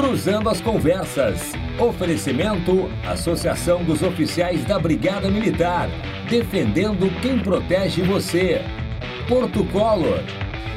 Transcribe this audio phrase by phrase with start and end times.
[0.00, 1.52] Cruzando as Conversas.
[1.78, 5.90] Oferecimento: Associação dos Oficiais da Brigada Militar.
[6.26, 8.62] Defendendo quem protege você.
[9.28, 10.24] Porto Color.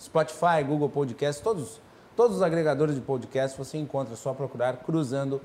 [0.00, 1.80] Spotify, Google Podcast, todos
[2.14, 5.40] Todos os agregadores de podcast você encontra, é só procurar Cruzando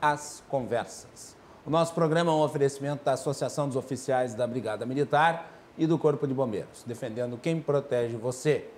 [0.00, 1.36] as Conversas.
[1.66, 5.98] O nosso programa é um oferecimento da Associação dos Oficiais da Brigada Militar e do
[5.98, 8.68] Corpo de Bombeiros, defendendo quem protege você.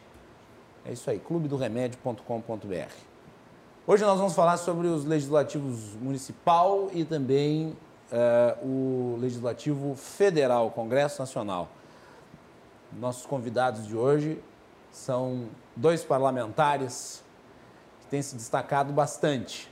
[0.85, 2.93] É isso aí, clubedoremédio.com.br.
[3.85, 7.75] Hoje nós vamos falar sobre os legislativos municipal e também
[8.11, 11.69] uh, o legislativo federal, Congresso Nacional.
[12.93, 14.41] Nossos convidados de hoje
[14.91, 17.23] são dois parlamentares
[18.01, 19.71] que têm se destacado bastante.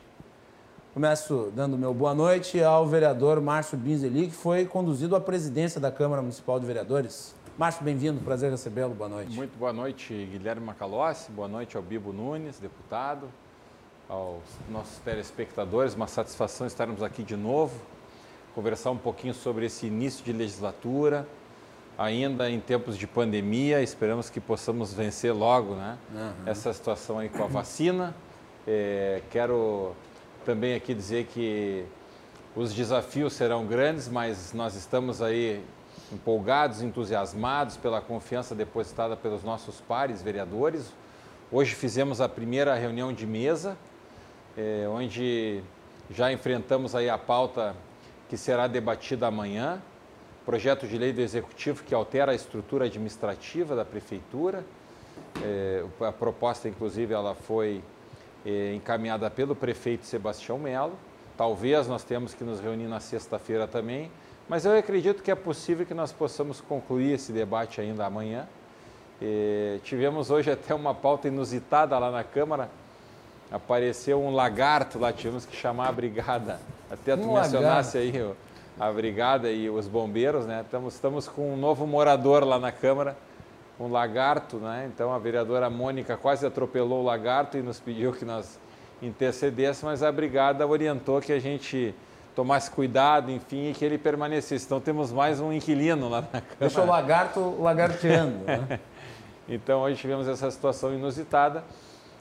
[0.95, 5.91] Começo dando meu boa noite ao vereador Márcio Binzeli, que foi conduzido à presidência da
[5.91, 7.35] Câmara Municipal de Vereadores.
[7.57, 9.35] Márcio, bem-vindo, prazer recebê-lo, boa noite.
[9.35, 13.27] Muito boa noite, Guilherme Macalossi, boa noite ao Bibo Nunes, deputado,
[14.07, 14.41] aos
[14.71, 17.77] nossos telespectadores, uma satisfação estarmos aqui de novo,
[18.55, 21.27] conversar um pouquinho sobre esse início de legislatura,
[21.97, 26.31] ainda em tempos de pandemia, esperamos que possamos vencer logo né, uhum.
[26.45, 28.15] essa situação aí com a vacina.
[28.65, 29.93] É, quero
[30.45, 31.83] também aqui dizer que
[32.55, 35.61] os desafios serão grandes, mas nós estamos aí
[36.11, 40.93] empolgados, entusiasmados pela confiança depositada pelos nossos pares vereadores.
[41.51, 43.75] Hoje fizemos a primeira reunião de mesa,
[44.55, 45.61] é, onde
[46.09, 47.75] já enfrentamos aí a pauta
[48.29, 49.81] que será debatida amanhã
[50.45, 54.63] projeto de lei do Executivo que altera a estrutura administrativa da Prefeitura.
[55.43, 57.83] É, a proposta, inclusive, ela foi
[58.75, 60.93] encaminhada pelo prefeito Sebastião Melo.
[61.37, 64.09] Talvez nós tenhamos que nos reunir na sexta-feira também,
[64.47, 68.47] mas eu acredito que é possível que nós possamos concluir esse debate ainda amanhã.
[69.21, 72.69] É, tivemos hoje até uma pauta inusitada lá na Câmara.
[73.51, 76.59] Apareceu um lagarto lá, tivemos que chamar a brigada.
[76.89, 78.17] Até tu um mencionasse lagarto.
[78.17, 78.35] aí
[78.79, 80.61] a brigada e os bombeiros, né?
[80.61, 83.15] Estamos, estamos com um novo morador lá na Câmara,
[83.79, 84.89] um lagarto, né?
[84.93, 88.59] Então a vereadora Mônica quase atropelou o lagarto e nos pediu que nós
[89.01, 91.93] intercedêssemos, mas a brigada orientou que a gente
[92.35, 94.65] tomasse cuidado, enfim, e que ele permanecesse.
[94.65, 96.57] Então temos mais um inquilino lá na Câmara.
[96.59, 98.79] Deixou o lagarto lagarteando, né?
[99.47, 101.63] então hoje tivemos essa situação inusitada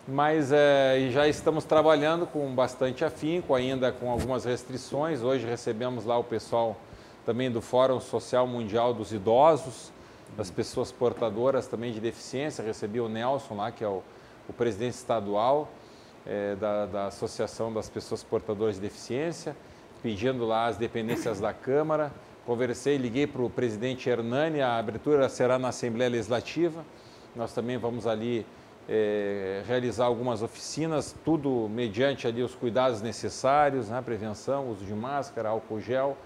[0.07, 5.23] mas é, já estamos trabalhando com bastante afinco, ainda com algumas restrições.
[5.23, 6.77] Hoje recebemos lá o pessoal
[7.25, 9.91] também do Fórum Social Mundial dos Idosos,
[10.37, 12.65] das pessoas portadoras também de deficiência.
[12.65, 14.03] Recebi o Nelson lá, que é o,
[14.49, 15.69] o presidente estadual
[16.27, 19.57] é, da, da Associação das Pessoas Portadoras de Deficiência,
[20.03, 22.13] pedindo lá as dependências da Câmara.
[22.47, 26.85] Conversei, liguei para o presidente Hernani, a abertura será na Assembleia Legislativa.
[27.35, 28.45] Nós também vamos ali
[28.89, 35.49] é, realizar algumas oficinas, tudo mediante ali os cuidados necessários, né, prevenção, uso de máscara,
[35.49, 36.17] álcool gel,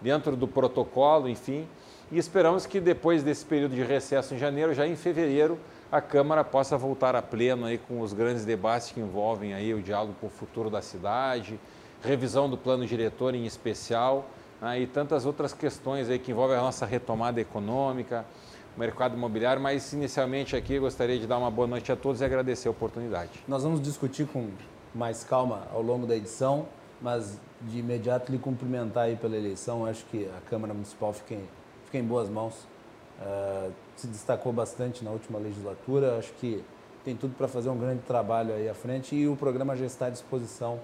[0.00, 1.66] dentro do protocolo, enfim.
[2.10, 5.58] E esperamos que depois desse período de recesso em janeiro, já em fevereiro,
[5.92, 9.82] a Câmara possa voltar a pleno aí com os grandes debates que envolvem aí o
[9.82, 11.58] diálogo com o futuro da cidade,
[12.02, 14.26] revisão do plano diretor em especial,
[14.60, 18.24] né, e tantas outras questões aí que envolvem a nossa retomada econômica,
[18.76, 22.24] o mercado imobiliário, mas inicialmente aqui gostaria de dar uma boa noite a todos e
[22.24, 23.32] agradecer a oportunidade.
[23.46, 24.48] Nós vamos discutir com
[24.94, 26.66] mais calma ao longo da edição,
[27.00, 29.86] mas de imediato lhe cumprimentar aí pela eleição.
[29.86, 31.34] Acho que a Câmara Municipal fica
[31.88, 32.54] fica em boas mãos.
[33.20, 36.18] Uh, se destacou bastante na última legislatura.
[36.18, 36.62] Acho que
[37.04, 40.06] tem tudo para fazer um grande trabalho aí à frente e o programa já está
[40.06, 40.78] à disposição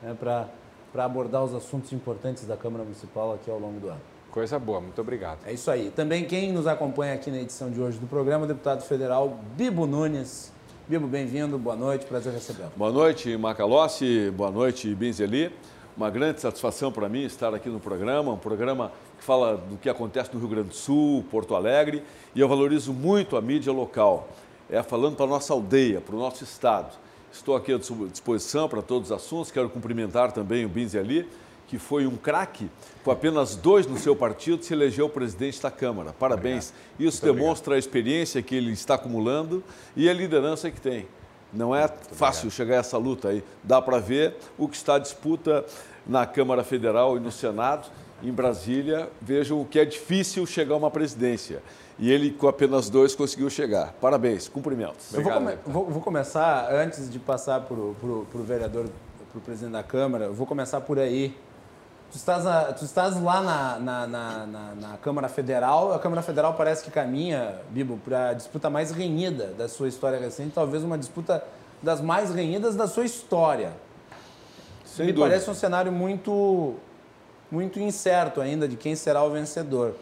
[0.00, 4.00] né, para abordar os assuntos importantes da Câmara Municipal aqui ao longo do ano.
[4.30, 5.40] Coisa boa, muito obrigado.
[5.44, 5.90] É isso aí.
[5.90, 9.86] Também quem nos acompanha aqui na edição de hoje do programa, o deputado federal Bibo
[9.86, 10.52] Nunes.
[10.88, 12.70] Bibo, bem-vindo, boa noite, prazer recebê-lo.
[12.76, 15.52] Boa noite, Macalossi, boa noite, Binzeli.
[15.96, 19.88] Uma grande satisfação para mim estar aqui no programa, um programa que fala do que
[19.88, 22.02] acontece no Rio Grande do Sul, Porto Alegre,
[22.34, 24.28] e eu valorizo muito a mídia local,
[24.68, 26.96] é falando para a nossa aldeia, para o nosso estado.
[27.32, 31.28] Estou aqui à disposição para todos os assuntos, quero cumprimentar também o Binzeli,
[31.68, 32.68] que foi um craque,
[33.04, 36.12] com apenas dois no seu partido, se elegeu presidente da Câmara.
[36.12, 36.70] Parabéns.
[36.70, 37.08] Obrigado.
[37.08, 37.76] Isso Muito demonstra obrigado.
[37.76, 39.62] a experiência que ele está acumulando
[39.96, 41.06] e a liderança que tem.
[41.54, 42.56] Não é Muito fácil obrigado.
[42.56, 43.44] chegar a essa luta aí.
[43.62, 45.64] Dá para ver o que está a disputa
[46.06, 47.88] na Câmara Federal e no Senado.
[48.22, 51.62] Em Brasília, vejam o que é difícil chegar a uma presidência.
[51.98, 53.92] E ele, com apenas dois, conseguiu chegar.
[54.00, 55.12] Parabéns, cumprimentos.
[55.12, 58.86] Eu vou, come vou, vou, começar, antes de passar para o vereador,
[59.30, 61.36] para o presidente da Câmara, vou começar por aí.
[62.14, 62.44] Tu estás,
[62.78, 67.56] tu estás lá na, na, na, na, Câmara Federal, a Câmara Federal parece que caminha,
[67.70, 71.42] Bibo, para a disputa mais renhida da sua história recente, talvez uma disputa
[71.82, 73.72] das mais renhidas da sua história.
[74.84, 75.28] Sem Me dúvida.
[75.28, 76.74] parece um cenário muito,
[77.50, 79.96] muito incerto ainda de quem será o vencedor.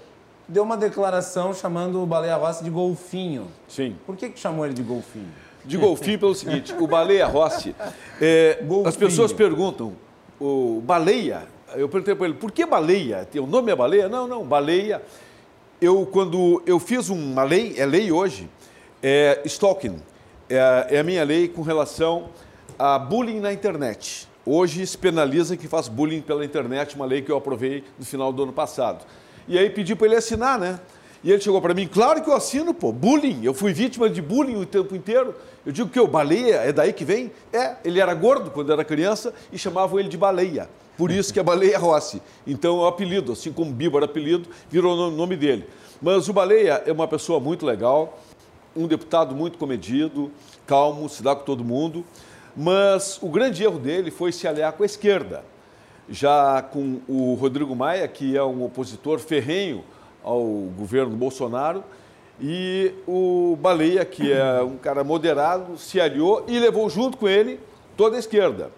[0.47, 3.49] Deu uma declaração chamando o Baleia Rossi de golfinho.
[3.67, 3.97] Sim.
[4.05, 5.33] Por que, que chamou ele de golfinho?
[5.65, 7.75] De golfinho pelo seguinte, o Baleia Rossi,
[8.21, 9.95] é, as pessoas perguntam,
[10.39, 13.29] o Baleia eu perguntei para ele, por que baleia?
[13.37, 14.09] O nome é baleia?
[14.09, 15.03] Não, não, baleia.
[15.81, 18.49] Eu, quando eu fiz uma lei, é lei hoje,
[19.03, 20.01] é stalking,
[20.49, 22.29] é, é a minha lei com relação
[22.79, 24.29] a bullying na internet.
[24.45, 28.33] Hoje se penaliza quem faz bullying pela internet, uma lei que eu aprovei no final
[28.33, 29.05] do ano passado.
[29.49, 30.81] E aí pedi para ele assinar, né?
[31.25, 33.45] E ele chegou para mim, claro que eu assino, pô, bullying.
[33.45, 35.35] Eu fui vítima de bullying o tempo inteiro.
[35.65, 37.31] Eu digo que o baleia é daí que vem?
[37.53, 40.69] É, ele era gordo quando era criança e chamavam ele de baleia.
[40.97, 42.21] Por isso que é Baleia Rossi.
[42.47, 45.67] Então é o apelido, assim como era apelido, virou o nome dele.
[46.01, 48.19] Mas o Baleia é uma pessoa muito legal,
[48.77, 50.31] um deputado muito comedido,
[50.67, 52.05] calmo, se dá com todo mundo.
[52.57, 55.45] Mas o grande erro dele foi se aliar com a esquerda.
[56.09, 59.85] Já com o Rodrigo Maia, que é um opositor ferrenho
[60.23, 60.43] ao
[60.77, 61.83] governo Bolsonaro,
[62.41, 67.61] e o Baleia, que é um cara moderado, se aliou e levou junto com ele
[67.97, 68.71] toda a esquerda.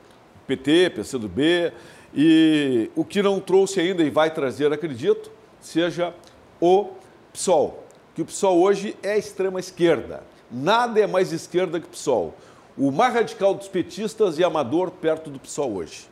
[0.47, 1.73] PT, PCdoB,
[2.15, 5.31] e o que não trouxe ainda e vai trazer, acredito,
[5.61, 6.15] seja
[6.61, 6.91] o
[7.33, 7.83] PSOL.
[8.15, 10.23] Que o PSOL hoje é extrema esquerda.
[10.51, 12.35] Nada é mais esquerda que o PSOL.
[12.79, 16.09] O mais radical dos petistas e amador perto do PSOL hoje.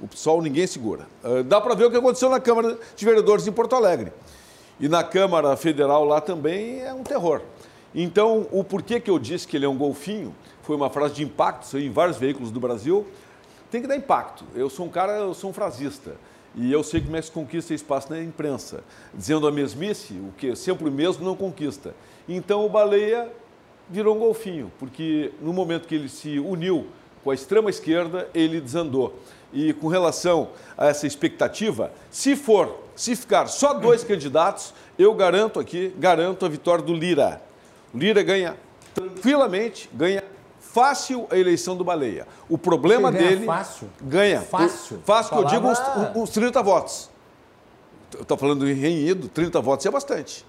[0.00, 1.06] O PSOL ninguém segura.
[1.22, 4.12] Ah, dá para ver o que aconteceu na Câmara de Vereadores em Porto Alegre.
[4.80, 7.42] E na Câmara Federal lá também é um terror.
[7.94, 11.24] Então, o porquê que eu disse que ele é um golfinho foi uma frase de
[11.24, 13.06] impacto em vários veículos do Brasil
[13.70, 14.44] tem que dar impacto.
[14.54, 16.16] Eu sou um cara, eu sou um frasista.
[16.54, 18.82] E eu sei como é que se conquista espaço na imprensa.
[19.14, 21.94] Dizendo a mesmice, o que sempre o mesmo não conquista.
[22.28, 23.30] Então o Baleia
[23.88, 26.86] virou um golfinho, porque no momento que ele se uniu
[27.22, 29.18] com a extrema esquerda, ele desandou.
[29.52, 35.58] E com relação a essa expectativa, se for, se ficar só dois candidatos, eu garanto
[35.60, 37.40] aqui, garanto a vitória do Lira.
[37.94, 38.56] O Lira ganha
[38.94, 40.22] tranquilamente, ganha
[40.78, 42.26] fácil a eleição do Baleia.
[42.48, 43.44] O problema dele.
[43.44, 43.88] Fácil?
[44.00, 44.42] Ganha.
[44.42, 45.00] Fácil.
[45.04, 45.78] Fácil, que eu digo uns,
[46.14, 47.10] uns 30 votos.
[48.18, 50.46] Estou falando em renhido, 30 votos é bastante.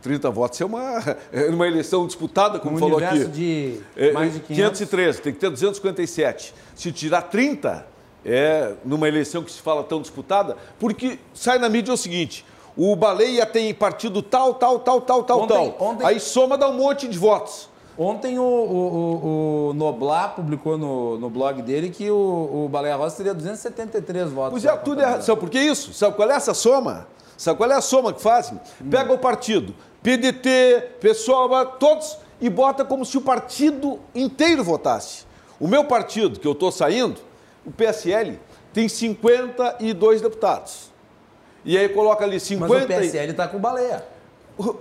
[0.00, 3.24] 30 votos é uma, é uma eleição disputada, como um falou aqui.
[3.24, 4.78] de é, mais de 500.
[4.78, 6.54] 513, tem que ter 257.
[6.76, 7.84] Se tirar 30,
[8.24, 12.44] é numa eleição que se fala tão disputada, porque sai na mídia o seguinte,
[12.76, 15.76] o Baleia tem partido tal, tal, tal, tal, tal, tal.
[16.04, 17.68] Aí soma dá um monte de votos.
[17.98, 23.16] Ontem o, o, o, Noblar publicou no, no blog dele que o, o Baleia Rosa
[23.16, 24.52] teria 273 votos.
[24.52, 25.22] Pois é, tudo errado.
[25.22, 25.92] Sabe por que isso?
[25.92, 27.08] Sabe qual é essa soma?
[27.36, 28.60] Sabe qual é a soma que fazem?
[28.80, 28.88] Hum.
[28.88, 35.26] Pega o partido, PDT, pessoal, todos e bota como se o partido inteiro votasse.
[35.58, 37.20] O meu partido, que eu estou saindo,
[37.66, 38.38] o PSL,
[38.72, 40.92] tem 52 deputados.
[41.64, 42.72] E aí coloca ali 50.
[42.72, 44.04] Mas o PSL está com baleia.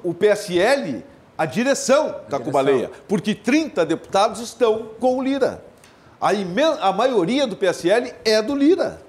[0.03, 1.03] O PSL,
[1.37, 5.63] a direção está com baleia, porque 30 deputados estão com o Lira.
[6.19, 6.31] A,
[6.81, 9.01] a maioria do PSL é do Lira.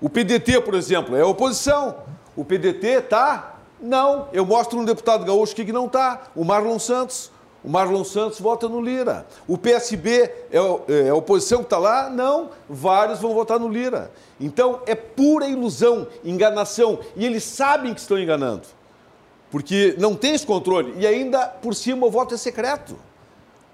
[0.00, 1.96] O PDT, por exemplo, é oposição.
[2.34, 3.56] O PDT está?
[3.80, 4.28] Não.
[4.32, 7.30] Eu mostro um deputado gaúcho que não está, o Marlon Santos.
[7.62, 9.26] O Marlon Santos vota no Lira.
[9.48, 10.58] O PSB é,
[11.06, 12.08] é a oposição que está lá?
[12.08, 12.50] Não.
[12.68, 14.10] Vários vão votar no Lira.
[14.38, 17.00] Então é pura ilusão, enganação.
[17.16, 18.75] E eles sabem que estão enganando.
[19.50, 20.94] Porque não tem esse controle.
[20.98, 22.96] E ainda, por cima, o voto é secreto.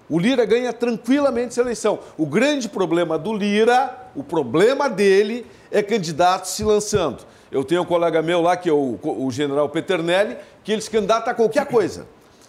[0.08, 1.98] O Lira ganha tranquilamente essa eleição.
[2.18, 7.24] O grande problema do Lira, o problema dele, é candidatos se lançando.
[7.50, 10.90] Eu tenho um colega meu lá, que é o, o general Peternelli, que ele se
[10.90, 12.06] candidata a qualquer coisa.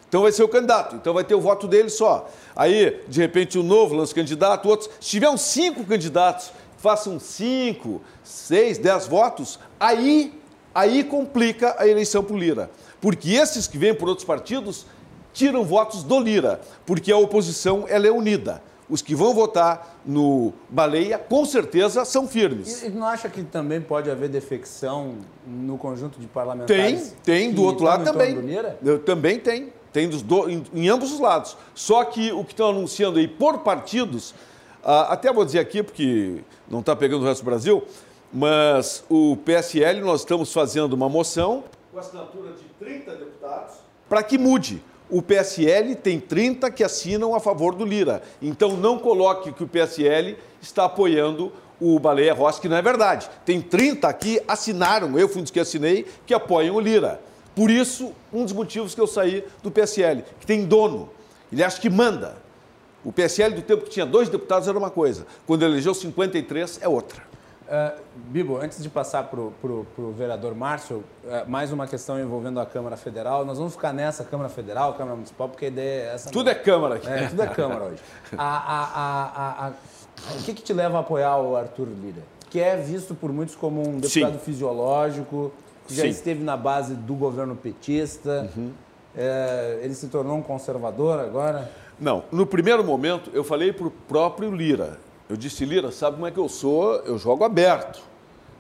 [0.08, 2.30] Então vai ser o candidato, então vai ter o voto dele só.
[2.56, 4.90] Aí, de repente, um novo lança candidato, outros.
[5.00, 10.40] Se tiver uns cinco candidatos, façam cinco, seis, dez votos, aí,
[10.76, 12.70] aí complica a eleição para o Lira.
[13.04, 14.86] Porque esses que vêm por outros partidos
[15.34, 18.64] tiram votos do Lira, porque a oposição ela é unida.
[18.90, 22.82] Os que vão votar no Baleia, com certeza, são firmes.
[22.82, 27.14] E não acha que também pode haver defecção no conjunto de parlamentares?
[27.26, 27.52] Tem, tem.
[27.52, 28.38] Do outro lado também.
[29.06, 29.74] Também tem.
[29.92, 31.58] Tem dos do, em, em, ambos os lados.
[31.76, 34.34] Só que o que estão anunciando aí por partidos,
[34.82, 37.84] ah, até vou dizer aqui, porque não está pegando o resto do Brasil,
[38.32, 43.76] mas o PSL, nós estamos fazendo uma moção com assinatura de 30 deputados
[44.10, 44.84] para que mude.
[45.10, 48.22] O PSL tem 30 que assinam a favor do Lira.
[48.42, 53.30] Então não coloque que o PSL está apoiando o Baleia Rossi, que não é verdade.
[53.46, 57.20] Tem 30 que assinaram, eu fui um dos que assinei, que apoiam o Lira.
[57.56, 61.10] Por isso, um dos motivos que eu saí do PSL, que tem dono.
[61.52, 62.38] Ele acha que manda.
[63.04, 66.88] O PSL do tempo que tinha dois deputados era uma coisa, quando elegeu 53 é
[66.88, 67.33] outra.
[67.66, 72.66] Uh, Bibo, antes de passar para o vereador Márcio, uh, mais uma questão envolvendo a
[72.66, 73.46] Câmara Federal.
[73.46, 76.30] Nós vamos ficar nessa Câmara Federal, Câmara Municipal, porque a ideia é essa.
[76.30, 77.08] Tudo é Câmara aqui.
[77.08, 78.02] É, tudo é Câmara hoje.
[78.38, 79.72] A, a, a,
[80.38, 82.22] o que, que, te leva a apoiar o Arthur Lira?
[82.50, 84.40] Que é visto por muitos como um deputado Sim.
[84.40, 85.52] fisiológico,
[85.88, 86.10] que já Sim.
[86.10, 88.52] esteve na base do governo petista.
[88.56, 88.72] Uhum.
[89.16, 91.72] É, ele se tornou um conservador agora?
[92.00, 92.24] Não.
[92.32, 95.00] No primeiro momento, eu falei para o próprio Lira.
[95.30, 96.96] Eu disse, Lira, sabe como é que eu sou?
[97.06, 98.02] Eu jogo aberto.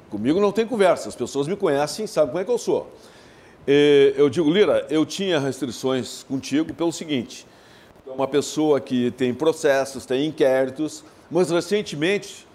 [0.09, 1.09] Comigo não tem conversa.
[1.09, 2.91] As pessoas me conhecem, sabem como é que eu sou.
[3.67, 7.47] Eu digo, Lira, eu tinha restrições contigo pelo seguinte:
[8.05, 12.47] é uma pessoa que tem processos, tem inquéritos, mas recentemente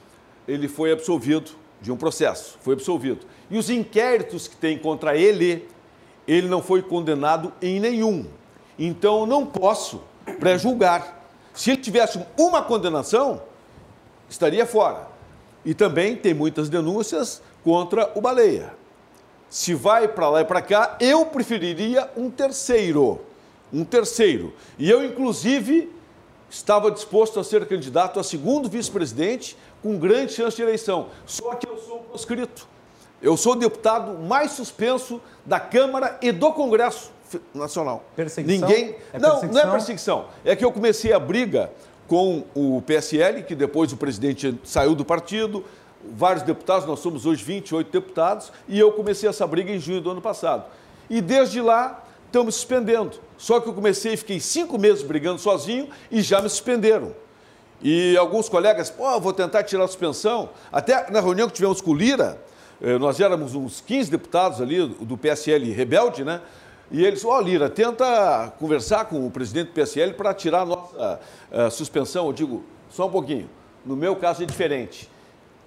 [0.47, 3.27] ele foi absolvido de um processo, foi absolvido.
[3.51, 5.69] E os inquéritos que tem contra ele,
[6.27, 8.27] ele não foi condenado em nenhum.
[8.79, 10.03] Então, eu não posso
[10.39, 11.27] pré-julgar.
[11.55, 13.43] Se ele tivesse uma condenação,
[14.29, 15.09] estaria fora.
[15.65, 18.73] E também tem muitas denúncias contra o Baleia.
[19.51, 23.21] Se vai para lá e para cá, eu preferiria um terceiro.
[23.73, 24.55] Um terceiro.
[24.79, 25.93] E eu, inclusive,
[26.51, 31.09] estava disposto a ser candidato a segundo vice-presidente com grande chance de eleição.
[31.27, 32.67] Só que eu sou proscrito.
[33.21, 37.11] Eu sou o deputado mais suspenso da Câmara e do Congresso
[37.53, 38.05] Nacional.
[38.15, 38.69] Perseguição?
[38.69, 38.97] Ninguém.
[39.13, 39.63] É não, perseguição?
[39.63, 40.25] não é perseguição.
[40.45, 41.71] É que eu comecei a briga
[42.09, 45.65] com o PSL, que depois o presidente saiu do partido,
[46.17, 50.11] vários deputados, nós somos hoje 28 deputados, e eu comecei essa briga em junho do
[50.11, 50.65] ano passado.
[51.09, 52.05] E desde lá
[52.45, 53.19] me suspendendo.
[53.37, 57.15] Só que eu comecei e fiquei cinco meses brigando sozinho e já me suspenderam.
[57.83, 60.51] E alguns colegas, pô, vou tentar tirar a suspensão.
[60.71, 62.39] Até na reunião que tivemos com o Lira,
[62.83, 66.41] eh, nós éramos uns 15 deputados ali do PSL rebelde, né?
[66.91, 70.67] E eles, ó, oh, Lira, tenta conversar com o presidente do PSL para tirar a
[70.67, 71.21] nossa
[71.53, 72.27] uh, suspensão.
[72.27, 73.49] Eu digo, só um pouquinho.
[73.85, 75.11] No meu caso é diferente.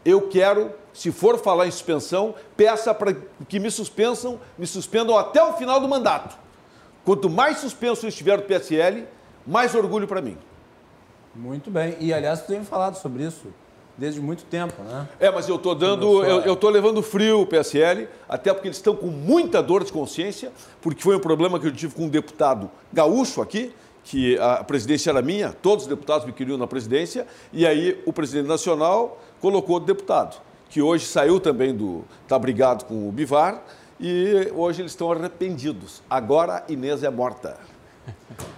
[0.04, 3.16] Eu quero, se for falar em suspensão, peça para
[3.48, 6.36] que me suspensam, me suspendam até o final do mandato.
[7.06, 9.08] Quanto mais suspenso eu estiver do PSL,
[9.46, 10.38] mais orgulho para mim.
[11.36, 11.96] Muito bem.
[12.00, 13.48] E, aliás, tu tem falado sobre isso
[14.02, 15.08] desde muito tempo, né?
[15.20, 18.96] É, mas eu estou dando, eu estou levando frio o PSL, até porque eles estão
[18.96, 22.72] com muita dor de consciência, porque foi um problema que eu tive com um deputado
[22.92, 23.72] gaúcho aqui,
[24.04, 28.12] que a presidência era minha, todos os deputados me queriam na presidência, e aí o
[28.12, 33.62] presidente nacional colocou o deputado, que hoje saiu também do, está brigado com o Bivar,
[34.00, 36.02] e hoje eles estão arrependidos.
[36.10, 37.56] Agora Inês é morta.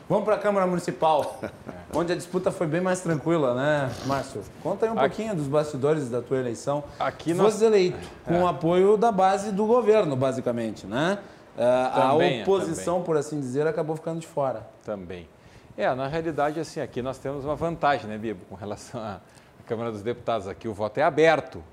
[0.08, 1.42] Vamos para a Câmara Municipal,
[1.94, 4.42] onde a disputa foi bem mais tranquila, né, Márcio?
[4.62, 5.08] Conta aí um Aqui...
[5.08, 6.84] pouquinho dos bastidores da tua eleição.
[7.00, 7.54] Aqui nós...
[7.54, 8.44] Fosse eleito com é.
[8.44, 11.20] o apoio da base do governo, basicamente, né?
[11.58, 13.06] Uh, a oposição, também.
[13.06, 14.68] por assim dizer, acabou ficando de fora.
[14.84, 15.28] Também.
[15.78, 19.20] É, na realidade, assim, aqui nós temos uma vantagem, né, Bibo, com relação à
[19.66, 20.48] Câmara dos Deputados.
[20.48, 21.64] Aqui o voto é aberto.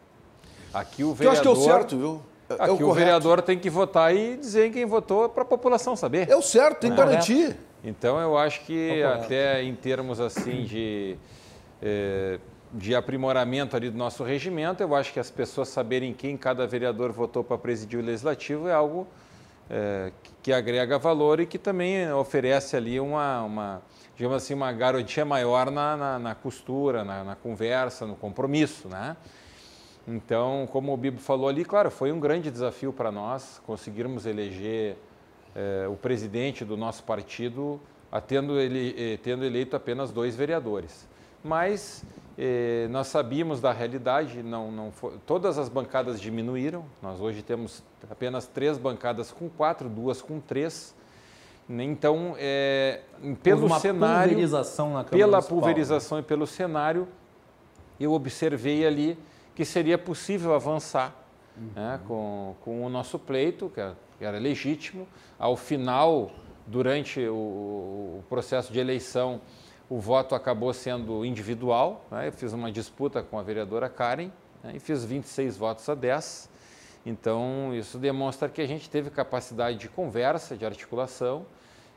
[0.73, 1.25] Aqui o vereador...
[1.25, 2.23] eu acho que é o certo, viu?
[2.51, 5.47] É, é aqui o, o, vereador tem que votar e dizer quem votou para a
[5.47, 6.29] população saber.
[6.29, 7.05] É o certo, tem que é.
[7.05, 7.57] garantir.
[7.83, 11.17] Então, eu acho que até em termos, assim, de...
[11.83, 12.39] Eh,
[12.73, 17.11] de aprimoramento ali do nosso regimento, eu acho que as pessoas saberem quem cada vereador
[17.11, 19.09] votou para presidir o legislativo é algo
[19.69, 23.83] é, que agrega valor e que também oferece ali uma, uma
[24.17, 29.17] digamos assim, uma garantia maior na, na, na costura, na, na, conversa, no compromisso, né?
[30.07, 34.97] Então, como o Bibo falou ali, claro, foi um grande desafio para nós conseguirmos eleger
[35.55, 37.81] é, o presidente do nosso partido,
[38.27, 41.07] tendo, ele, eh, tendo eleito apenas dois vereadores.
[41.45, 42.05] Mas
[42.37, 47.85] eh, nós sabíamos da realidade, não, não foi, todas as bancadas diminuíram, nós hoje temos
[48.11, 50.93] apenas três bancadas com quatro, duas com três,
[51.69, 53.01] então, é,
[53.45, 56.25] pelo uma cenário, pulverização pela Municipal, pulverização né?
[56.25, 57.07] e pelo cenário,
[58.01, 59.17] eu observei ali
[59.55, 61.15] que seria possível avançar
[61.57, 61.71] uhum.
[61.75, 65.07] né, com, com o nosso pleito, que era, que era legítimo.
[65.39, 66.31] Ao final,
[66.67, 69.41] durante o, o, processo de eleição,
[69.89, 72.05] o voto acabou sendo individual.
[72.11, 74.31] Né, eu fiz uma disputa com a vereadora Karen
[74.63, 76.49] né, e fiz 26 votos a 10.
[77.05, 81.47] Então, isso demonstra que a gente teve capacidade de conversa, de articulação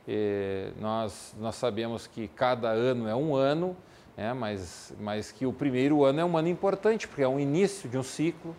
[0.08, 3.76] e nós, nós sabemos que cada ano é um ano,
[4.16, 7.90] né, mas, mas que o primeiro ano é um ano importante, porque é um início
[7.90, 8.56] de um ciclo,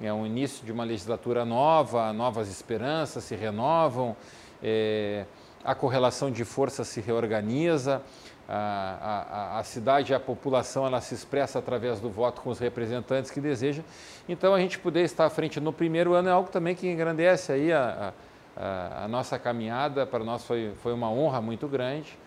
[0.00, 4.16] é um início de uma legislatura nova, novas esperanças se renovam,
[4.62, 5.24] é,
[5.64, 8.02] a correlação de forças se reorganiza,
[8.48, 12.58] a, a, a, cidade e a população ela se expressa através do voto com os
[12.58, 13.82] representantes que deseja.
[14.28, 17.52] Então, a gente poder estar à frente no primeiro ano é algo também que engrandece
[17.52, 18.12] aí a,
[18.56, 20.04] a, nossa caminhada.
[20.04, 22.18] Para nós foi, foi uma honra muito grande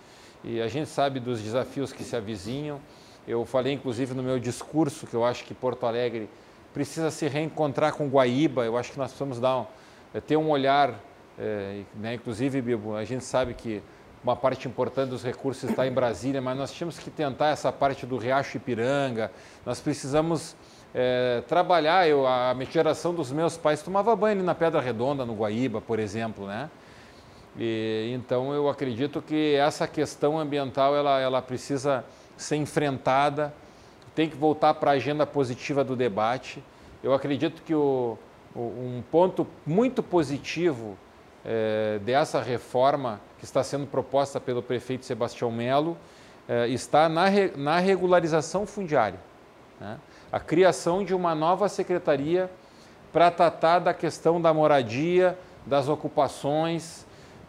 [0.43, 2.79] e a gente sabe dos desafios que se avizinham.
[3.27, 6.29] Eu falei, inclusive, no meu discurso que eu acho que Porto Alegre
[6.73, 8.65] precisa se reencontrar com Guaíba.
[8.65, 9.65] Eu acho que nós precisamos dar um,
[10.13, 11.00] é, ter um olhar,
[11.39, 12.15] é, né?
[12.15, 13.82] inclusive, Bibo, a gente sabe que
[14.23, 18.06] uma parte importante dos recursos está em Brasília, mas nós tínhamos que tentar essa parte
[18.06, 19.32] do Riacho Ipiranga.
[19.65, 20.56] Nós precisamos
[20.93, 25.34] é, trabalhar, eu, a geração dos meus pais tomava banho ali na Pedra Redonda, no
[25.34, 26.69] Guaíba, por exemplo, né?
[27.58, 32.04] E, então eu acredito que essa questão ambiental ela, ela precisa
[32.36, 33.54] ser enfrentada,
[34.16, 36.63] tem que voltar para a agenda positiva do debate.
[37.04, 38.18] Eu acredito que o,
[38.56, 40.98] o, um ponto muito positivo
[41.46, 45.98] é, dessa reforma que está sendo proposta pelo prefeito Sebastião Melo
[46.48, 49.20] é, está na, re, na regularização fundiária.
[49.80, 49.98] Né?
[50.34, 52.50] a criação de uma nova secretaria
[53.12, 57.06] para tratar da questão da moradia, das ocupações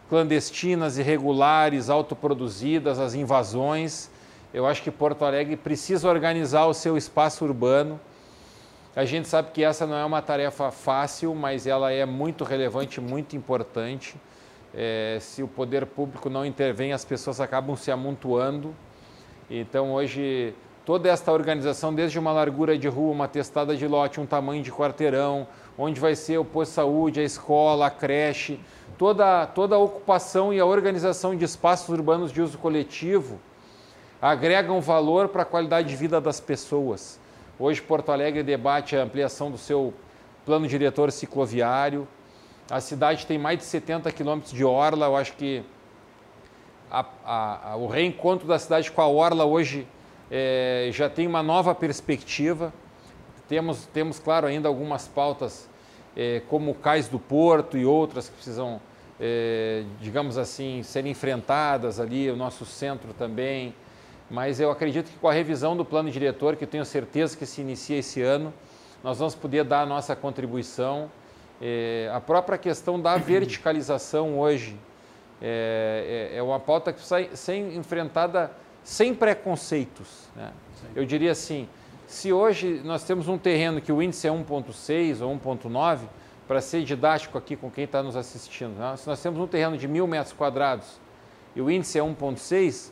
[0.09, 4.11] clandestinas, irregulares, autoproduzidas, as invasões.
[4.53, 8.01] Eu acho que Porto Alegre precisa organizar o seu espaço urbano.
[8.95, 13.01] A gente sabe que essa não é uma tarefa fácil, mas ela é muito relevante,
[13.01, 14.15] muito importante.
[14.73, 18.75] É, se o poder público não intervém, as pessoas acabam se amontoando.
[19.51, 24.27] Então, hoje, toda esta organização, desde uma largura de rua, uma testada de lote, um
[24.27, 28.61] tamanho de quarteirão, onde vai ser o posto de saúde, a escola, a creche,
[28.97, 33.41] toda, toda a ocupação e a organização de espaços urbanos de uso coletivo
[34.21, 37.21] agregam valor para a qualidade de vida das pessoas.
[37.59, 39.93] Hoje, Porto Alegre debate a ampliação do seu
[40.47, 42.09] plano diretor cicloviário.
[42.71, 45.07] A cidade tem mais de 70 quilômetros de orla.
[45.07, 45.63] Eu acho que
[46.91, 49.87] a, a, a, o reencontro da cidade com a orla hoje
[50.31, 52.73] é, já tem uma nova perspectiva.
[53.49, 55.69] Temos, temos claro, ainda algumas pautas,
[56.17, 58.81] é, como o Cais do Porto e outras que precisam,
[59.21, 63.75] é, digamos assim, serem enfrentadas ali, o nosso centro também.
[64.31, 67.61] Mas eu acredito que com a revisão do plano diretor, que tenho certeza que se
[67.61, 68.53] inicia esse ano,
[69.03, 71.11] nós vamos poder dar a nossa contribuição.
[71.61, 74.77] É, a própria questão da verticalização hoje
[75.43, 78.51] é, é, é uma pauta que precisa ser enfrentada
[78.83, 80.29] sem preconceitos.
[80.35, 80.51] Né?
[80.97, 81.69] Eu diria assim,
[82.15, 86.03] se hoje nós temos um terreno que o índice é 1,6 ou 1,9,
[86.47, 88.95] para ser didático aqui com quem está nos assistindo, né?
[88.97, 91.01] se nós temos um terreno de mil metros quadrados
[91.57, 92.91] e o índice é 1,6,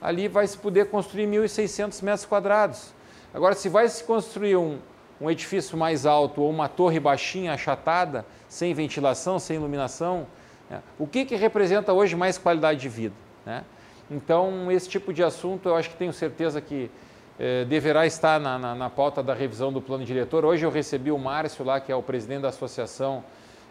[0.00, 2.94] ali vai se poder construir 1.600 metros quadrados.
[3.34, 4.78] Agora, se vai se construir um,
[5.20, 10.26] um edifício mais alto ou uma torre baixinha, achatada, sem ventilação, sem iluminação,
[10.70, 10.80] né?
[10.98, 13.14] o que, que representa hoje mais qualidade de vida?
[13.44, 13.64] Né?
[14.10, 16.90] Então, esse tipo de assunto eu acho que tenho certeza que
[17.38, 20.44] eh, deverá estar na, na, na, pauta da revisão do plano diretor.
[20.44, 23.22] Hoje eu recebi o Márcio lá, que é o presidente da Associação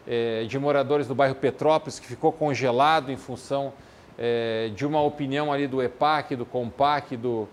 [0.08, 3.74] eh, de Moradores do bairro Petrópolis, que ficou congelado em função
[4.18, 7.48] é, de uma opinião ali do EPAC, do COMPAC, do,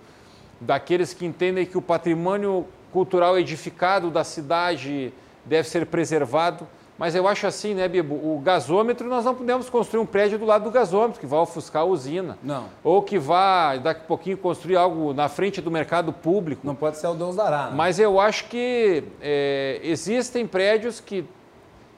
[0.61, 5.13] daqueles que entendem que o patrimônio cultural edificado da cidade
[5.45, 6.67] deve ser preservado.
[6.99, 8.15] Mas eu acho assim, né, Bibo?
[8.15, 11.83] O gasômetro, nós não podemos construir um prédio do lado do gasômetro, que vai ofuscar
[11.83, 12.39] a usina.
[12.43, 12.67] Não.
[12.85, 16.67] Ou que vá, daqui a pouquinho, construir algo na frente do mercado público.
[16.67, 17.67] Não pode ser o Deus dará.
[17.67, 17.73] Né?
[17.75, 21.25] Mas eu acho que é, existem prédios que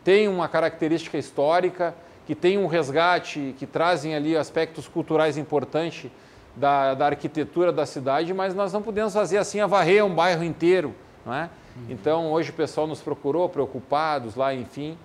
[0.02, 1.94] têm uma característica histórica,
[2.26, 6.10] que têm um resgate, que trazem ali aspectos culturais importantes
[6.56, 10.44] da, da arquitetura da cidade, mas nós não podemos fazer assim, a varrer um bairro
[10.44, 10.94] inteiro,
[11.26, 11.50] não é?
[11.88, 14.96] Então, hoje o pessoal nos procurou, preocupados lá, enfim.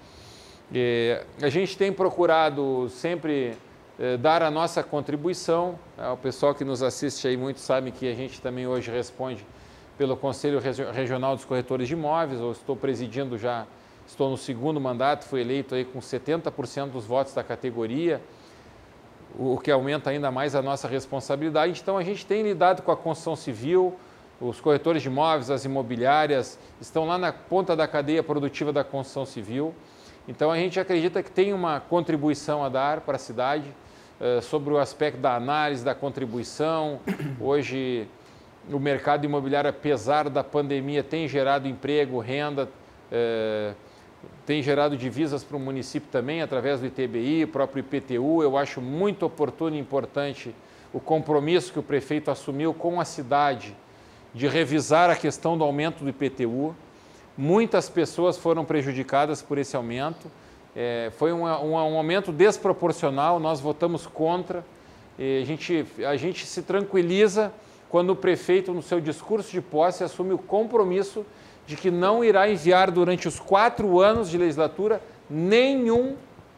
[0.72, 3.58] E a gente tem procurado sempre
[4.00, 5.80] eh, dar a nossa contribuição.
[6.14, 9.46] O pessoal que nos assiste aí muito sabe que a gente também hoje responde
[9.98, 10.60] pelo Conselho
[10.94, 12.40] Regional dos Corretores de Imóveis.
[12.40, 13.66] Eu estou presidindo já,
[14.08, 18.22] estou no segundo mandato, fui eleito aí com 70% dos votos da categoria
[19.38, 21.80] o que aumenta ainda mais a nossa responsabilidade.
[21.82, 23.96] Então, a gente tem lidado com a construção civil,
[24.42, 29.26] os corretores de imóveis, as imobiliárias, estão lá na ponta da cadeia produtiva da construção
[29.26, 29.74] civil.
[30.28, 33.66] Então, a gente acredita que tem uma contribuição a dar para a cidade
[34.22, 37.00] eh, sobre o aspecto da análise, da contribuição.
[37.40, 38.08] Hoje,
[38.72, 42.70] o mercado imobiliário, apesar da pandemia, tem gerado emprego, renda.
[43.12, 43.74] Eh,
[44.46, 48.44] tem gerado divisas para o município também, através do ITBI, próprio IPTU.
[48.44, 50.54] Eu acho muito oportuno e importante
[50.94, 53.76] o compromisso que o prefeito assumiu com a cidade
[54.34, 56.76] de revisar a questão do aumento do IPTU.
[57.38, 60.30] Muitas pessoas foram prejudicadas por esse aumento.
[60.76, 64.64] É, foi um, um, um, aumento desproporcional, nós votamos contra.
[65.18, 67.52] a, gente, a gente se tranquiliza
[67.90, 71.26] quando o prefeito, no seu discurso de posse, assume o compromisso
[71.66, 76.16] de que não irá enviar durante os quatro anos de legislatura nenhum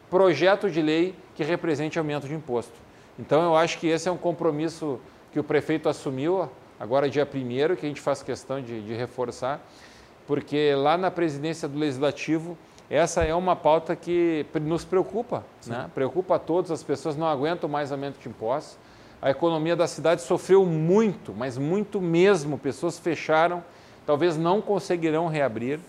[0.09, 2.73] projeto de lei que represente aumento de imposto.
[3.17, 4.99] Então, eu acho que esse é um compromisso
[5.31, 6.49] que o prefeito assumiu,
[6.81, 9.61] agora dia 1 que a gente faz questão de, de reforçar,
[10.25, 12.57] porque lá na presidência do Legislativo,
[12.89, 15.87] essa é uma pauta que nos preocupa, né?
[15.93, 18.79] preocupa a todos, as pessoas não aguentam mais aumento de impostos.
[19.21, 23.63] A economia da cidade sofreu muito, mas muito mesmo, pessoas fecharam
[24.03, 25.79] talvez não conseguirão reabrir.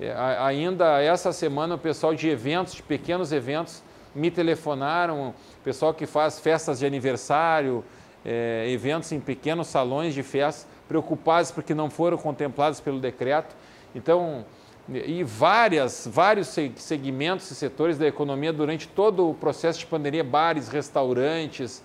[0.00, 3.82] É, ainda essa semana, o pessoal de eventos, de pequenos eventos,
[4.14, 7.84] me telefonaram, pessoal que faz festas de aniversário,
[8.24, 13.54] é, eventos em pequenos salões de festas, preocupados porque não foram contemplados pelo decreto.
[13.94, 14.44] Então,
[14.88, 20.68] e várias, vários segmentos e setores da economia durante todo o processo de pandemia, bares,
[20.68, 21.82] restaurantes,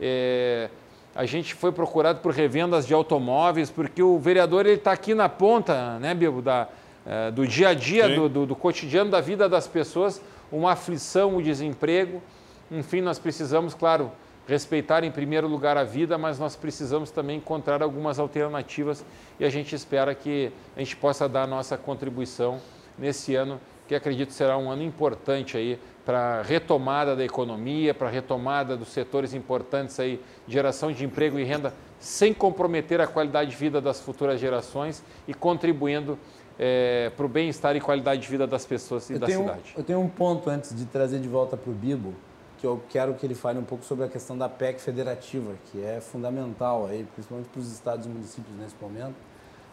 [0.00, 0.68] é,
[1.14, 5.98] a gente foi procurado por revendas de automóveis, porque o vereador está aqui na ponta,
[5.98, 6.68] né, Bibo, da,
[7.06, 10.20] é, do dia a dia, do, do, do, cotidiano da vida das pessoas,
[10.50, 12.22] uma aflição, o um desemprego.
[12.70, 14.12] Enfim, nós precisamos, claro,
[14.48, 19.04] respeitar em primeiro lugar a vida, mas nós precisamos também encontrar algumas alternativas
[19.38, 22.58] e a gente espera que a gente possa dar a nossa contribuição
[22.98, 28.08] nesse ano, que acredito será um ano importante aí para a retomada da economia, para
[28.08, 33.50] a retomada dos setores importantes aí, geração de emprego e renda, sem comprometer a qualidade
[33.50, 36.18] de vida das futuras gerações e contribuindo
[36.58, 39.74] é, para o bem-estar e qualidade de vida das pessoas e eu da cidade.
[39.76, 42.14] eu tenho um ponto antes de trazer de volta para o Bibo,
[42.58, 45.82] que eu quero que ele fale um pouco sobre a questão da PEC federativa, que
[45.82, 49.14] é fundamental aí, principalmente para os estados e municípios nesse momento.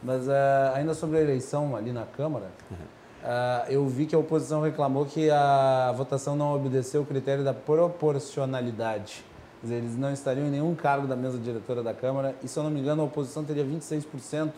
[0.04, 0.32] Mas uh,
[0.76, 2.78] ainda sobre a eleição ali na Câmara, uhum.
[3.26, 7.56] Uh, eu vi que a oposição reclamou que a votação não obedeceu o critério da
[7.56, 9.26] proporcionalidade.
[9.60, 12.56] Quer dizer, eles não estariam em nenhum cargo da mesa diretora da Câmara e, se
[12.56, 14.52] eu não me engano, a oposição teria 26%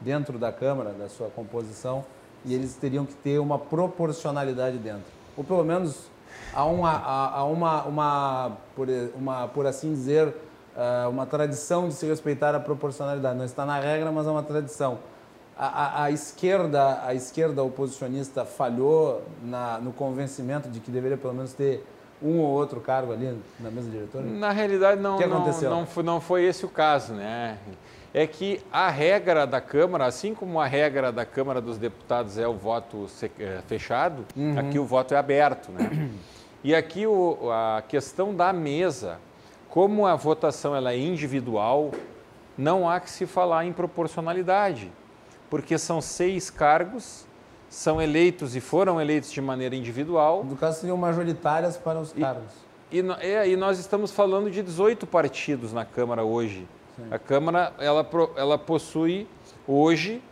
[0.00, 2.04] dentro da Câmara, da sua composição,
[2.44, 5.06] e eles teriam que ter uma proporcionalidade dentro.
[5.36, 6.09] Ou pelo menos
[6.52, 12.06] há uma, há uma, uma, por, uma, por assim dizer, uh, uma tradição de se
[12.06, 13.36] respeitar a proporcionalidade.
[13.36, 14.98] Não está na regra, mas é uma tradição
[15.62, 21.52] a, a, esquerda, a esquerda oposicionista falhou na, no convencimento de que deveria pelo menos
[21.52, 21.84] ter
[22.22, 24.24] um ou outro cargo ali na mesa diretora?
[24.24, 25.68] Na realidade, não, que aconteceu?
[25.68, 27.58] não, não, foi, não foi esse o caso, né?
[28.12, 32.46] É que a regra da Câmara, assim como a regra da Câmara dos Deputados é
[32.46, 33.06] o voto
[33.38, 34.58] é, fechado, uhum.
[34.58, 36.10] aqui o voto é aberto, né?
[36.62, 39.18] E aqui o, a questão da mesa,
[39.70, 41.90] como a votação ela é individual,
[42.58, 44.92] não há que se falar em proporcionalidade
[45.50, 47.26] porque são seis cargos,
[47.68, 50.44] são eleitos e foram eleitos de maneira individual.
[50.44, 52.52] No caso, seriam majoritárias para os e, cargos.
[52.90, 56.66] E, é, e nós estamos falando de 18 partidos na Câmara hoje.
[57.10, 59.26] A Câmara ela, ela possui
[59.66, 60.22] hoje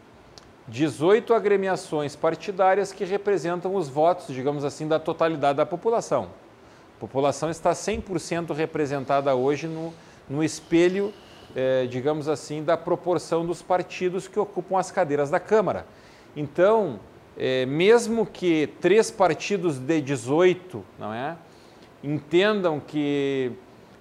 [0.68, 6.28] 18 agremiações partidárias que representam os votos, digamos assim, da totalidade da população.
[6.96, 9.94] A população está 100% representada hoje no,
[10.28, 11.12] no espelho,
[11.56, 15.86] eh, digamos assim, da proporção dos partidos que ocupam as cadeiras da Câmara.
[16.36, 17.00] Então,
[17.36, 21.36] eh, mesmo que três partidos de 18 não é,
[22.04, 23.52] entendam que,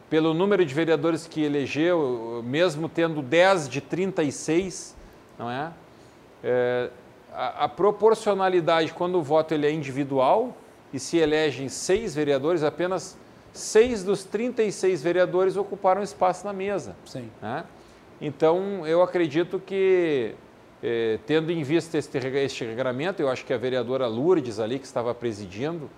[0.10, 4.96] pelo número de vereadores que elegeu, mesmo tendo 10 de 36,
[5.38, 5.72] não é,
[6.44, 6.90] é
[7.34, 10.56] a, a, proporcionalidade, quando o voto ele é individual
[10.94, 13.18] e se elegem seis vereadores, apenas
[13.54, 16.96] seis dos 36 vereadores ocuparam espaço na mesa.
[17.06, 17.30] Sim.
[17.42, 17.64] Né?
[18.22, 20.34] Então, eu acredito que,
[20.82, 24.86] eh, tendo em vista este, este regramento, eu acho que a vereadora Lourdes ali, que
[24.86, 25.90] estava presidindo,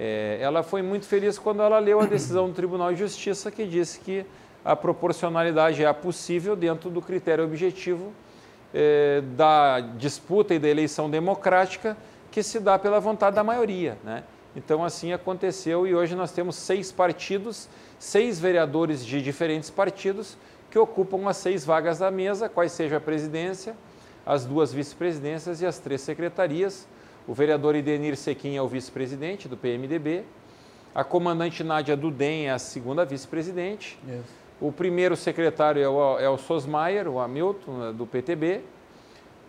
[0.00, 3.66] eh, ela foi muito feliz quando ela leu a decisão do Tribunal de Justiça que
[3.66, 4.24] disse que
[4.64, 8.12] a proporcionalidade é possível dentro do critério objetivo
[8.72, 11.96] eh, da disputa e da eleição democrática
[12.30, 13.98] que se dá pela vontade da maioria.
[14.04, 14.22] Né?
[14.54, 20.36] Então, assim aconteceu e hoje nós temos seis partidos, seis vereadores de diferentes partidos
[20.70, 23.74] que ocupam as seis vagas da mesa, quais seja a presidência,
[24.24, 26.86] as duas vice-presidências e as três secretarias.
[27.28, 30.24] O vereador Idenir Sequim é o vice-presidente do PMDB,
[30.94, 33.98] a comandante Nádia Dudem é a segunda vice-presidente,
[34.58, 38.62] o primeiro secretário é o, é o Sosmaier, o Hamilton, do PTB,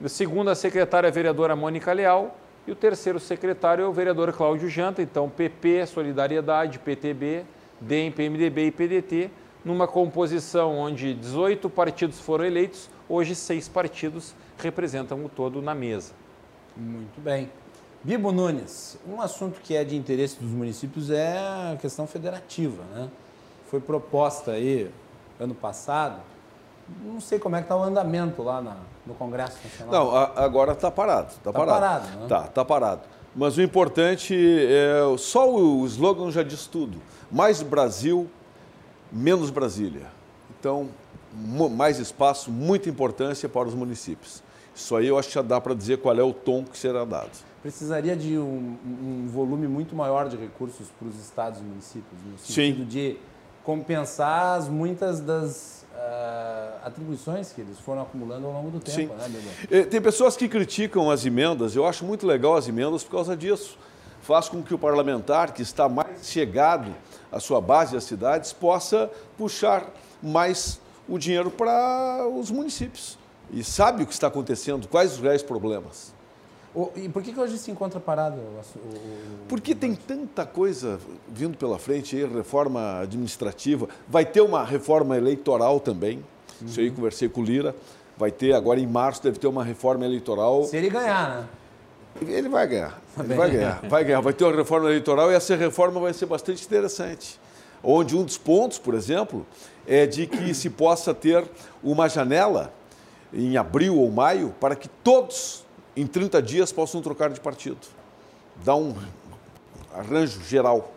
[0.03, 2.37] a segunda secretária é a vereadora Mônica Leal,
[2.67, 7.45] e o terceiro secretário é o vereador Cláudio Janta, então PP, Solidariedade, PTB,
[7.79, 9.29] DEM, PMDB e PDT,
[9.63, 16.11] numa composição onde 18 partidos foram eleitos, hoje seis partidos representam o todo na mesa.
[16.75, 17.49] Muito bem.
[18.03, 23.09] Bibo Nunes, um assunto que é de interesse dos municípios é a questão federativa, né?
[23.69, 24.89] Foi proposta aí
[25.39, 26.21] ano passado,
[27.03, 29.93] não sei como é que está o andamento lá na, no Congresso Nacional.
[29.93, 31.29] Não, a, agora está parado.
[31.31, 31.79] Está tá parado.
[31.79, 32.27] parado né?
[32.27, 33.01] Tá, tá parado.
[33.35, 34.99] Mas o importante é.
[35.17, 36.99] Só o slogan já diz tudo.
[37.31, 38.29] Mais Brasil,
[39.11, 40.07] menos Brasília.
[40.59, 40.89] Então,
[41.71, 44.41] mais espaço, muita importância para os municípios.
[44.79, 47.03] Isso aí eu acho que já dá para dizer qual é o tom que será
[47.03, 47.31] dado.
[47.61, 52.37] Precisaria de um, um volume muito maior de recursos para os estados e municípios, no
[52.37, 52.85] sentido Sim.
[52.85, 53.17] de
[53.61, 59.07] compensar as muitas das uh, atribuições que eles foram acumulando ao longo do tempo, Sim.
[59.07, 59.29] né,
[59.67, 59.85] Bebê?
[59.85, 63.77] Tem pessoas que criticam as emendas, eu acho muito legal as emendas por causa disso.
[64.21, 66.95] Faz com que o parlamentar, que está mais chegado
[67.29, 69.85] à sua base, às cidades, possa puxar
[70.23, 73.18] mais o dinheiro para os municípios.
[73.51, 76.13] E sabe o que está acontecendo, quais os reais problemas.
[76.95, 78.37] E por que, que hoje se encontra parado?
[78.37, 78.93] O, o,
[79.47, 85.79] Porque tem tanta coisa vindo pela frente, aí, reforma administrativa, vai ter uma reforma eleitoral
[85.79, 86.23] também,
[86.61, 86.67] uhum.
[86.67, 87.75] isso aí conversei com o Lira,
[88.15, 90.63] vai ter agora em março, deve ter uma reforma eleitoral.
[90.65, 91.47] Se ele ganhar, né?
[92.21, 95.35] Ele vai ganhar, tá ele vai ganhar, vai ganhar, vai ter uma reforma eleitoral e
[95.35, 97.39] essa reforma vai ser bastante interessante.
[97.81, 99.45] Onde um dos pontos, por exemplo,
[99.87, 101.45] é de que se possa ter
[101.81, 102.73] uma janela
[103.33, 105.63] em abril ou maio para que todos
[105.95, 107.79] em 30 dias possam trocar de partido.
[108.63, 108.95] Dar um
[109.93, 110.93] arranjo geral.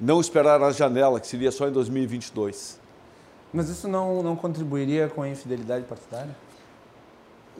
[0.00, 2.80] Não esperar a janela, que seria só em 2022.
[3.52, 6.34] Mas isso não, não contribuiria com a infidelidade partidária?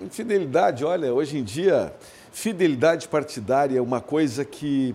[0.00, 1.94] Infidelidade, olha, hoje em dia,
[2.32, 4.94] fidelidade partidária é uma coisa que.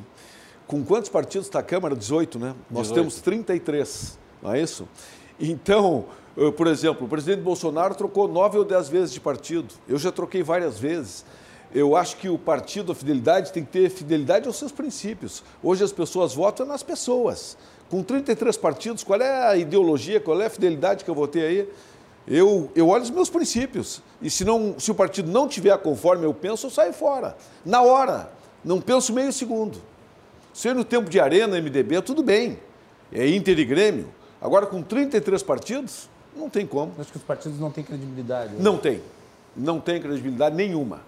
[0.65, 1.95] Com quantos partidos está a Câmara?
[1.95, 2.55] 18, né?
[2.71, 2.71] 18.
[2.71, 4.87] Nós temos 33, não é isso?
[5.39, 6.05] Então,
[6.57, 9.73] por exemplo, o presidente Bolsonaro trocou nove ou dez vezes de partido.
[9.87, 11.25] Eu já troquei várias vezes
[11.75, 15.43] eu acho que o partido, a fidelidade, tem que ter fidelidade aos seus princípios.
[15.61, 17.57] Hoje as pessoas votam nas pessoas.
[17.89, 21.45] Com 33 partidos, qual é a ideologia, qual é a fidelidade que eu vou ter
[21.45, 21.69] aí?
[22.25, 24.01] Eu, eu olho os meus princípios.
[24.21, 27.35] E se, não, se o partido não tiver conforme eu penso, eu saio fora.
[27.65, 28.31] Na hora.
[28.63, 29.79] Não penso meio segundo.
[30.53, 32.57] Se no tempo de Arena, MDB, tudo bem.
[33.11, 34.07] É Inter e Grêmio.
[34.41, 36.93] Agora, com 33 partidos, não tem como.
[36.99, 38.53] Acho que os partidos não têm credibilidade.
[38.53, 38.59] Né?
[38.59, 39.01] Não tem.
[39.55, 41.01] Não tem credibilidade nenhuma.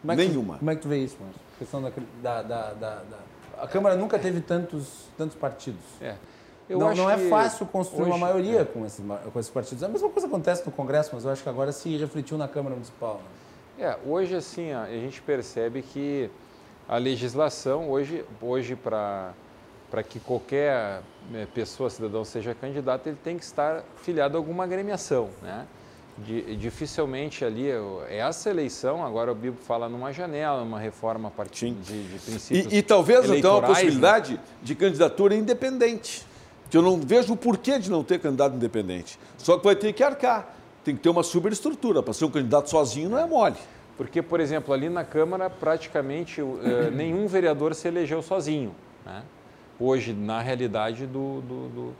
[0.00, 0.54] Como é Nenhuma.
[0.54, 1.40] Tu, como é que tu vê isso, Márcio?
[1.54, 3.02] A questão da, da, da, da,
[3.58, 5.80] A Câmara nunca teve tantos, tantos partidos.
[6.00, 6.14] É.
[6.68, 8.64] Eu não, não é fácil construir hoje, uma maioria é.
[8.64, 9.82] com, esses, com esses partidos.
[9.82, 12.74] A mesma coisa acontece no Congresso, mas eu acho que agora se refletiu na Câmara
[12.74, 13.20] Municipal.
[13.78, 13.86] Né?
[13.86, 16.30] É, hoje assim, a gente percebe que
[16.88, 19.32] a legislação, hoje, hoje para
[19.90, 24.64] para que qualquer né, pessoa, cidadão, seja candidato, ele tem que estar filiado a alguma
[24.64, 25.66] agremiação, né?
[26.18, 27.68] dificilmente ali,
[28.08, 32.18] é essa eleição, agora o Bibo fala numa janela, numa reforma a partir de, de,
[32.18, 34.40] princípios E, e talvez então a possibilidade né?
[34.62, 36.26] de candidatura independente,
[36.70, 39.18] que eu não vejo o porquê de não ter candidato independente.
[39.36, 42.70] Só que vai ter que arcar, tem que ter uma superestrutura, para ser um candidato
[42.70, 43.56] sozinho não é mole.
[43.98, 46.58] Porque, por exemplo, ali na Câmara, praticamente uh,
[46.92, 48.74] nenhum vereador se elegeu sozinho.
[49.04, 49.22] Né?
[49.78, 51.94] Hoje na realidade do, do, do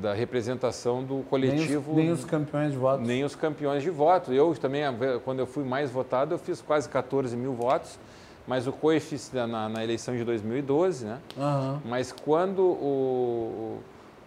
[0.00, 1.94] da representação do coletivo.
[1.94, 3.06] Nem os, nem os, campeões de votos.
[3.06, 4.34] Nem os campeões de votos.
[4.34, 4.82] Eu também,
[5.24, 7.98] quando eu fui mais votado, eu fiz quase 14 mil votos,
[8.46, 11.18] mas o coeficiente na, na eleição de 2012, né?
[11.36, 11.78] Uhum.
[11.84, 13.78] Mas quando o,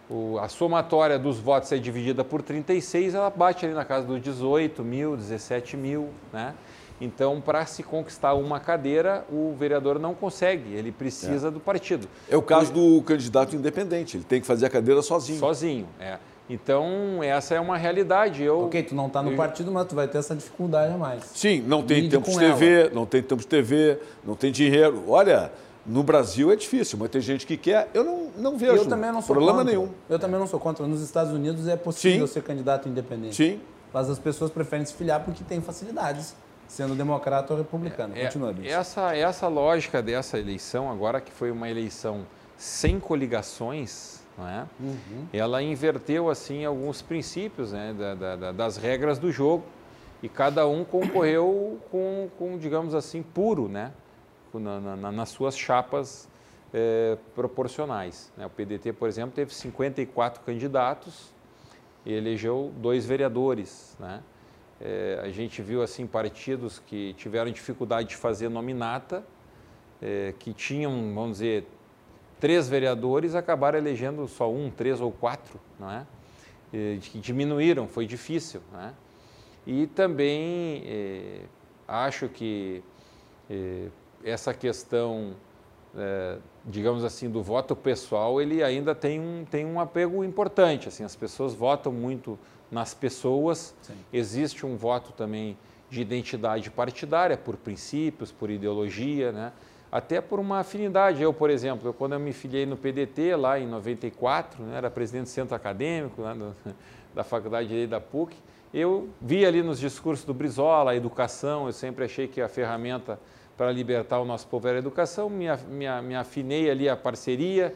[0.10, 4.22] o, a somatória dos votos é dividida por 36, ela bate ali na casa dos
[4.22, 6.54] 18 mil, 17 mil, né?
[7.02, 11.52] Então, para se conquistar uma cadeira, o vereador não consegue, ele precisa é.
[11.52, 12.08] do partido.
[12.30, 15.40] É o caso do candidato independente, ele tem que fazer a cadeira sozinho.
[15.40, 16.18] Sozinho, é.
[16.50, 18.44] Então, essa é uma realidade.
[18.44, 19.38] Eu, ok, tu não está no eu...
[19.38, 21.24] partido, mas tu vai ter essa dificuldade a mais.
[21.34, 22.90] Sim, não tem tempo de TV, ela.
[22.94, 25.04] não tem tempo de TV, não tem dinheiro.
[25.08, 25.52] Olha,
[25.86, 27.90] no Brasil é difícil, mas tem gente que quer.
[27.94, 29.72] Eu não, não vejo eu também não sou problema contra.
[29.72, 29.90] nenhum.
[30.10, 30.86] Eu também não sou contra.
[30.86, 32.34] Nos Estados Unidos é possível Sim.
[32.34, 33.36] ser candidato independente.
[33.36, 33.60] Sim.
[33.94, 36.36] Mas as pessoas preferem se filiar porque tem facilidades
[36.74, 38.18] sendo democrata ou republicano.
[38.18, 38.74] É, Continua, Bicho.
[38.74, 42.26] Essa, essa lógica dessa eleição, agora que foi uma eleição
[42.58, 44.66] sem coligações, não é?
[44.80, 45.28] Uhum.
[45.32, 49.64] ela inverteu assim alguns princípios né, da, da, das regras do jogo
[50.24, 53.92] e cada um concorreu com, com digamos assim, puro, né?
[54.52, 56.28] Na, na, nas suas chapas
[56.74, 58.32] é, proporcionais.
[58.38, 58.46] Né?
[58.46, 61.34] O PDT, por exemplo, teve 54 candidatos
[62.06, 63.96] e elegeu dois vereadores.
[64.00, 64.22] Né?
[64.86, 69.24] É, a gente viu assim partidos que tiveram dificuldade de fazer nominata,
[70.02, 71.66] é, que tinham, vamos dizer,
[72.38, 76.06] três vereadores, acabaram elegendo só um, três ou quatro, não é?
[76.74, 78.94] E, que diminuíram, foi difícil, né?
[79.66, 81.40] E também é,
[81.88, 82.84] acho que
[83.50, 83.88] é,
[84.26, 85.34] essa questão,
[85.96, 90.90] é, digamos assim, do voto pessoal, ele ainda tem um, tem um apego importante.
[90.90, 92.38] Assim, as pessoas votam muito
[92.74, 93.74] nas pessoas.
[93.82, 93.94] Sim.
[94.12, 95.58] Existe um voto também
[95.90, 99.54] de identidade partidária, por princípios, por ideologia, né?
[99.92, 101.22] até por uma afinidade.
[101.22, 104.90] Eu, por exemplo, eu, quando eu me filiei no PDT, lá em 94, né, era
[104.90, 106.56] presidente do centro acadêmico né, do,
[107.14, 108.36] da Faculdade de Lei da PUC,
[108.74, 113.20] eu vi ali nos discursos do Brizola a educação, eu sempre achei que a ferramenta
[113.56, 117.76] para libertar o nosso povo era a educação, me, me, me afinei ali a parceria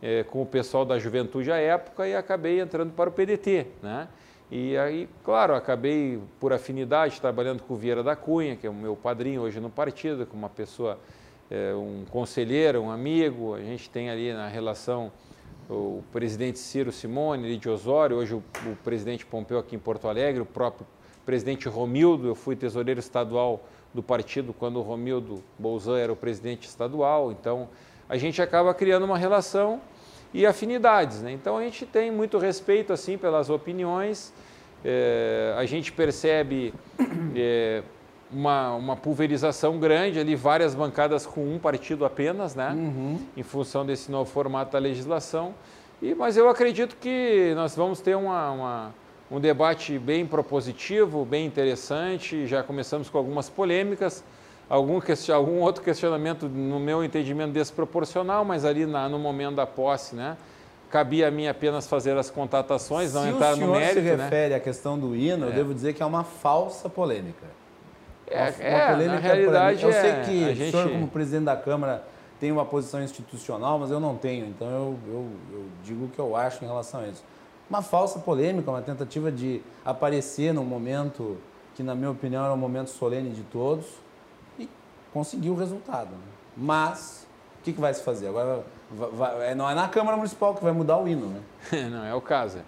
[0.00, 4.06] eh, com o pessoal da juventude à época e acabei entrando para o PDT, né?
[4.50, 8.74] E aí, claro, acabei por afinidade trabalhando com o Vieira da Cunha, que é o
[8.74, 10.98] meu padrinho hoje no partido, com uma pessoa,
[11.50, 13.54] é, um conselheiro, um amigo.
[13.54, 15.12] A gente tem ali na relação
[15.68, 20.40] o presidente Ciro Simone, de Osório, hoje o, o presidente Pompeu aqui em Porto Alegre,
[20.40, 20.86] o próprio
[21.26, 26.66] presidente Romildo, eu fui tesoureiro estadual do partido quando o Romildo Bolzan era o presidente
[26.66, 27.30] estadual.
[27.30, 27.68] Então,
[28.08, 29.78] a gente acaba criando uma relação
[30.32, 31.22] e afinidades.
[31.22, 31.32] Né?
[31.32, 34.32] Então a gente tem muito respeito assim pelas opiniões,
[34.84, 36.72] é, a gente percebe
[37.34, 37.82] é,
[38.30, 42.70] uma, uma, pulverização grande ali, várias bancadas com um partido apenas, né?
[42.70, 43.18] Uhum.
[43.36, 45.54] em função desse novo formato da legislação.
[46.00, 48.94] E, mas eu acredito que nós vamos ter uma, uma,
[49.30, 52.46] um debate bem propositivo, bem interessante.
[52.46, 54.22] Já começamos com algumas polêmicas
[54.68, 55.00] algum,
[55.34, 60.36] algum outro questionamento, no meu entendimento, desproporcional, mas ali na, no momento da posse, né?
[60.90, 63.94] Cabia a mim apenas fazer as contatações, não entrar no mérito.
[63.94, 64.56] Se o senhor se refere né?
[64.56, 65.48] à questão do hino, é.
[65.48, 67.46] eu devo dizer que é uma falsa polêmica.
[68.26, 70.70] É, uma, é, uma polêmica na realidade Eu sei é, que o gente...
[70.70, 72.04] senhor, como presidente da Câmara,
[72.40, 74.46] tem uma posição institucional, mas eu não tenho.
[74.46, 77.22] Então, eu, eu, eu digo o que eu acho em relação a isso.
[77.68, 81.36] Uma falsa polêmica, uma tentativa de aparecer num momento
[81.74, 84.07] que, na minha opinião, era um momento solene de todos
[85.12, 86.10] conseguiu o resultado.
[86.10, 86.22] Né?
[86.56, 87.26] Mas,
[87.60, 88.28] o que, que vai se fazer?
[88.28, 91.40] Agora, vai, é, não é na Câmara Municipal que vai mudar o hino, né?
[91.90, 92.58] não, é o caso.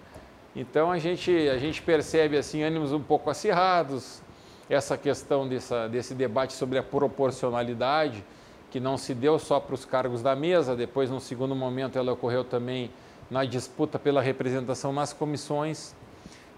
[0.55, 4.21] Então, a gente, a gente percebe, assim, ânimos um pouco acirrados,
[4.69, 8.23] essa questão dessa, desse debate sobre a proporcionalidade,
[8.69, 12.13] que não se deu só para os cargos da mesa, depois, no segundo momento, ela
[12.13, 12.89] ocorreu também
[13.29, 15.93] na disputa pela representação nas comissões,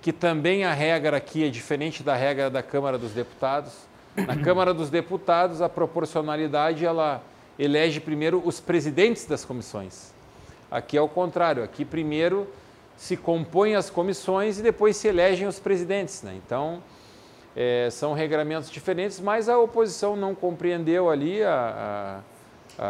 [0.02, 3.74] que também a regra aqui é diferente da regra da Câmara dos Deputados.
[4.16, 7.22] Na Câmara dos Deputados, a proporcionalidade ela
[7.58, 10.14] elege primeiro os presidentes das comissões.
[10.70, 12.48] Aqui é o contrário, aqui primeiro
[12.96, 16.22] se compõem as comissões e depois se elegem os presidentes.
[16.22, 16.40] Né?
[16.46, 16.82] Então,
[17.56, 22.22] é, são regramentos diferentes, mas a oposição não compreendeu ali a,
[22.80, 22.84] a,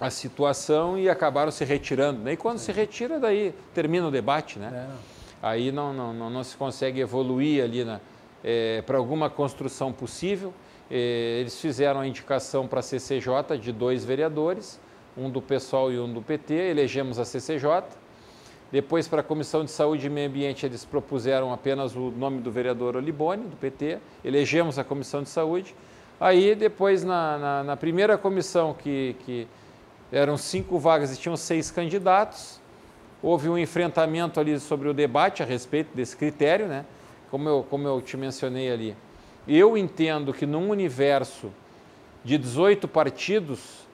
[0.00, 2.20] a, a situação e acabaram se retirando.
[2.20, 2.32] Né?
[2.32, 4.58] E quando se retira, daí termina o debate.
[4.58, 4.88] Né?
[4.88, 5.12] É.
[5.42, 8.00] Aí não, não, não, não se consegue evoluir ali na,
[8.42, 10.52] é, para alguma construção possível.
[10.90, 14.80] É, eles fizeram a indicação para a CCJ de dois vereadores,
[15.16, 17.84] um do PSOL e um do PT, elegemos a CCJ.
[18.70, 22.50] Depois, para a Comissão de Saúde e Meio Ambiente, eles propuseram apenas o nome do
[22.50, 25.74] vereador Olibone, do PT, elegemos a Comissão de Saúde.
[26.18, 29.46] Aí, depois, na, na, na primeira comissão que, que
[30.10, 32.60] eram cinco vagas e tinham seis candidatos.
[33.22, 36.84] Houve um enfrentamento ali sobre o debate a respeito desse critério, né?
[37.32, 38.94] Como eu, como eu te mencionei ali.
[39.48, 41.50] Eu entendo que num universo
[42.22, 43.88] de 18 partidos,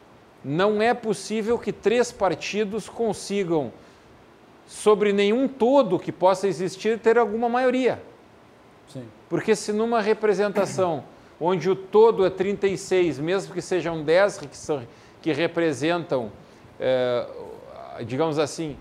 [0.44, 3.72] não é possível que três partidos consigam,
[4.66, 8.02] sobre nenhum todo que possa existir, ter alguma maioria.
[8.88, 9.04] Sim.
[9.28, 11.04] Porque se numa representação
[11.40, 14.82] onde o todo é 36, mesmo que sejam 10 que, são,
[15.22, 16.32] que representam,
[16.80, 17.24] é,
[18.04, 18.76] digamos assim,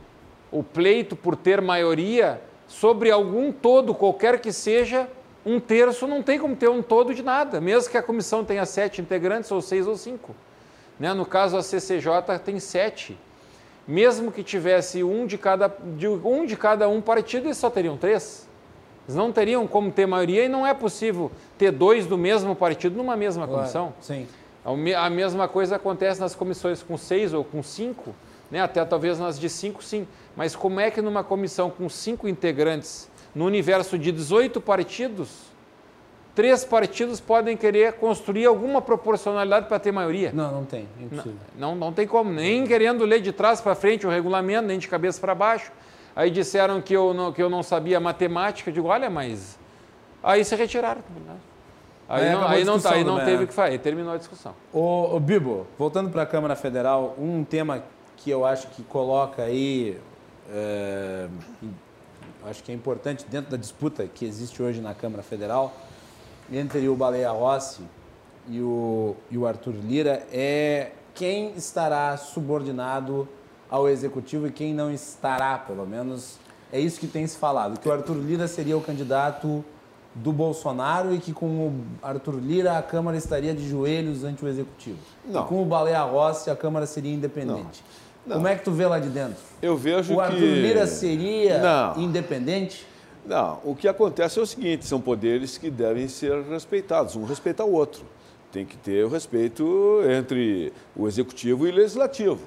[0.51, 5.07] o pleito por ter maioria, sobre algum todo, qualquer que seja,
[5.45, 8.65] um terço não tem como ter um todo de nada, mesmo que a comissão tenha
[8.65, 10.35] sete integrantes, ou seis ou cinco.
[10.99, 11.13] Né?
[11.13, 13.17] No caso, a CCJ tem sete.
[13.87, 17.95] Mesmo que tivesse um de cada, de um, de cada um partido, eles só teriam
[17.95, 18.45] três.
[19.07, 22.97] Eles não teriam como ter maioria e não é possível ter dois do mesmo partido
[22.97, 23.93] numa mesma comissão.
[24.01, 24.27] Sim.
[24.97, 28.13] A mesma coisa acontece nas comissões com seis ou com cinco,
[28.49, 28.61] né?
[28.61, 30.07] até talvez nas de cinco, sim.
[30.35, 35.47] Mas como é que numa comissão com cinco integrantes, no universo de 18 partidos,
[36.35, 40.31] três partidos podem querer construir alguma proporcionalidade para ter maioria?
[40.33, 40.87] Não, não tem.
[40.99, 41.33] Impossível.
[41.57, 42.31] Não, não, não tem como.
[42.31, 45.71] Nem querendo ler de trás para frente o regulamento, nem de cabeça para baixo.
[46.15, 48.69] Aí disseram que eu não, que eu não sabia matemática.
[48.69, 49.57] Eu digo, olha, mas.
[50.23, 51.01] Aí se retiraram.
[52.09, 54.55] Aí, é, não, aí não, tá, aí não teve o que fazer, terminou a discussão.
[54.71, 57.83] Ô, ô Bibo, voltando para a Câmara Federal, um tema
[58.27, 59.97] que eu acho que coloca aí,
[60.51, 61.29] é,
[62.45, 65.73] acho que é importante dentro da disputa que existe hoje na Câmara Federal,
[66.51, 67.83] entre o Baleia Rossi
[68.49, 73.29] e o, e o Arthur Lira, é quem estará subordinado
[73.69, 76.37] ao executivo e quem não estará, pelo menos
[76.69, 79.63] é isso que tem se falado, que o Arthur Lira seria o candidato
[80.13, 84.49] do Bolsonaro e que com o Arthur Lira a Câmara estaria de joelhos ante o
[84.49, 84.99] executivo.
[85.25, 85.45] Não.
[85.45, 87.81] E com o Baleia Rossi a Câmara seria independente.
[87.87, 88.06] Não.
[88.27, 88.35] Não.
[88.35, 89.37] Como é que tu vê lá de dentro?
[89.61, 90.13] Eu vejo o que...
[90.13, 92.03] O Arthur Lira seria Não.
[92.03, 92.85] independente?
[93.25, 97.63] Não, o que acontece é o seguinte, são poderes que devem ser respeitados, um respeita
[97.63, 98.03] o outro.
[98.51, 102.41] Tem que ter o respeito entre o executivo e o legislativo.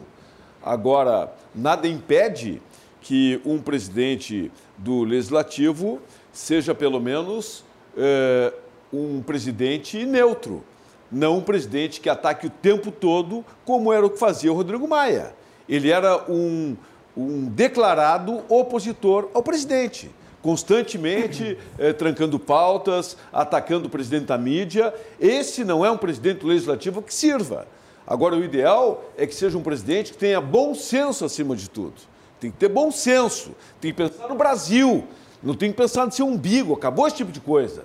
[0.62, 2.60] Agora, nada impede
[3.00, 6.00] que um presidente do legislativo
[6.32, 7.64] seja pelo menos
[7.96, 8.52] é,
[8.92, 10.62] um presidente neutro,
[11.10, 14.86] não um presidente que ataque o tempo todo, como era o que fazia o Rodrigo
[14.86, 15.34] Maia.
[15.70, 16.76] Ele era um,
[17.16, 20.10] um declarado opositor ao presidente
[20.42, 24.94] constantemente eh, trancando pautas, atacando o presidente da mídia.
[25.20, 27.66] Esse não é um presidente legislativo que sirva.
[28.06, 31.94] Agora, o ideal é que seja um presidente que tenha bom senso acima de tudo.
[32.40, 35.04] Tem que ter bom senso, tem que pensar no Brasil,
[35.42, 37.84] não tem que pensar no seu umbigo, acabou esse tipo de coisa.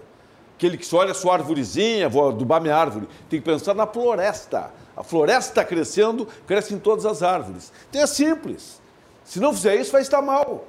[0.56, 4.72] Aquele que só olha sua árvorezinha, vou adubar minha árvore, tem que pensar na floresta.
[4.96, 7.72] A floresta está crescendo, cresce em todas as árvores.
[7.89, 8.82] Então é simples.
[9.24, 10.66] Se não fizer isso, vai estar mal.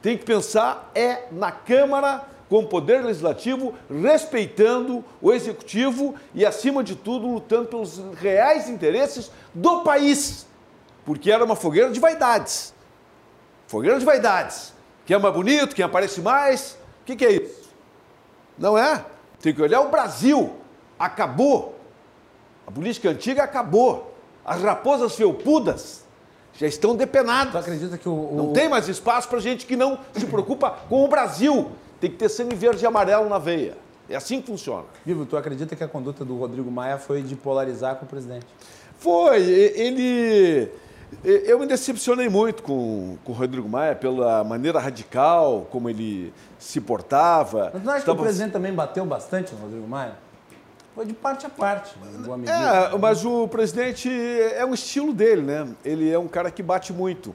[0.00, 6.84] Tem que pensar é na Câmara com o poder legislativo, respeitando o executivo e, acima
[6.84, 10.46] de tudo, lutando pelos reais interesses do país.
[11.04, 12.74] Porque era uma fogueira de vaidades.
[13.66, 14.74] Fogueira de vaidades.
[15.06, 16.72] Quem é mais bonito, quem aparece mais.
[17.00, 17.70] O que, que é isso?
[18.58, 19.04] Não é?
[19.40, 20.54] Tem que olhar o Brasil.
[20.98, 21.71] Acabou.
[22.66, 24.14] A política antiga acabou.
[24.44, 26.04] As raposas felpudas
[26.54, 27.52] já estão depenadas.
[27.52, 28.34] Tu acredita que o, o...
[28.36, 31.70] Não tem mais espaço para gente que não se preocupa com o Brasil
[32.02, 33.76] tem que ter sangue verde e amarelo na veia.
[34.10, 34.84] É assim que funciona.
[35.06, 38.44] Vivo, tu acredita que a conduta do Rodrigo Maia foi de polarizar com o presidente?
[38.98, 39.40] Foi.
[39.40, 40.68] Ele.
[41.24, 46.80] Eu me decepcionei muito com, com o Rodrigo Maia pela maneira radical como ele se
[46.80, 47.70] portava.
[47.72, 48.16] Mas não acha Estava...
[48.16, 50.14] que o presidente também bateu bastante no Rodrigo Maia?
[50.94, 51.94] Foi de parte a parte.
[52.46, 55.68] É, mas o presidente é um estilo dele, né?
[55.84, 57.34] Ele é um cara que bate muito.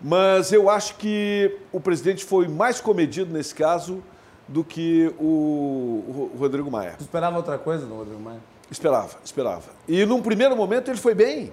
[0.00, 4.02] Mas eu acho que o presidente foi mais comedido nesse caso
[4.48, 6.94] do que o, o Rodrigo Maia.
[6.98, 8.40] Você esperava outra coisa do Rodrigo Maia?
[8.70, 9.70] Esperava, esperava.
[9.86, 11.52] E num primeiro momento ele foi bem.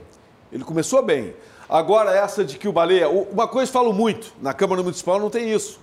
[0.52, 1.36] Ele começou bem.
[1.70, 3.10] Agora, essa de que o Baleia.
[3.10, 5.80] Uma coisa falo muito, na Câmara Municipal não tem isso.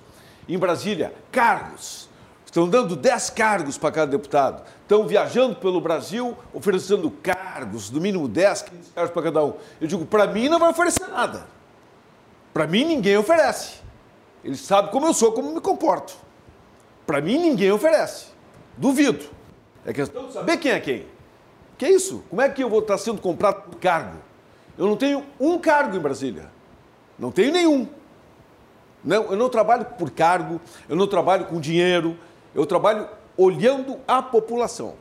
[0.49, 2.10] Em Brasília, cargos.
[2.51, 4.65] Estão dando 10 cargos para cada deputado.
[4.83, 9.55] Estão viajando pelo Brasil, oferecendo cargos, no mínimo 10, 15 cargos para cada um.
[9.81, 11.47] Eu digo, para mim não vai oferecer nada.
[12.53, 13.77] Para mim, ninguém oferece.
[14.43, 16.17] Ele sabe como eu sou, como me comporto.
[17.07, 18.27] Para mim, ninguém oferece.
[18.77, 19.27] Duvido.
[19.87, 21.07] É questão de saber quem é quem.
[21.79, 22.25] Que é isso?
[22.29, 24.19] Como é que eu vou estar sendo comprado por cargo?
[24.77, 26.51] Eu não tenho um cargo em Brasília.
[27.17, 27.87] Não tenho nenhum.
[29.05, 32.19] Não, eu não trabalho por cargo, eu não trabalho com dinheiro,
[32.55, 34.95] eu trabalho olhando a população.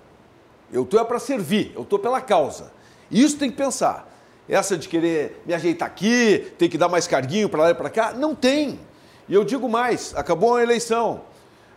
[0.72, 2.72] Eu estou é para servir, eu estou pela causa.
[3.10, 4.08] E isso tem que pensar.
[4.48, 7.90] Essa de querer me ajeitar aqui, tem que dar mais carguinho para lá e para
[7.90, 8.80] cá, não tem.
[9.28, 11.22] E eu digo mais, acabou a eleição.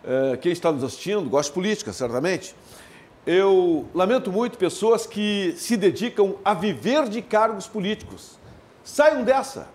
[0.05, 2.55] É, quem está nos assistindo, gosta de política, certamente.
[3.27, 8.39] Eu lamento muito pessoas que se dedicam a viver de cargos políticos.
[8.83, 9.69] Saiam dessa.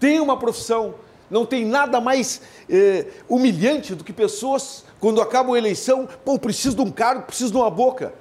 [0.00, 0.94] Tenham uma profissão.
[1.28, 2.40] Não tem nada mais
[2.70, 7.52] é, humilhante do que pessoas, quando acabam a eleição, pô, preciso de um cargo, preciso
[7.52, 8.12] de uma boca.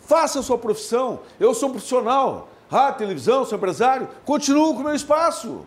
[0.00, 1.20] Faça a sua profissão.
[1.40, 2.48] Eu sou um profissional.
[2.70, 4.06] Rádio, televisão, sou empresário.
[4.26, 5.66] Continuo com o meu espaço.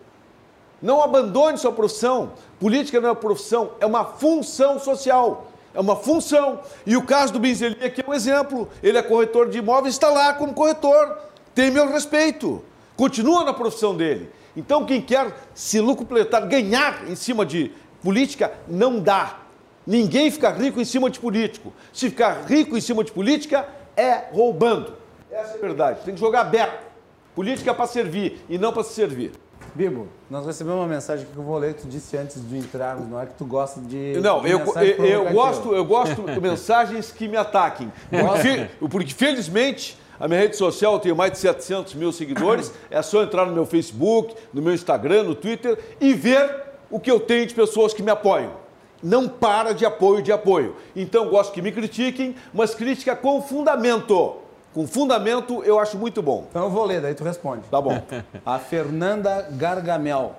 [0.80, 2.34] Não abandone sua profissão.
[2.60, 5.48] Política não é uma profissão, é uma função social.
[5.74, 6.60] É uma função.
[6.86, 8.70] E o caso do Benzeli aqui é um exemplo.
[8.84, 11.18] Ele é corretor de imóveis, está lá como corretor.
[11.56, 12.64] Tem meu respeito.
[12.96, 14.30] Continua na profissão dele.
[14.56, 17.72] Então, quem quer se lucupletar, ganhar em cima de
[18.04, 19.47] política, não dá.
[19.88, 21.72] Ninguém fica rico em cima de político.
[21.94, 23.66] Se ficar rico em cima de política,
[23.96, 24.94] é roubando.
[25.32, 26.02] Essa é a verdade.
[26.04, 26.86] Tem que jogar aberto.
[27.34, 29.32] Política é para servir e não para se servir.
[29.74, 33.22] Bibo, nós recebemos uma mensagem que eu vou ler tu disse antes de entrarmos, não
[33.22, 34.20] é que tu gosta de.
[34.20, 37.92] Não, de eu, eu, eu, gosto, eu gosto de mensagens que me ataquem.
[38.10, 42.74] Porque, porque, felizmente, a minha rede social tenho mais de 700 mil seguidores.
[42.90, 47.12] É só entrar no meu Facebook, no meu Instagram, no Twitter e ver o que
[47.12, 48.67] eu tenho de pessoas que me apoiam.
[49.02, 50.76] Não para de apoio de apoio.
[50.96, 54.38] Então, gosto que me critiquem, mas crítica com fundamento
[54.78, 56.46] com fundamento, eu acho muito bom.
[56.52, 57.64] Então eu vou ler, daí tu responde.
[57.68, 58.00] Tá bom.
[58.46, 60.36] A Fernanda Gargamel.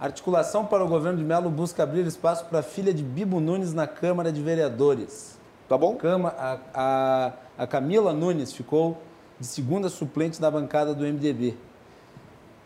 [0.00, 3.74] Articulação para o governo de Melo busca abrir espaço para a filha de Bibo Nunes
[3.74, 5.38] na Câmara de Vereadores.
[5.68, 5.94] Tá bom?
[5.96, 8.96] Cama, a, a, a Camila Nunes ficou
[9.38, 11.54] de segunda suplente da bancada do MDB.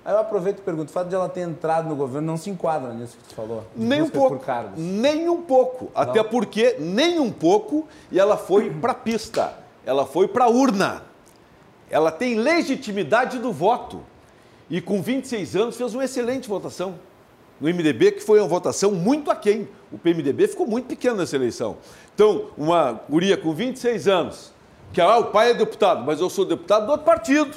[0.05, 2.49] Aí eu aproveito e pergunto, o fato de ela ter entrado no governo não se
[2.49, 3.65] enquadra nisso que tu falou?
[3.77, 4.41] Nem um pouco.
[4.77, 5.91] Nem um pouco.
[5.95, 6.03] Não.
[6.03, 11.03] Até porque, nem um pouco, e ela foi para pista ela foi para a urna.
[11.91, 14.03] Ela tem legitimidade do voto.
[14.69, 16.95] E com 26 anos fez uma excelente votação
[17.61, 19.69] no MDB, que foi uma votação muito aquém.
[19.91, 21.77] O PMDB ficou muito pequeno nessa eleição.
[22.15, 24.53] Então, uma guria com 26 anos,
[24.93, 27.57] que ah, o pai é deputado, mas eu sou deputado do outro partido.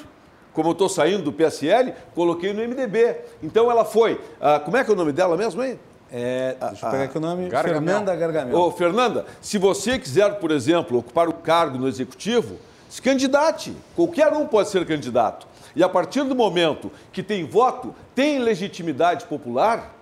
[0.54, 3.16] Como eu estou saindo do PSL, coloquei no MDB.
[3.42, 4.20] Então ela foi.
[4.40, 5.78] Ah, como é que é o nome dela mesmo, hein?
[6.12, 7.48] É, deixa eu pegar aqui o nome.
[7.48, 7.82] Gargamel.
[7.82, 8.56] Fernanda Gargamel.
[8.56, 12.56] Ô, Fernanda, se você quiser, por exemplo, ocupar o cargo no executivo,
[12.88, 13.76] se candidate.
[13.96, 15.48] Qualquer um pode ser candidato.
[15.74, 19.92] E a partir do momento que tem voto, tem legitimidade popular,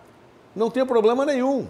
[0.54, 1.66] não tem problema nenhum.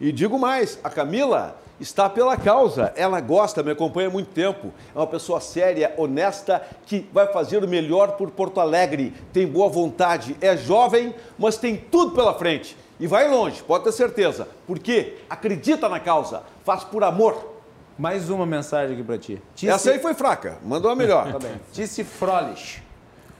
[0.00, 2.92] E digo mais, a Camila está pela causa.
[2.96, 4.72] Ela gosta, me acompanha há muito tempo.
[4.94, 9.12] É uma pessoa séria, honesta, que vai fazer o melhor por Porto Alegre.
[9.32, 12.76] Tem boa vontade, é jovem, mas tem tudo pela frente.
[12.98, 14.48] E vai longe, pode ter certeza.
[14.66, 17.54] Porque acredita na causa, faz por amor.
[17.98, 19.40] Mais uma mensagem aqui para ti.
[19.54, 19.72] Tice...
[19.72, 21.32] Essa aí foi fraca, mandou a melhor.
[21.32, 21.60] tá bem.
[21.72, 22.82] Tice Frolich.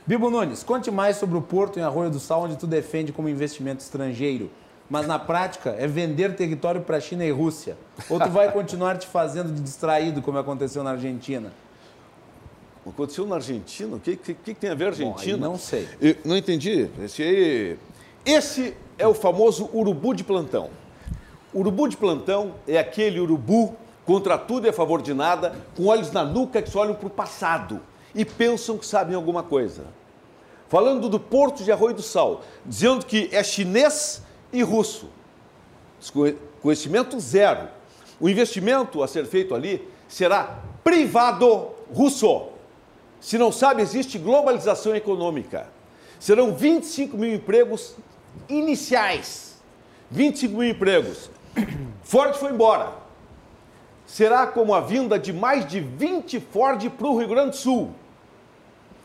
[0.07, 3.29] Bibo Nunes, conte mais sobre o Porto em Arroio do Sal, onde tu defende como
[3.29, 4.51] investimento estrangeiro.
[4.89, 7.77] Mas na prática é vender território para China e Rússia.
[8.09, 11.53] Ou tu vai continuar te fazendo de distraído, como aconteceu na Argentina?
[12.87, 13.97] Aconteceu na Argentina?
[13.97, 15.39] O que, que, que tem a ver a Argentina?
[15.39, 15.89] Bom, não sei.
[16.01, 16.89] Eu não entendi.
[17.03, 17.79] Esse aí.
[18.25, 20.71] Esse é o famoso urubu de plantão.
[21.53, 23.75] Urubu de plantão é aquele urubu
[24.05, 27.09] contra tudo e a favor de nada, com olhos na nuca que só olham para
[27.09, 27.81] o passado
[28.15, 29.85] e pensam que sabem alguma coisa.
[30.69, 34.23] Falando do Porto de Arroio do Sal, dizendo que é chinês
[34.53, 35.09] e russo.
[36.63, 37.69] Conhecimento zero.
[38.21, 42.49] O investimento a ser feito ali será privado russo.
[43.21, 45.69] Se não sabe, existe globalização econômica.
[46.19, 47.95] Serão 25 mil empregos
[48.49, 49.57] iniciais.
[50.11, 51.31] 25 mil empregos.
[52.03, 52.93] Ford foi embora.
[54.07, 57.91] Será como a vinda de mais de 20 Ford para o Rio Grande do Sul.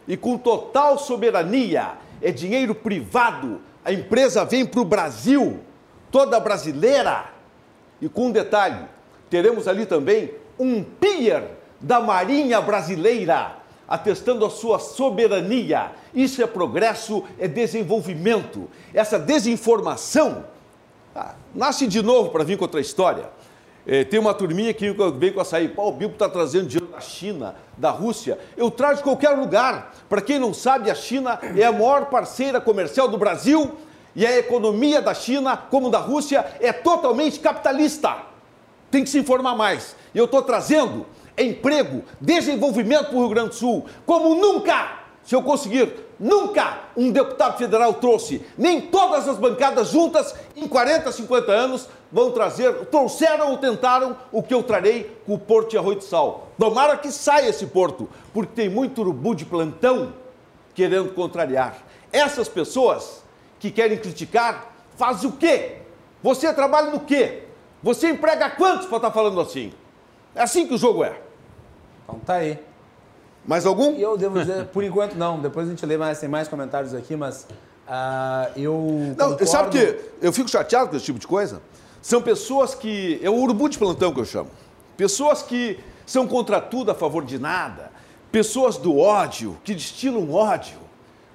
[0.07, 3.61] E com total soberania, é dinheiro privado.
[3.83, 5.59] A empresa vem para o Brasil,
[6.11, 7.25] toda brasileira.
[8.01, 8.85] E com um detalhe:
[9.29, 13.61] teremos ali também um pier da Marinha Brasileira
[13.91, 15.91] atestando a sua soberania.
[16.13, 18.69] Isso é progresso, é desenvolvimento.
[18.93, 20.45] Essa desinformação
[21.13, 23.29] ah, nasce de novo para vir com outra história.
[23.85, 25.67] É, tem uma turminha que vem com açaí.
[25.67, 28.37] Pô, o Bibo está trazendo dinheiro da China, da Rússia.
[28.55, 29.93] Eu trago de qualquer lugar.
[30.07, 33.75] Para quem não sabe, a China é a maior parceira comercial do Brasil
[34.15, 38.17] e a economia da China, como da Rússia, é totalmente capitalista.
[38.89, 39.95] Tem que se informar mais.
[40.13, 41.05] E eu estou trazendo
[41.37, 47.11] emprego, desenvolvimento para o Rio Grande do Sul, como nunca, se eu conseguir, nunca um
[47.11, 53.51] deputado federal trouxe, nem todas as bancadas juntas em 40, 50 anos vão trazer, trouxeram
[53.51, 56.49] ou tentaram o que eu trarei com o Porto de Arroio de Sal.
[56.57, 60.13] Tomara que saia esse porto, porque tem muito urubu de plantão
[60.73, 61.77] querendo contrariar.
[62.11, 63.23] Essas pessoas
[63.59, 65.77] que querem criticar, fazem o quê?
[66.21, 67.43] Você trabalha no quê?
[67.81, 69.71] Você emprega quantos para estar tá falando assim?
[70.35, 71.19] É assim que o jogo é.
[72.03, 72.59] Então tá aí.
[73.45, 73.95] Mais algum?
[73.95, 75.39] Eu devo dizer, por enquanto não.
[75.39, 77.47] Depois a gente lê mais, tem mais comentários aqui, mas
[77.87, 79.15] uh, eu.
[79.17, 79.47] Não, concordo...
[79.47, 81.61] sabe que eu fico chateado com esse tipo de coisa?
[82.01, 83.19] São pessoas que.
[83.23, 84.49] É o urubu de plantão que eu chamo.
[84.95, 87.91] Pessoas que são contra tudo, a favor de nada.
[88.31, 90.77] Pessoas do ódio, que destilam ódio.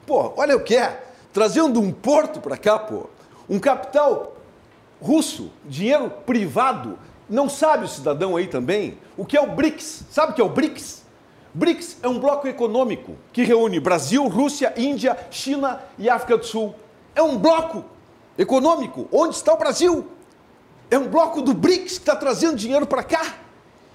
[0.07, 1.05] Pô, olha o que é.
[1.33, 3.09] Trazendo um porto para cá, pô.
[3.49, 4.37] Um capital
[5.01, 6.99] russo, dinheiro privado.
[7.29, 10.05] Não sabe o cidadão aí também o que é o BRICS?
[10.11, 11.06] Sabe o que é o BRICS?
[11.57, 16.75] BRICS é um bloco econômico que reúne Brasil, Rússia, Índia, China e África do Sul.
[17.15, 17.83] É um bloco
[18.37, 19.09] econômico.
[19.11, 20.07] Onde está o Brasil?
[20.91, 23.37] É um bloco do BRICS que está trazendo dinheiro para cá.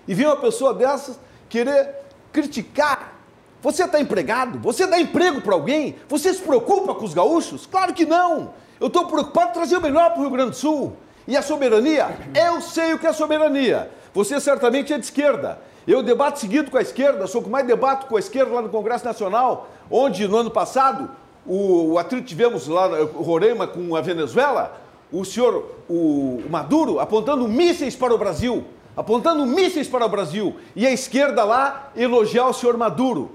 [0.08, 1.98] E vem uma pessoa dessas querer
[2.34, 3.14] criticar.
[3.62, 4.58] Você está empregado?
[4.58, 5.98] Você dá emprego para alguém?
[6.10, 7.68] Você se preocupa com os gaúchos?
[7.68, 8.56] Claro que não.
[8.80, 10.98] Eu estou preocupado em trazer o melhor para o Rio Grande do Sul.
[11.28, 12.18] E a soberania?
[12.34, 13.92] Eu sei o que é soberania.
[14.16, 15.62] Você certamente é de esquerda.
[15.88, 18.70] Eu debato seguido com a esquerda, sou que mais debato com a esquerda lá no
[18.70, 21.10] Congresso Nacional, onde no ano passado
[21.46, 24.80] o, o atrito tivemos lá no Roraima com a Venezuela,
[25.12, 28.64] o senhor o Maduro apontando mísseis para o Brasil,
[28.96, 33.32] apontando mísseis para o Brasil, e a esquerda lá elogiar o senhor Maduro.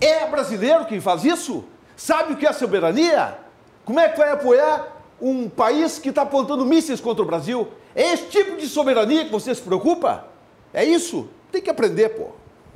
[0.00, 1.64] É brasileiro quem faz isso?
[1.94, 3.38] Sabe o que é soberania?
[3.84, 7.68] Como é que vai apoiar um país que está apontando mísseis contra o Brasil?
[7.94, 10.24] É esse tipo de soberania que você se preocupa?
[10.74, 11.28] É isso?
[11.56, 12.32] Tem que aprender, pô.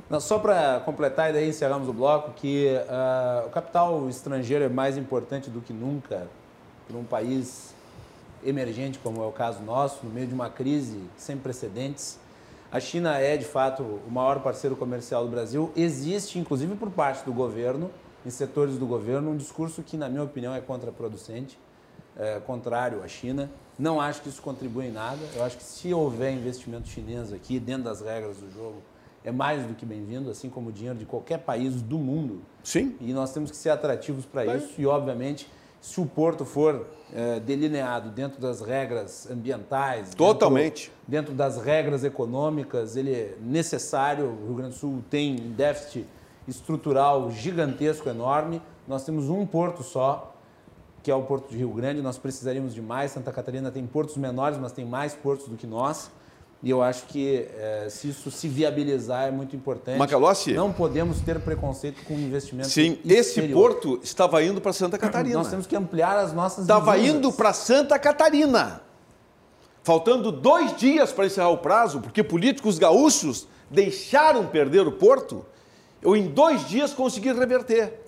[0.09, 4.69] Não, só para completar e daí encerramos o bloco, que uh, o capital estrangeiro é
[4.69, 6.27] mais importante do que nunca
[6.87, 7.75] para um país
[8.43, 12.17] emergente, como é o caso nosso, no meio de uma crise sem precedentes.
[12.71, 15.71] A China é, de fato, o maior parceiro comercial do Brasil.
[15.75, 17.91] Existe, inclusive por parte do governo,
[18.25, 21.55] em setores do governo, um discurso que, na minha opinião, é contraproducente,
[22.17, 23.49] é, contrário à China.
[23.77, 25.19] Não acho que isso contribui em nada.
[25.35, 28.81] Eu acho que se houver investimento chinês aqui, dentro das regras do jogo,
[29.23, 32.41] é mais do que bem-vindo, assim como o dinheiro de qualquer país do mundo.
[32.63, 32.95] Sim.
[32.99, 34.73] E nós temos que ser atrativos para isso.
[34.79, 35.47] E, obviamente,
[35.79, 42.03] se o porto for é, delineado dentro das regras ambientais, totalmente dentro, dentro, das regras
[42.03, 44.25] econômicas, ele é necessário.
[44.25, 46.05] O Rio Grande do Sul tem um déficit
[46.47, 48.61] estrutural gigantesco, enorme.
[48.87, 50.30] Nós temos um porto só
[51.03, 52.01] que é o Porto de Rio Grande.
[52.01, 53.11] Nós precisaríamos de mais.
[53.11, 56.11] Santa Catarina tem portos menores, mas tem mais portos do que nós.
[56.63, 59.97] E eu acho que é, se isso se viabilizar é muito importante.
[59.97, 60.53] Macalossi?
[60.53, 65.39] Não podemos ter preconceito com investimento Sim, esse porto estava indo para Santa Catarina.
[65.39, 68.81] Nós temos que ampliar as nossas Estava indo para Santa Catarina.
[69.83, 75.43] Faltando dois dias para encerrar o prazo, porque políticos gaúchos deixaram perder o porto,
[75.99, 78.01] eu em dois dias consegui reverter.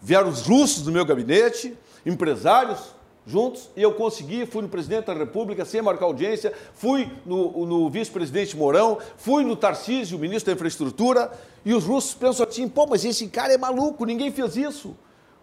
[0.00, 2.94] Vieram os russos do meu gabinete, empresários
[3.24, 7.88] juntos, e eu consegui, fui no presidente da República sem marcar audiência, fui no, no
[7.88, 11.30] vice-presidente Mourão, fui no Tarcísio, ministro da Infraestrutura,
[11.64, 14.96] e os russos pensam assim, pô, mas esse cara é maluco, ninguém fez isso.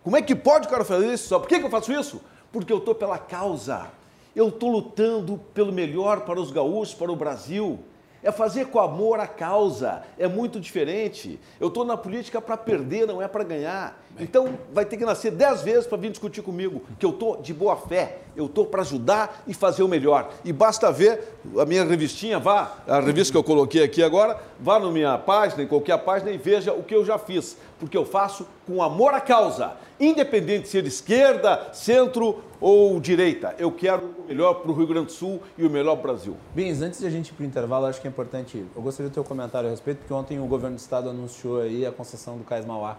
[0.03, 1.39] Como é que pode o cara fazer isso?
[1.39, 2.21] Por que eu faço isso?
[2.51, 3.91] Porque eu estou pela causa.
[4.35, 7.79] Eu estou lutando pelo melhor para os gaúchos, para o Brasil.
[8.21, 10.03] É fazer com amor a causa.
[10.17, 11.39] É muito diferente.
[11.59, 14.01] Eu estou na política para perder, não é para ganhar.
[14.19, 17.53] Então vai ter que nascer dez vezes para vir discutir comigo, que eu estou de
[17.53, 18.19] boa fé.
[18.35, 20.31] Eu estou para ajudar e fazer o melhor.
[20.45, 24.79] E basta ver a minha revistinha, vá, a revista que eu coloquei aqui agora, vá
[24.79, 27.57] na minha página, em qualquer página, e veja o que eu já fiz.
[27.79, 29.73] Porque eu faço com amor à causa.
[29.99, 33.55] Independente de ser esquerda, centro ou direita.
[33.57, 36.13] Eu quero o melhor para o Rio Grande do Sul e o melhor para o
[36.13, 36.37] Brasil.
[36.53, 38.65] Bens, antes de a gente ir para o intervalo, acho que é importante.
[38.73, 41.85] Eu gostaria do teu comentário a respeito, porque ontem o governo do estado anunciou aí
[41.85, 42.97] a concessão do Cais Mauá.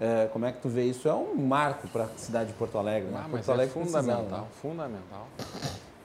[0.00, 1.08] É, como é que tu vê isso?
[1.08, 3.08] É um marco para a cidade de Porto Alegre.
[3.08, 3.20] Né?
[3.24, 4.44] Ah, Porto é Alegre fundamental, né?
[4.62, 5.28] fundamental.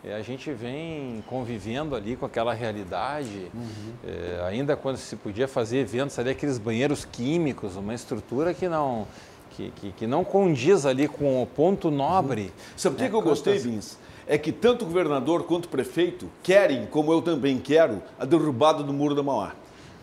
[0.03, 3.93] É, a gente vem convivendo ali com aquela realidade, uhum.
[4.05, 9.07] é, ainda quando se podia fazer eventos ali, aqueles banheiros químicos, uma estrutura que não,
[9.51, 12.43] que, que, que não condiz ali com o ponto nobre.
[12.43, 12.51] Uhum.
[12.75, 13.97] Sabe o que, é, que eu gostei, Bins?
[14.27, 18.83] É que tanto o governador quanto o prefeito querem, como eu também quero, a derrubada
[18.83, 19.53] do Muro da Mauá.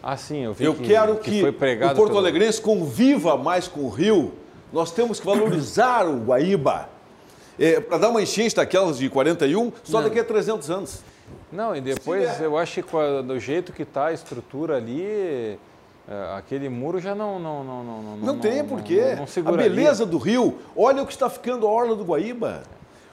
[0.03, 3.81] Ah, sim, eu vi Eu que, quero que, que o Porto Alegrense conviva mais com
[3.81, 4.33] o Rio.
[4.73, 6.89] Nós temos que valorizar o Guaíba.
[7.59, 10.09] É, Para dar uma enchente daquelas de 41, só Não.
[10.09, 11.03] daqui a 300 anos.
[11.53, 15.57] Não, e depois eu acho que do jeito que está a estrutura ali, é,
[16.37, 19.17] aquele muro já não não não não não, não tem porquê.
[19.45, 20.59] a beleza do rio.
[20.75, 22.63] Olha o que está ficando a orla do Guaíba.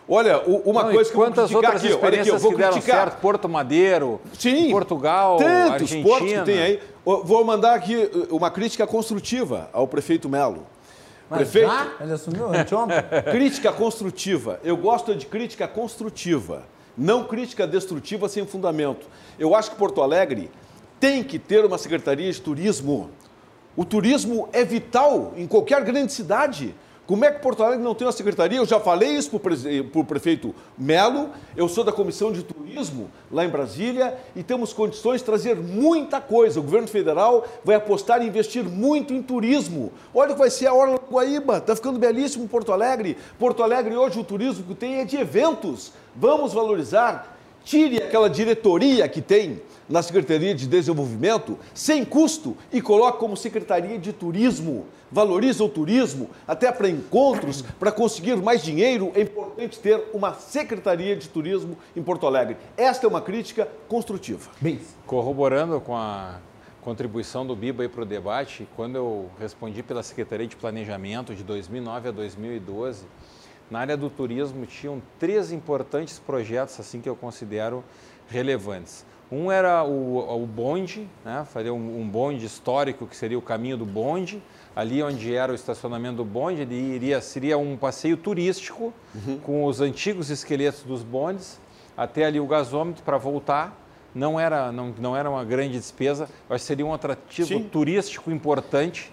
[0.10, 2.82] Olha, uma não, coisa que eu vou criticar outras aqui, olha aqui, eu vou criticar.
[2.82, 6.04] Certo, Porto Madeiro, Sim, Portugal, tantos Argentina.
[6.04, 6.80] portos que tem aí.
[7.04, 10.66] Vou mandar aqui uh, uma crítica construtiva ao prefeito Melo.
[11.30, 11.68] Mas prefeito.
[11.68, 11.92] Já?
[12.00, 12.98] Ele assumiu anteontem?
[13.32, 14.60] Crítica construtiva.
[14.64, 16.64] Eu gosto de crítica construtiva,
[16.98, 19.06] não crítica destrutiva sem fundamento.
[19.38, 20.50] Eu acho que Porto Alegre
[21.02, 23.10] tem que ter uma secretaria de turismo.
[23.76, 26.74] O turismo é vital em qualquer grande cidade.
[27.08, 28.58] Como é que Porto Alegre não tem uma secretaria?
[28.58, 33.46] Eu já falei isso para o prefeito Melo, eu sou da Comissão de Turismo lá
[33.46, 36.60] em Brasília e temos condições de trazer muita coisa.
[36.60, 39.94] O governo federal vai apostar e investir muito em turismo.
[40.14, 43.18] Olha o que vai ser a Orla do Guaíba, está ficando belíssimo Porto Alegre.
[43.40, 45.94] Porto Alegre hoje o turismo que tem é de eventos.
[46.14, 47.38] Vamos valorizar.
[47.64, 53.98] Tire aquela diretoria que tem na Secretaria de Desenvolvimento, sem custo, e coloque como Secretaria
[53.98, 54.86] de Turismo.
[55.12, 61.16] Valoriza o turismo, até para encontros, para conseguir mais dinheiro, é importante ter uma Secretaria
[61.16, 62.58] de Turismo em Porto Alegre.
[62.76, 64.50] Esta é uma crítica construtiva.
[64.60, 66.40] Bem, corroborando com a
[66.82, 72.10] contribuição do Biba para o debate, quando eu respondi pela Secretaria de Planejamento de 2009
[72.10, 73.06] a 2012,
[73.70, 77.84] na área do turismo tinham três importantes projetos assim que eu considero
[78.30, 79.06] relevantes.
[79.30, 81.46] Um era o, o bonde, né?
[81.52, 84.42] fazer um, um, bonde histórico, que seria o caminho do bonde,
[84.78, 89.40] ali onde era o estacionamento do bonde, ele iria, seria um passeio turístico uhum.
[89.40, 91.60] com os antigos esqueletos dos bondes,
[91.98, 93.76] até ali o gasômetro para voltar.
[94.14, 97.64] Não era, não, não era uma grande despesa, mas seria um atrativo Sim.
[97.64, 99.12] turístico importante.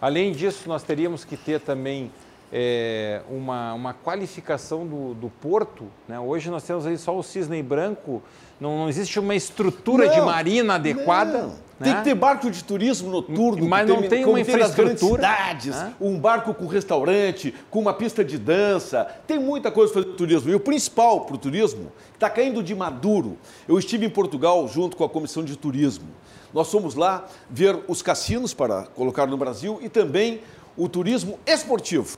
[0.00, 2.12] Além disso, nós teríamos que ter também
[2.52, 5.86] é, uma, uma qualificação do, do porto.
[6.06, 6.20] Né?
[6.20, 8.22] Hoje nós temos aí só o cisne branco
[8.62, 11.46] não, não existe uma estrutura não, de marina adequada.
[11.46, 11.54] Né?
[11.82, 13.68] Tem que ter barco de turismo noturno.
[13.68, 15.20] Mas não tem uma infraestrutura.
[15.20, 15.92] cidades, né?
[16.00, 19.04] um barco com restaurante, com uma pista de dança.
[19.26, 20.48] Tem muita coisa para fazer turismo.
[20.48, 23.36] E o principal para o turismo está caindo de maduro.
[23.66, 26.06] Eu estive em Portugal junto com a Comissão de Turismo.
[26.54, 30.40] Nós fomos lá ver os cassinos para colocar no Brasil e também
[30.76, 32.16] o turismo esportivo.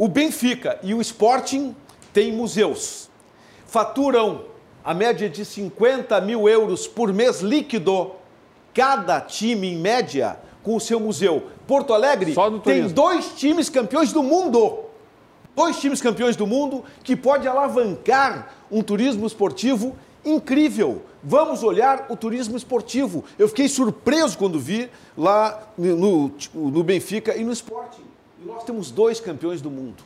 [0.00, 1.76] O Benfica e o Sporting
[2.10, 3.10] têm museus.
[3.66, 4.46] Faturam
[4.82, 8.12] a média de 50 mil euros por mês líquido,
[8.72, 11.48] cada time, em média, com o seu museu.
[11.66, 12.34] Porto Alegre
[12.64, 14.86] tem dois times campeões do mundo.
[15.54, 19.94] Dois times campeões do mundo que pode alavancar um turismo esportivo
[20.24, 21.02] incrível.
[21.22, 23.22] Vamos olhar o turismo esportivo.
[23.38, 28.09] Eu fiquei surpreso quando vi lá no, no Benfica e no Sporting.
[28.42, 30.02] E nós temos dois campeões do mundo.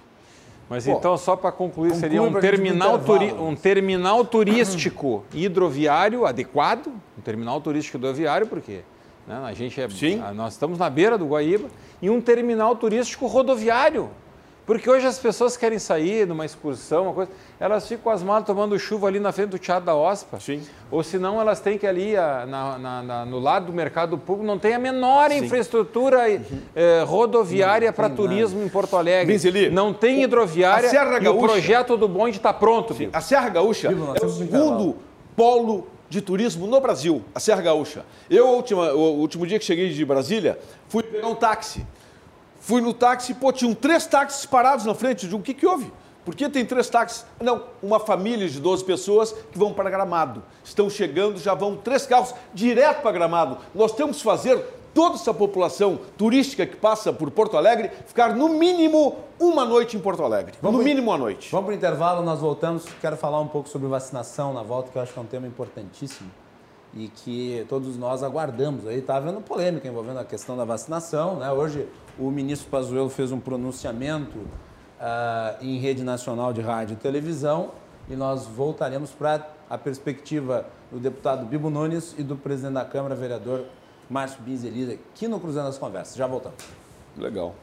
[0.69, 6.89] Mas Pô, então, só para concluir, seria um terminal, turi um terminal turístico hidroviário adequado,
[7.19, 8.81] um terminal turístico hidroviário, porque
[9.27, 10.23] né, a gente é, Sim.
[10.35, 11.69] nós estamos na beira do Guaíba,
[12.01, 14.11] e um terminal turístico rodoviário.
[14.67, 18.47] Porque hoje as pessoas querem sair numa excursão, uma coisa, elas ficam com as malas
[18.47, 20.41] tomando chuva ali na frente do Teatro da OSPA.
[20.41, 20.63] Sim.
[20.91, 24.47] Ou senão elas têm que ali a, na, na, na, no lado do mercado público,
[24.47, 25.45] não tem a menor Sim.
[25.45, 26.61] infraestrutura uhum.
[26.75, 28.67] eh, rodoviária para turismo nada.
[28.67, 29.35] em Porto Alegre.
[29.35, 30.91] Benzeli, não tem hidroviária
[31.21, 32.97] e o projeto do bonde está pronto.
[33.13, 34.97] A Serra Gaúcha é o segundo
[35.37, 38.05] polo de turismo no Brasil, a Serra Gaúcha.
[38.31, 40.59] Eu, o último dia que cheguei de Brasília,
[40.89, 41.85] fui pegar um táxi.
[42.65, 45.29] Fui no táxi, pô, tinham três táxis parados na frente.
[45.29, 45.93] de um o que, que houve?
[46.25, 47.27] Por que tem três táxis?
[47.39, 50.43] Não, uma família de 12 pessoas que vão para Gramado.
[50.65, 53.59] Estão chegando, já vão três carros direto para Gramado.
[53.75, 58.49] Nós temos que fazer toda essa população turística que passa por Porto Alegre ficar no
[58.49, 60.55] mínimo uma noite em Porto Alegre.
[60.63, 61.51] Vamos no mínimo uma noite.
[61.53, 62.87] Vamos para o intervalo, nós voltamos.
[62.99, 65.47] Quero falar um pouco sobre vacinação na volta, que eu acho que é um tema
[65.47, 66.31] importantíssimo
[66.97, 68.87] e que todos nós aguardamos.
[68.87, 71.37] Aí está havendo polêmica envolvendo a questão da vacinação.
[71.37, 71.51] Né?
[71.51, 71.89] Hoje
[72.19, 77.73] o ministro Pazuello fez um pronunciamento uh, em rede nacional de rádio e televisão
[78.09, 83.15] e nós voltaremos para a perspectiva do deputado Bibo Nunes e do presidente da Câmara,
[83.15, 83.65] vereador
[84.09, 86.15] Márcio Binzeliza, aqui no Cruzando as Conversas.
[86.15, 86.59] Já voltamos.
[87.17, 87.55] Legal.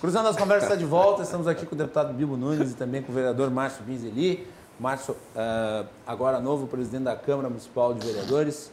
[0.00, 3.02] Cruzando as conversas está de volta, estamos aqui com o deputado Bibo Nunes e também
[3.02, 4.46] com o vereador Márcio Binzeli.
[4.78, 8.70] Márcio, uh, agora novo presidente da Câmara Municipal de Vereadores,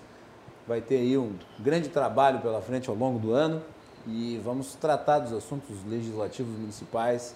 [0.67, 3.61] vai ter aí um grande trabalho pela frente ao longo do ano
[4.05, 7.33] e vamos tratar dos assuntos legislativos municipais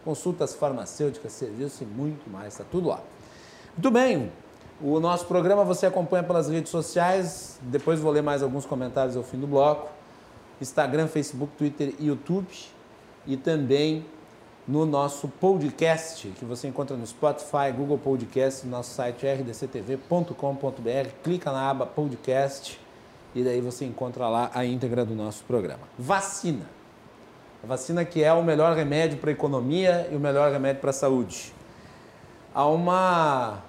[0.04, 3.00] Consultas farmacêuticas, serviço e muito mais, está tudo lá.
[3.74, 4.30] Muito bem,
[4.80, 9.22] o nosso programa você acompanha pelas redes sociais, depois vou ler mais alguns comentários ao
[9.22, 9.90] fim do bloco.
[10.60, 12.48] Instagram, Facebook, Twitter e YouTube.
[13.26, 14.04] E também
[14.66, 21.10] no nosso podcast, que você encontra no Spotify, Google Podcast, no nosso site rdctv.com.br.
[21.22, 22.80] Clica na aba podcast
[23.34, 25.82] e daí você encontra lá a íntegra do nosso programa.
[25.98, 26.66] Vacina.
[27.62, 30.90] A vacina que é o melhor remédio para a economia e o melhor remédio para
[30.90, 31.52] a saúde.
[32.54, 33.62] Há uma,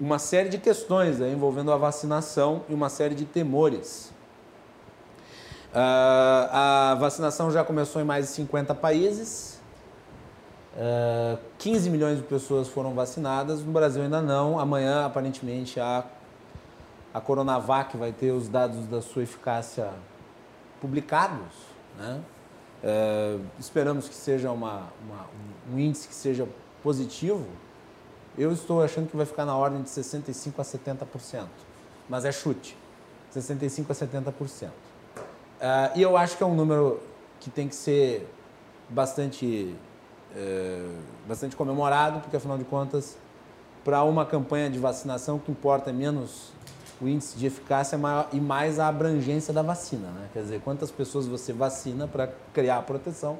[0.00, 4.12] uma série de questões aí envolvendo a vacinação e uma série de temores.
[5.70, 9.58] Uh, a vacinação já começou em mais de 50 países.
[11.58, 14.60] 15 milhões de pessoas foram vacinadas, no Brasil ainda não.
[14.60, 16.04] Amanhã, aparentemente, a,
[17.12, 19.90] a Coronavac vai ter os dados da sua eficácia
[20.80, 21.52] publicados.
[21.98, 22.20] Né?
[22.82, 25.26] Uh, esperamos que seja uma, uma,
[25.72, 26.46] um índice que seja
[26.80, 27.44] positivo.
[28.38, 31.46] Eu estou achando que vai ficar na ordem de 65% a 70%,
[32.08, 32.76] mas é chute.
[33.34, 34.68] 65% a 70%.
[34.68, 34.70] Uh,
[35.96, 37.00] e eu acho que é um número
[37.40, 38.26] que tem que ser
[38.88, 39.76] bastante
[40.34, 40.80] é,
[41.26, 43.16] bastante comemorado, porque afinal de contas,
[43.84, 46.52] para uma campanha de vacinação, o que importa é menos
[47.00, 50.08] o índice de eficácia maior, e mais a abrangência da vacina.
[50.08, 50.28] Né?
[50.32, 53.38] Quer dizer, quantas pessoas você vacina para criar a proteção.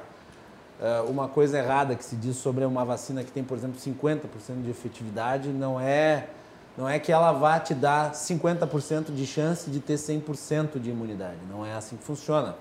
[0.81, 4.63] É, uma coisa errada que se diz sobre uma vacina que tem, por exemplo, 50%
[4.63, 6.29] de efetividade não é,
[6.77, 11.39] não é que ela vá te dar 50% de chance de ter 100% de imunidade.
[11.51, 12.55] Não é assim que funciona.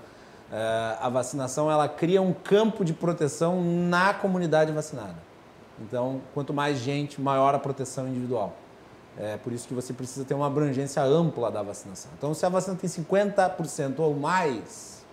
[0.51, 5.27] É, a vacinação ela cria um campo de proteção na comunidade vacinada.
[5.79, 8.55] Então, quanto mais gente, maior a proteção individual.
[9.15, 12.11] É por isso que você precisa ter uma abrangência ampla da vacinação.
[12.17, 15.05] Então, se a vacina tem 50% ou mais,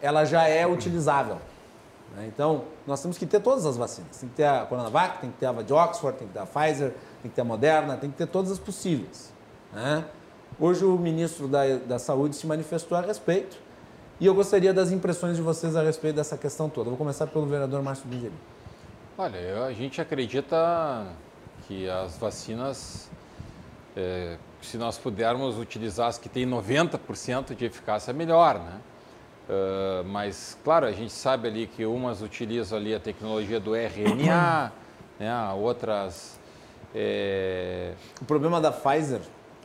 [0.00, 1.38] ela já é utilizável.
[2.16, 2.26] Né?
[2.32, 4.16] Então, nós temos que ter todas as vacinas.
[4.16, 6.46] Tem que ter a Coronavac, tem que ter a de Oxford, tem que ter a
[6.46, 9.32] Pfizer, tem que ter a Moderna, tem que ter todas as possíveis.
[9.72, 10.04] Né?
[10.58, 13.56] Hoje, o ministro da, da Saúde se manifestou a respeito
[14.20, 16.90] e eu gostaria das impressões de vocês a respeito dessa questão toda.
[16.90, 18.34] Vou começar pelo vereador Márcio Bingeli.
[19.16, 21.06] Olha, a gente acredita
[21.66, 23.10] que as vacinas,
[23.96, 28.80] é, se nós pudermos utilizar as que têm 90% de eficácia, melhor, né?
[29.50, 34.72] Uh, mas, claro, a gente sabe ali que umas utilizam ali a tecnologia do RNA,
[35.18, 35.52] né?
[35.54, 36.38] outras...
[36.94, 37.94] É...
[38.20, 39.20] O problema da Pfizer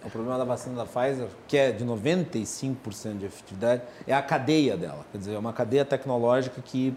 [0.06, 4.78] o problema da vacina da Pfizer, que é de 95% de efetividade, é a cadeia
[4.78, 5.04] dela.
[5.12, 6.96] Quer dizer, é uma cadeia tecnológica que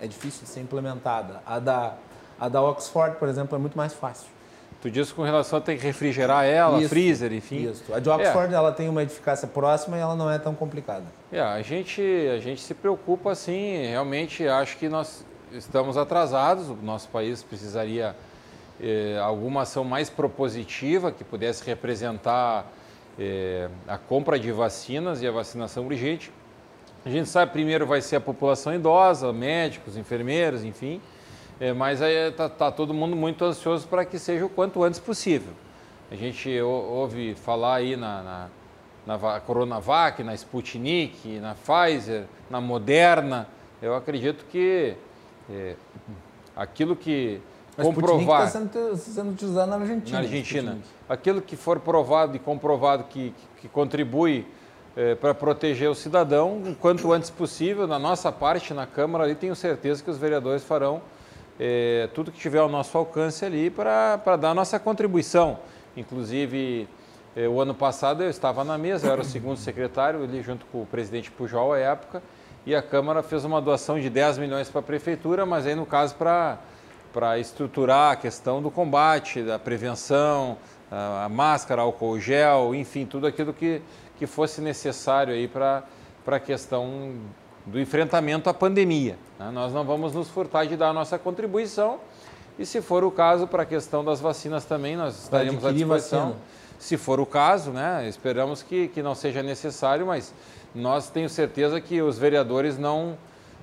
[0.00, 1.42] é difícil de ser implementada.
[1.44, 1.94] A da,
[2.38, 4.28] a da Oxford, por exemplo, é muito mais fácil.
[4.84, 7.70] Tu disse com relação a ter que refrigerar ela, isso, freezer, enfim.
[7.70, 7.82] Isso.
[7.90, 8.54] A de Oxford é.
[8.54, 11.06] ela tem uma eficácia próxima e ela não é tão complicada.
[11.32, 16.76] É, a gente, a gente se preocupa assim, realmente acho que nós estamos atrasados, o
[16.82, 18.14] nosso país precisaria
[18.78, 22.66] eh, alguma ação mais propositiva que pudesse representar
[23.18, 26.30] eh, a compra de vacinas e a vacinação urgente.
[27.06, 31.00] A gente sabe primeiro vai ser a população idosa, médicos, enfermeiros, enfim,
[31.60, 35.52] eh, mas está tá todo mundo muito ansioso para que seja o quanto antes possível.
[36.10, 38.48] A gente ouve falar aí na,
[39.06, 43.48] na, na Coronavac, na Sputnik, na Pfizer, na Moderna.
[43.80, 44.94] Eu acredito que
[45.50, 45.74] é,
[46.54, 47.40] aquilo que
[47.76, 48.46] mas comprovar.
[48.46, 50.18] está sendo, sendo, utilizado na Argentina.
[50.18, 50.78] Na Argentina.
[51.08, 54.46] Aquilo que for provado e comprovado que, que, que contribui
[54.96, 59.34] é, para proteger o cidadão, o quanto antes possível, na nossa parte, na Câmara, ali
[59.34, 61.02] tenho certeza que os vereadores farão
[61.58, 65.58] é, tudo que tiver ao nosso alcance ali para dar a nossa contribuição.
[65.96, 66.88] Inclusive,
[67.36, 70.66] é, o ano passado eu estava na mesa, eu era o segundo secretário, ali junto
[70.66, 72.22] com o presidente Pujol à época,
[72.66, 75.86] e a Câmara fez uma doação de 10 milhões para a Prefeitura, mas aí no
[75.86, 76.58] caso para
[77.14, 80.58] para estruturar a questão do combate, da prevenção,
[80.90, 83.80] a, a máscara, álcool gel, enfim, tudo aquilo que,
[84.18, 85.84] que fosse necessário aí para
[86.26, 87.14] a questão
[87.66, 89.16] do enfrentamento à pandemia.
[89.38, 89.50] Né?
[89.50, 91.98] Nós não vamos nos furtar de dar a nossa contribuição
[92.58, 96.20] e, se for o caso, para a questão das vacinas também, nós estaremos à disposição.
[96.20, 96.42] Vacina.
[96.78, 98.06] Se for o caso, né?
[98.08, 100.34] esperamos que, que não seja necessário, mas
[100.74, 103.16] nós tenho certeza que os vereadores não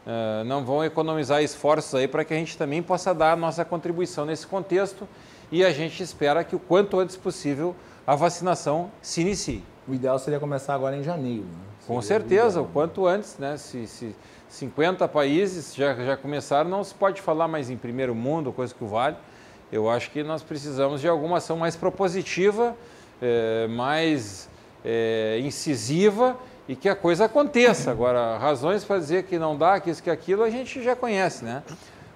[0.06, 3.64] uh, não vão economizar esforços aí para que a gente também possa dar a nossa
[3.64, 5.08] contribuição nesse contexto
[5.52, 7.76] e a gente espera que o quanto antes possível
[8.08, 9.64] a vacinação se inicie.
[9.88, 11.44] O ideal seria começar agora em janeiro.
[11.44, 11.71] Né?
[11.88, 13.58] Com certeza, o, o, quanto antes, né?
[13.58, 14.16] Se, se
[14.50, 18.84] 50 países já, já começaram, não se pode falar mais em primeiro mundo, coisa que
[18.84, 19.16] vale.
[19.72, 22.76] Eu acho que nós precisamos de alguma ação mais propositiva,
[23.22, 24.50] é, mais
[24.84, 27.90] é, incisiva e que a coisa aconteça.
[27.90, 31.46] Agora, razões para dizer que não dá, que isso, que aquilo, a gente já conhece,
[31.46, 31.64] né?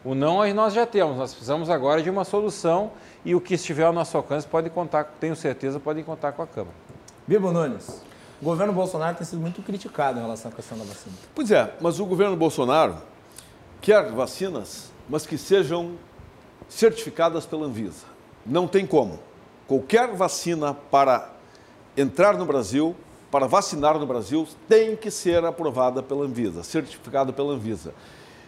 [0.03, 2.91] O não nós já temos, nós precisamos agora de uma solução
[3.23, 6.47] e o que estiver ao nosso alcance pode contar, tenho certeza, pode contar com a
[6.47, 6.75] Câmara.
[7.25, 8.03] Bibo Nunes,
[8.41, 11.15] o governo Bolsonaro tem sido muito criticado em relação à questão da vacina.
[11.33, 12.97] Pois é, mas o governo Bolsonaro
[13.81, 15.93] quer vacinas, mas que sejam
[16.67, 18.05] certificadas pela Anvisa.
[18.45, 19.19] Não tem como.
[19.67, 21.29] Qualquer vacina para
[21.97, 22.95] entrar no Brasil,
[23.31, 27.93] para vacinar no Brasil, tem que ser aprovada pela Anvisa, certificada pela Anvisa.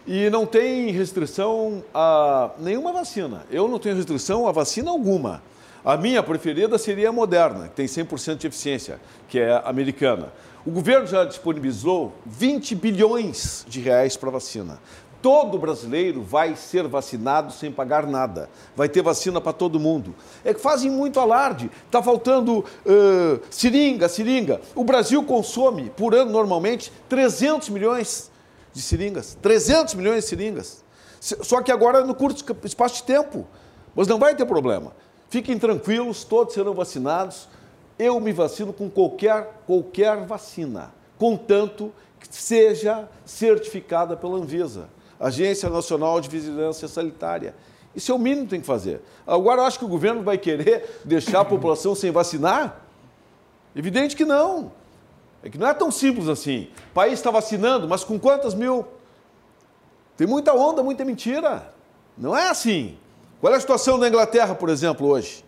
[0.06, 3.44] E não tem restrição a nenhuma vacina.
[3.50, 5.42] Eu não tenho restrição a vacina alguma.
[5.88, 10.30] A minha preferida seria a Moderna, que tem 100% de eficiência, que é americana.
[10.66, 14.78] O governo já disponibilizou 20 bilhões de reais para vacina.
[15.22, 18.50] Todo brasileiro vai ser vacinado sem pagar nada.
[18.76, 20.14] Vai ter vacina para todo mundo.
[20.44, 21.70] É que fazem muito alarde.
[21.86, 24.60] Está faltando uh, seringa, seringa.
[24.74, 28.30] O Brasil consome por ano, normalmente, 300 milhões
[28.74, 29.38] de seringas.
[29.40, 30.84] 300 milhões de seringas.
[31.18, 33.46] Só que agora é no curto espaço de tempo.
[33.96, 34.92] Mas não vai ter problema.
[35.28, 37.48] Fiquem tranquilos, todos serão vacinados.
[37.98, 44.88] Eu me vacino com qualquer, qualquer vacina, contanto que seja certificada pela Anvisa.
[45.20, 47.54] Agência Nacional de Vigilância Sanitária.
[47.94, 49.00] Isso é o mínimo que tem que fazer.
[49.26, 52.84] Agora, eu acho que o governo vai querer deixar a população sem vacinar?
[53.74, 54.70] Evidente que não.
[55.42, 56.68] É que não é tão simples assim.
[56.90, 58.86] O país está vacinando, mas com quantas mil?
[60.16, 61.72] Tem muita onda, muita mentira.
[62.16, 62.96] Não é assim.
[63.40, 65.44] Qual é a situação da Inglaterra, por exemplo, hoje?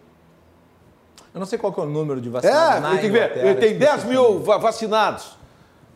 [1.35, 3.37] Eu não sei qual é o número de vacinados é, na tem que ver.
[3.37, 5.37] Ele tem 10 mil vacinados.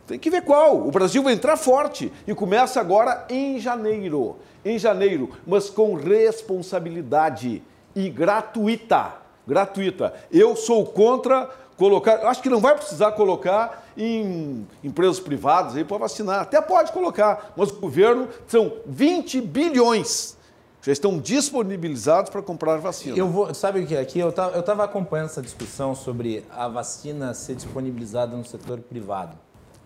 [0.06, 0.76] Tem que ver qual.
[0.76, 4.36] O Brasil vai entrar forte e começa agora em janeiro.
[4.64, 7.62] Em janeiro, mas com responsabilidade
[7.94, 9.14] e gratuita.
[9.46, 10.14] Gratuita.
[10.32, 15.98] Eu sou contra colocar, acho que não vai precisar colocar em empresas privadas aí para
[15.98, 16.40] vacinar.
[16.40, 20.36] Até pode colocar, mas o governo são 20 bilhões
[20.84, 23.16] já estão disponibilizados para comprar vacina.
[23.16, 24.18] Eu vou, sabe o que é aqui?
[24.18, 29.34] Eu estava acompanhando essa discussão sobre a vacina ser disponibilizada no setor privado.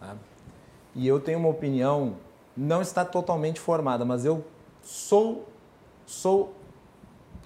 [0.01, 0.17] Tá?
[0.97, 2.17] E eu tenho uma opinião,
[2.57, 4.45] não está totalmente formada, mas eu
[4.83, 5.49] sou,
[6.05, 6.53] sou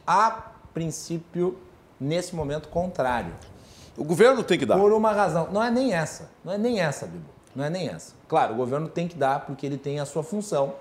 [0.07, 1.59] a princípio,
[2.01, 3.35] nesse momento, contrário.
[3.99, 4.79] O governo tem que dar.
[4.79, 5.49] Por uma razão.
[5.53, 6.31] Não é nem essa.
[6.43, 7.27] Não é nem essa, Bibo.
[7.55, 8.15] Não é nem essa.
[8.27, 10.73] Claro, o governo tem que dar porque ele tem a sua função.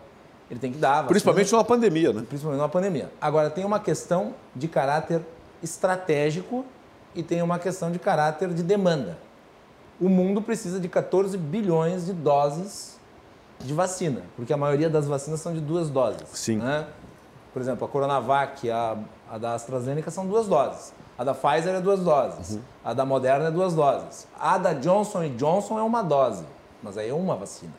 [0.51, 0.91] Ele tem que dar.
[0.91, 2.23] Vacina, Principalmente numa pandemia, né?
[2.27, 3.11] Principalmente numa pandemia.
[3.19, 5.21] Agora, tem uma questão de caráter
[5.63, 6.63] estratégico
[7.15, 9.17] e tem uma questão de caráter de demanda
[10.01, 12.99] o mundo precisa de 14 bilhões de doses
[13.59, 16.27] de vacina, porque a maioria das vacinas são de duas doses.
[16.33, 16.57] Sim.
[16.57, 16.87] Né?
[17.53, 18.97] Por exemplo, a Coronavac e a,
[19.29, 20.91] a da AstraZeneca são duas doses.
[21.15, 22.55] A da Pfizer é duas doses.
[22.55, 22.61] Uhum.
[22.83, 24.27] A da Moderna é duas doses.
[24.39, 26.45] A da Johnson Johnson é uma dose,
[26.81, 27.73] mas aí é uma vacina.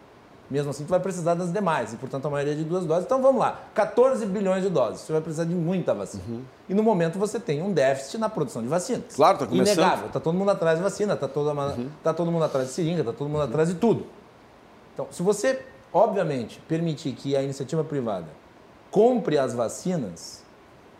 [0.52, 3.06] Mesmo assim, tu vai precisar das demais, e portanto a maioria é de duas doses.
[3.06, 6.22] Então vamos lá, 14 bilhões de doses, você vai precisar de muita vacina.
[6.28, 6.42] Uhum.
[6.68, 9.16] E no momento você tem um déficit na produção de vacinas.
[9.16, 9.78] Claro, está começando.
[9.78, 11.88] Inegável, está todo mundo atrás de vacina, está todo, uhum.
[12.04, 13.48] tá todo mundo atrás de seringa, está todo mundo uhum.
[13.48, 14.06] atrás de tudo.
[14.92, 18.26] Então, se você, obviamente, permitir que a iniciativa privada
[18.90, 20.44] compre as vacinas,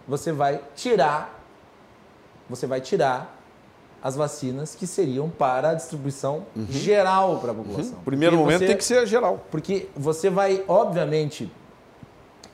[0.08, 1.38] você vai tirar,
[2.48, 3.41] você vai tirar
[4.02, 6.66] as vacinas que seriam para a distribuição uhum.
[6.68, 7.94] geral para a população.
[7.94, 8.04] Uhum.
[8.04, 9.46] Primeiro momento você, tem que ser geral.
[9.50, 11.52] Porque você vai, obviamente,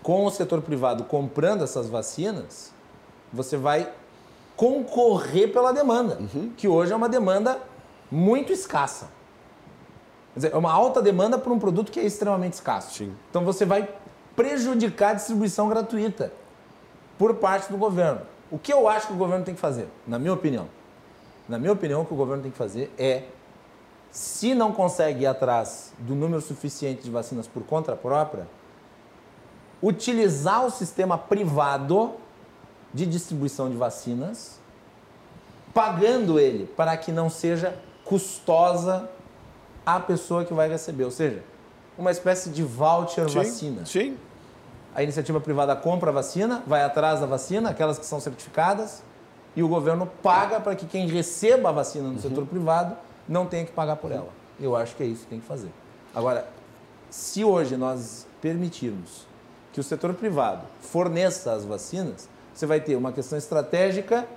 [0.03, 2.73] com o setor privado comprando essas vacinas,
[3.33, 3.91] você vai
[4.57, 6.53] concorrer pela demanda, uhum.
[6.57, 7.59] que hoje é uma demanda
[8.11, 9.09] muito escassa.
[10.35, 12.95] Quer dizer, é uma alta demanda por um produto que é extremamente escasso.
[12.95, 13.15] Sim.
[13.31, 13.89] Então você vai
[14.37, 16.33] prejudicar a distribuição gratuita
[17.17, 18.21] por parte do governo.
[18.51, 20.69] O que eu acho que o governo tem que fazer, na minha opinião?
[21.49, 23.25] Na minha opinião, o que o governo tem que fazer é,
[24.11, 28.47] se não consegue ir atrás do número suficiente de vacinas por conta própria,
[29.83, 32.15] utilizar o sistema privado
[32.93, 34.59] de distribuição de vacinas,
[35.73, 39.09] pagando ele para que não seja custosa
[39.85, 41.43] a pessoa que vai receber, ou seja,
[41.97, 43.87] uma espécie de voucher sim, vacina.
[43.87, 44.19] Sim.
[44.95, 49.03] A iniciativa privada compra a vacina, vai atrás da vacina, aquelas que são certificadas,
[49.59, 52.21] e o governo paga para que quem receba a vacina no uhum.
[52.21, 52.97] setor privado
[53.29, 54.29] não tenha que pagar por ela.
[54.61, 55.71] Eu acho que é isso que tem que fazer.
[56.15, 56.49] Agora,
[57.11, 59.27] se hoje nós permitirmos
[59.73, 64.29] que o setor privado forneça as vacinas, você vai ter uma questão estratégica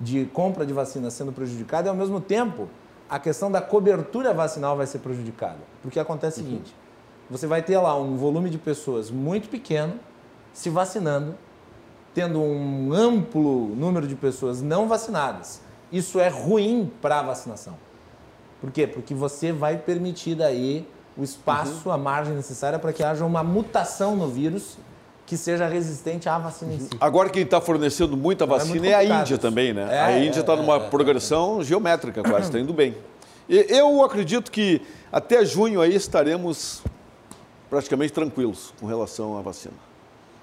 [0.00, 2.68] de compra de vacinas sendo prejudicada e, ao mesmo tempo,
[3.10, 5.58] a questão da cobertura vacinal vai ser prejudicada.
[5.82, 6.50] Porque acontece o uhum.
[6.50, 6.72] seguinte:
[7.28, 9.98] você vai ter lá um volume de pessoas muito pequeno
[10.52, 11.34] se vacinando
[12.14, 15.60] tendo um amplo número de pessoas não vacinadas,
[15.90, 17.76] isso é ruim para a vacinação.
[18.60, 18.86] Por quê?
[18.86, 20.86] Porque você vai permitir daí
[21.16, 21.92] o espaço, uhum.
[21.92, 24.78] a margem necessária para que haja uma mutação no vírus
[25.26, 26.90] que seja resistente à vacina em si.
[27.00, 29.38] Agora quem está fornecendo muita vacina é, é a Índia isso.
[29.38, 29.88] também, né?
[29.90, 30.88] É, a Índia está é, numa é, é.
[30.88, 32.96] progressão geométrica quase, está indo bem.
[33.48, 36.82] E eu acredito que até junho aí estaremos
[37.68, 39.91] praticamente tranquilos com relação à vacina.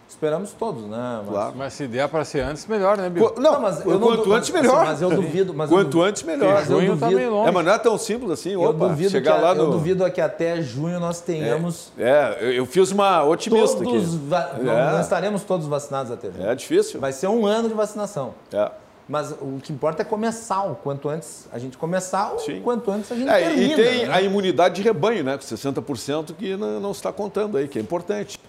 [0.10, 1.22] Esperamos todos, né?
[1.22, 1.54] Mas, claro.
[1.56, 3.32] mas se der para ser antes, melhor, né, Bill?
[3.38, 4.78] Não, não mas eu quanto não, antes, melhor.
[4.78, 5.54] Assim, mas eu duvido.
[5.54, 6.54] Mas quanto eu antes, melhor.
[6.56, 7.50] Mas junho tá duvido, tá longe.
[7.50, 8.50] É, mas não é tão simples assim.
[8.54, 9.64] Eu Opa, duvido chegar que, lá no...
[9.66, 11.94] Eu duvido que até junho nós tenhamos...
[11.96, 14.28] É, é eu fiz uma otimista todos aqui.
[14.28, 14.52] Va...
[14.60, 14.64] É.
[14.64, 16.50] Não, não, estaremos todos vacinados até junho.
[16.50, 17.00] É difícil.
[17.00, 18.34] Vai ser um ano de vacinação.
[18.52, 18.72] É.
[19.08, 20.64] Mas o que importa é começar.
[20.64, 22.62] O quanto antes a gente começar, o Sim.
[22.64, 23.74] quanto antes a gente é, termina.
[23.74, 24.14] E tem né?
[24.14, 25.38] a imunidade de rebanho, né?
[25.38, 28.40] Com 60% que não, não está contando aí, que é importante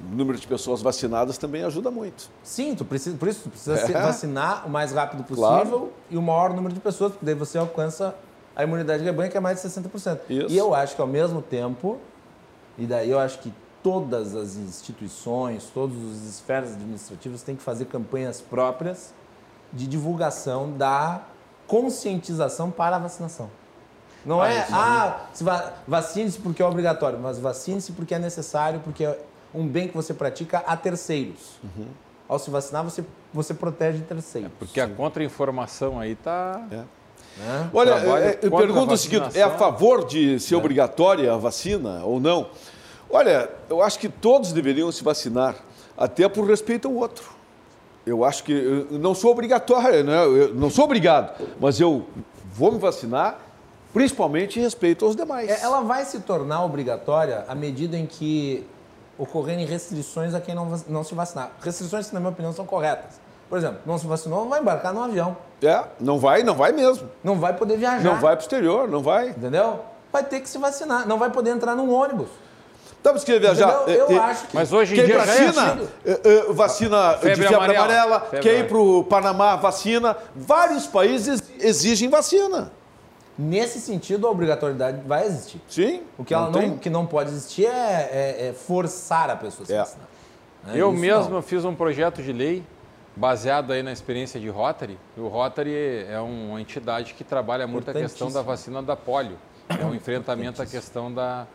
[0.00, 2.28] o número de pessoas vacinadas também ajuda muito.
[2.42, 4.02] Sim, tu precisa, por isso tu precisa é.
[4.02, 5.92] vacinar o mais rápido possível claro.
[6.10, 8.14] e o maior número de pessoas, porque daí você alcança
[8.54, 10.20] a imunidade de rebanho, que é mais de 60%.
[10.28, 10.46] Isso.
[10.48, 11.98] E eu acho que ao mesmo tempo,
[12.78, 17.84] e daí eu acho que todas as instituições, todas as esferas administrativas têm que fazer
[17.86, 19.14] campanhas próprias
[19.72, 21.22] de divulgação da
[21.66, 23.50] conscientização para a vacinação.
[24.24, 29.04] Não ah, é, ah, va vacine-se porque é obrigatório, mas vacine-se porque é necessário, porque
[29.04, 29.20] é
[29.56, 31.58] um bem que você pratica a terceiros.
[31.64, 31.86] Uhum.
[32.28, 34.50] Ao se vacinar, você, você protege terceiros.
[34.50, 34.86] É porque Sim.
[34.86, 36.62] a contra-informação aí está.
[36.70, 36.76] É.
[36.76, 37.70] Né?
[37.72, 40.58] Olha, é, eu pergunto o seguinte: é a favor de ser é.
[40.58, 42.48] obrigatória a vacina ou não?
[43.08, 45.56] Olha, eu acho que todos deveriam se vacinar,
[45.96, 47.36] até por respeito ao outro.
[48.04, 50.24] Eu acho que eu não sou obrigatório, né?
[50.24, 52.06] eu não sou obrigado, mas eu
[52.52, 53.40] vou me vacinar
[53.96, 55.48] principalmente em respeito aos demais.
[55.48, 58.66] É, ela vai se tornar obrigatória à medida em que
[59.18, 61.50] ocorrerem restrições a quem não, não se vacinar.
[61.62, 63.20] Restrições que, na minha opinião, são corretas.
[63.48, 65.36] Por exemplo, não se vacinou, não vai embarcar no avião.
[65.62, 67.08] É, não vai, não vai mesmo.
[67.22, 68.02] Não vai poder viajar.
[68.02, 69.28] Não vai para o exterior, não vai.
[69.28, 69.80] Entendeu?
[70.12, 72.28] Vai ter que se vacinar, não vai poder entrar num ônibus.
[73.06, 73.84] Estamos querendo viajar.
[73.86, 74.54] Eu, eu acho que.
[74.56, 78.40] Mas hoje em quem dia vacina, é, é, vacina febre de febre amarela, amarela febre
[78.40, 80.16] quer ir para o Panamá, vacina.
[80.34, 82.72] Vários países exigem vacina.
[83.38, 85.60] Nesse sentido, a obrigatoriedade vai existir.
[85.68, 86.02] Sim.
[86.16, 89.66] O que, ela não, que não pode existir é, é, é forçar a pessoa a
[89.66, 89.78] se é.
[89.78, 90.08] vacinar.
[90.68, 91.42] É, eu mesmo não.
[91.42, 92.64] fiz um projeto de lei
[93.14, 94.98] baseado aí na experiência de Rotary.
[95.16, 99.36] O Rotary é uma entidade que trabalha muito a questão da vacina da polio.
[99.68, 101.46] É um enfrentamento à questão da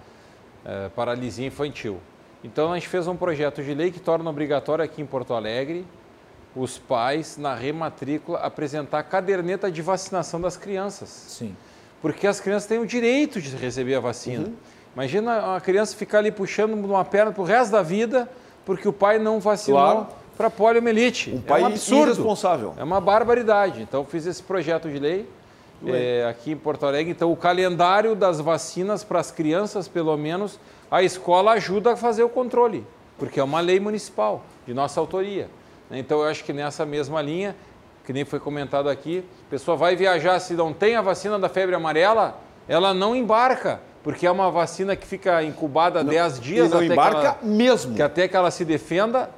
[0.63, 1.99] é, paralisia infantil.
[2.43, 5.85] Então a gente fez um projeto de lei que torna obrigatório aqui em Porto Alegre
[6.55, 11.09] os pais na rematrícula apresentar a caderneta de vacinação das crianças.
[11.09, 11.55] Sim
[12.01, 14.45] porque as crianças têm o direito de receber a vacina.
[14.45, 14.53] Uhum.
[14.93, 18.29] Imagina uma criança ficar ali puxando uma perna para o resto da vida
[18.65, 20.07] porque o pai não vacinou claro.
[20.37, 21.31] para poliomielite.
[21.31, 22.11] Um pai é um absurdo.
[22.11, 22.73] irresponsável.
[22.77, 23.81] É uma barbaridade.
[23.81, 25.27] Então, fiz esse projeto de lei
[25.85, 27.11] é, aqui em Porto Alegre.
[27.11, 32.23] Então, o calendário das vacinas para as crianças, pelo menos, a escola ajuda a fazer
[32.23, 32.85] o controle,
[33.17, 35.49] porque é uma lei municipal, de nossa autoria.
[35.89, 37.55] Então, eu acho que nessa mesma linha,
[38.11, 41.47] que nem foi comentado aqui, a pessoa vai viajar, se não tem a vacina da
[41.47, 42.37] febre amarela,
[42.67, 46.67] ela não embarca, porque é uma vacina que fica incubada 10 dias.
[46.67, 47.95] E não até embarca que ela, mesmo.
[47.95, 49.29] Que até que ela se defenda,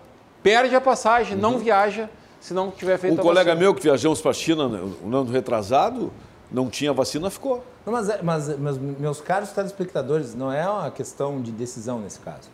[0.42, 1.42] perde a passagem, uhum.
[1.42, 2.10] não viaja,
[2.42, 3.60] se não tiver feito um a colega vacina.
[3.60, 6.12] meu que viajamos para a China no ano retrasado,
[6.52, 7.64] não tinha vacina, ficou.
[7.86, 12.20] Não, mas, é, mas, mas, meus caros telespectadores, não é uma questão de decisão nesse
[12.20, 12.50] caso.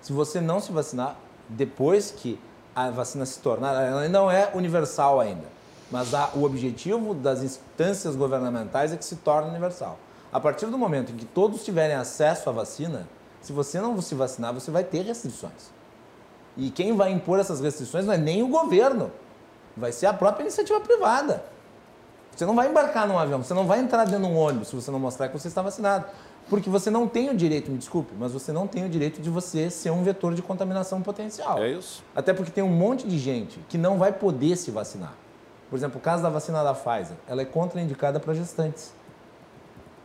[0.00, 1.16] Se você não se vacinar,
[1.48, 2.38] depois que
[2.76, 5.53] a vacina se tornar, ela não é universal ainda.
[5.94, 9.96] Mas a, o objetivo das instâncias governamentais é que se torne universal.
[10.32, 13.06] A partir do momento em que todos tiverem acesso à vacina,
[13.40, 15.70] se você não se vacinar, você vai ter restrições.
[16.56, 19.12] E quem vai impor essas restrições não é nem o governo,
[19.76, 21.44] vai ser a própria iniciativa privada.
[22.34, 24.74] Você não vai embarcar num avião, você não vai entrar dentro de um ônibus se
[24.74, 26.06] você não mostrar que você está vacinado.
[26.50, 29.30] Porque você não tem o direito, me desculpe, mas você não tem o direito de
[29.30, 31.62] você ser um vetor de contaminação potencial.
[31.62, 32.02] É isso.
[32.16, 35.14] Até porque tem um monte de gente que não vai poder se vacinar.
[35.74, 38.94] Por exemplo, o caso da vacina da Pfizer, ela é contraindicada para gestantes.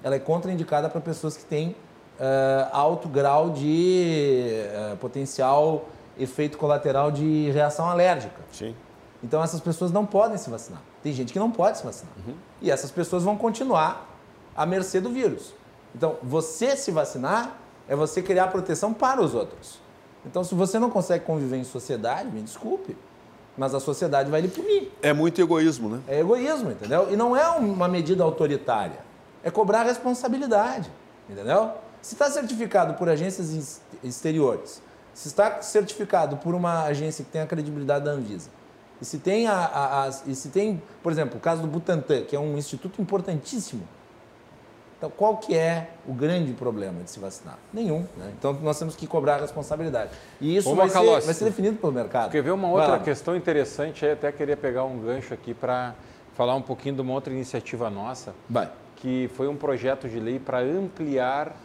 [0.01, 1.75] Ela é contraindicada para pessoas que têm
[2.19, 5.85] uh, alto grau de uh, potencial
[6.17, 8.41] efeito colateral de reação alérgica.
[8.51, 8.75] Sim.
[9.21, 10.81] Então essas pessoas não podem se vacinar.
[11.03, 12.13] Tem gente que não pode se vacinar.
[12.25, 12.33] Uhum.
[12.63, 14.09] E essas pessoas vão continuar
[14.55, 15.53] à mercê do vírus.
[15.93, 19.79] Então, você se vacinar é você criar proteção para os outros.
[20.25, 22.97] Então, se você não consegue conviver em sociedade, me desculpe,
[23.59, 24.89] mas a sociedade vai lhe punir.
[25.01, 25.99] É muito egoísmo, né?
[26.07, 27.11] É egoísmo, entendeu?
[27.11, 29.01] E não é uma medida autoritária.
[29.43, 30.89] É cobrar responsabilidade,
[31.29, 31.71] entendeu?
[32.01, 34.81] Se está certificado por agências exteriores,
[35.13, 38.49] se está certificado por uma agência que tem a credibilidade da Anvisa,
[39.01, 42.21] E se tem, a, a, a, e se tem, por exemplo, o caso do Butantan,
[42.21, 43.85] que é um instituto importantíssimo.
[44.99, 47.57] Então, qual que é o grande problema de se vacinar?
[47.73, 48.01] Nenhum.
[48.17, 48.33] Né?
[48.37, 50.11] Então, nós temos que cobrar a responsabilidade.
[50.41, 52.31] E isso vai ser, vai ser, definido pelo mercado.
[52.31, 54.03] Quer ver uma outra questão interessante?
[54.03, 55.95] Eu até queria pegar um gancho aqui para
[56.35, 58.35] falar um pouquinho de uma outra iniciativa nossa.
[58.49, 58.69] Vai.
[58.97, 61.55] Que foi um projeto de lei para ampliar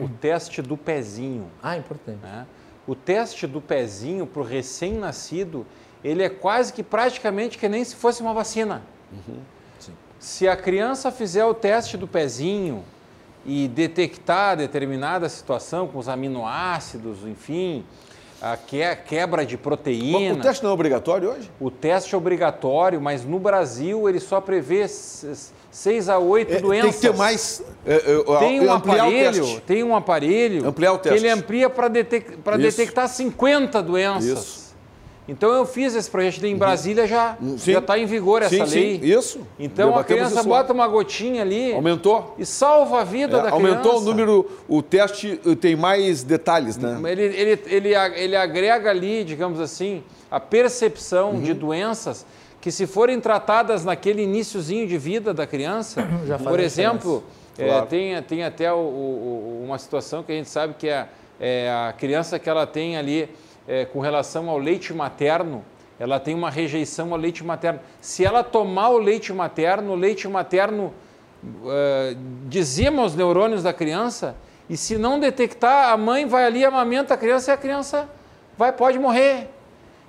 [0.00, 1.50] o teste do pezinho.
[1.62, 2.18] Ah, importante.
[2.22, 2.46] Né?
[2.86, 5.66] O teste do pezinho para o recém-nascido,
[6.02, 8.82] ele é quase que praticamente que nem se fosse uma vacina.
[9.12, 9.38] Uhum.
[10.18, 12.84] Se a criança fizer o teste do pezinho
[13.44, 17.84] e detectar determinada situação com os aminoácidos, enfim,
[18.40, 18.56] a
[18.96, 20.34] quebra de proteína.
[20.34, 21.50] O teste não é obrigatório hoje?
[21.58, 26.90] O teste é obrigatório, mas no Brasil ele só prevê seis a oito é, doenças.
[26.90, 27.62] Tem que ter mais.
[27.86, 31.18] É, é, tem um aparelho, tem um aparelho ampliar o teste.
[31.18, 34.24] que ele amplia para detec detectar 50 doenças.
[34.24, 34.63] Isso.
[35.26, 36.58] Então eu fiz esse projeto em uhum.
[36.58, 39.00] Brasília já já está em vigor essa sim, lei.
[39.00, 39.40] Sim, isso.
[39.58, 41.72] Então a criança bota uma gotinha ali.
[41.72, 42.34] Aumentou.
[42.38, 43.88] E salva a vida é, da aumentou criança.
[43.88, 47.00] Aumentou o número, o teste tem mais detalhes, né?
[47.10, 51.42] Ele, ele, ele, ele agrega ali, digamos assim, a percepção uhum.
[51.42, 52.26] de doenças
[52.60, 56.02] que se forem tratadas naquele iníciozinho de vida da criança,
[56.42, 57.22] por exemplo,
[57.58, 57.86] é, claro.
[57.86, 61.06] tem, tem até o, o, uma situação que a gente sabe que é,
[61.38, 63.28] é a criança que ela tem ali
[63.66, 65.64] é, com relação ao leite materno,
[65.98, 67.80] ela tem uma rejeição ao leite materno.
[68.00, 70.92] Se ela tomar o leite materno, o leite materno
[71.44, 72.16] uh,
[72.46, 74.36] dizima os neurônios da criança,
[74.68, 78.08] e se não detectar, a mãe vai ali, amamenta a criança e a criança
[78.56, 79.48] vai, pode morrer.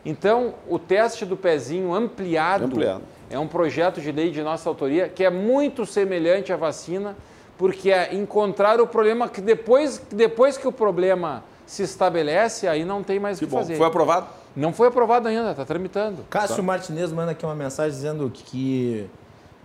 [0.05, 5.09] Então, o teste do pezinho ampliado, ampliado, é um projeto de lei de nossa autoria
[5.09, 7.15] que é muito semelhante à vacina,
[7.57, 13.03] porque é encontrar o problema que depois, depois que o problema se estabelece, aí não
[13.03, 13.57] tem mais o que, que bom.
[13.57, 13.75] fazer.
[13.75, 14.27] Foi aprovado?
[14.55, 16.23] Não foi aprovado ainda, está tramitando.
[16.29, 16.63] Cássio tá.
[16.63, 19.09] Martinez manda aqui uma mensagem dizendo que, que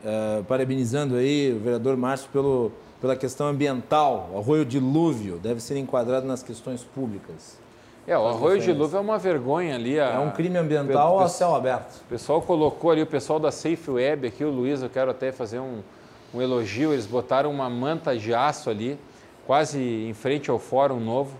[0.05, 4.31] uh, parabenizando aí o vereador Márcio pelo, pela questão ambiental.
[4.33, 7.59] O arroio dilúvio deve ser enquadrado nas questões públicas.
[8.07, 10.01] É, o arroio dilúvio é uma vergonha ali.
[10.01, 10.07] A...
[10.07, 12.01] É um crime ambiental a céu aberto.
[12.01, 15.31] O pessoal colocou ali, o pessoal da Safe Web aqui, o Luiz, eu quero até
[15.31, 15.81] fazer um,
[16.35, 18.99] um elogio, eles botaram uma manta de aço ali,
[19.47, 21.37] quase em frente ao Fórum Novo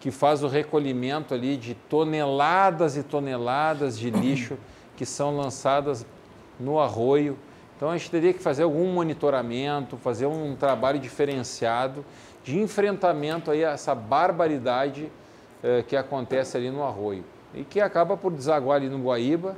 [0.00, 4.56] que faz o recolhimento ali de toneladas e toneladas de lixo
[4.96, 6.06] que são lançadas
[6.58, 7.38] no arroio.
[7.76, 12.04] Então a gente teria que fazer algum monitoramento, fazer um trabalho diferenciado
[12.42, 15.10] de enfrentamento aí a essa barbaridade
[15.62, 19.56] eh, que acontece ali no arroio e que acaba por desaguar ali no Guaíba.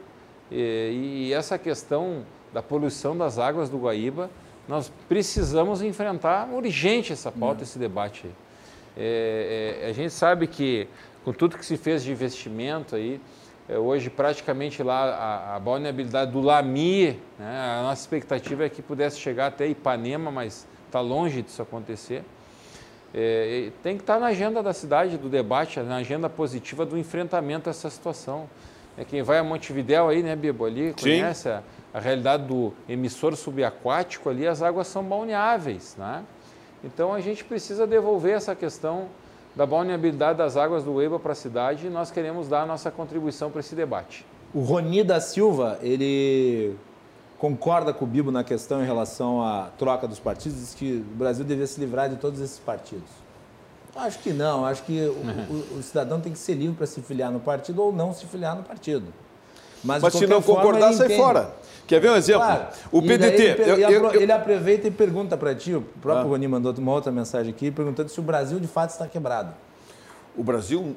[0.51, 4.31] E, e essa questão da poluição das águas do Guaíba,
[4.69, 8.33] nós precisamos enfrentar urgente essa pauta, esse debate aí.
[8.97, 10.89] É, é, a gente sabe que
[11.25, 13.21] com tudo que se fez de investimento aí,
[13.69, 18.83] é, hoje praticamente lá a, a balneabilidade do Lami, né, a nossa expectativa é que
[18.83, 22.25] pudesse chegar até Ipanema, mas está longe disso acontecer.
[23.13, 26.97] É, tem que estar tá na agenda da cidade, do debate, na agenda positiva do
[26.97, 28.49] enfrentamento a essa situação.
[28.97, 31.63] É, quem vai a Montevidéu aí, né, Bibo, ali, conhece a,
[31.93, 36.25] a, realidade do emissor subaquático ali, as águas são balneáveis, né?
[36.83, 39.07] Então a gente precisa devolver essa questão
[39.55, 42.91] da balneabilidade das águas do Eiba para a cidade e nós queremos dar a nossa
[42.91, 44.25] contribuição para esse debate.
[44.55, 46.75] O Roni da Silva, ele
[47.39, 51.17] concorda com o Bibo na questão em relação à troca dos partidos, diz que o
[51.17, 53.09] Brasil deveria se livrar de todos esses partidos.
[53.95, 55.13] Acho que não, acho que o,
[55.77, 58.27] o, o cidadão tem que ser livre para se filiar no partido ou não se
[58.27, 59.07] filiar no partido.
[59.83, 61.55] Mas, Mas se não concordar, sai fora.
[61.91, 62.43] Quer ver um exemplo?
[62.43, 62.69] Claro.
[62.93, 63.43] O PDT.
[63.43, 66.29] Ele, eu, eu, ele, aproveita e pergunta para ti, o próprio ah.
[66.29, 69.53] Rony mandou uma outra mensagem aqui, perguntando se o Brasil de fato está quebrado.
[70.37, 70.95] O Brasil,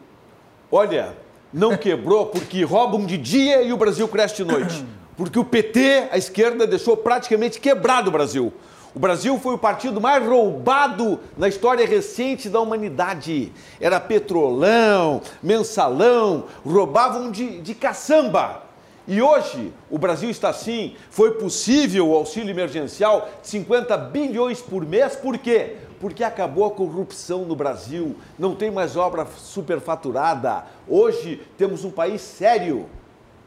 [0.71, 1.17] olha,
[1.51, 4.85] não quebrou porque roubam de dia e o Brasil cresce de noite.
[5.15, 8.51] Porque o PT, a esquerda, deixou praticamente quebrado o Brasil.
[8.95, 13.51] O Brasil foi o partido mais roubado na história recente da humanidade.
[13.79, 18.62] Era petrolão, mensalão, roubavam de, de caçamba.
[19.05, 24.85] E hoje o Brasil está assim, foi possível o auxílio emergencial de 50 bilhões por
[24.85, 25.75] mês, por quê?
[25.99, 30.63] Porque acabou a corrupção no Brasil, não tem mais obra superfaturada.
[30.87, 32.87] Hoje temos um país sério.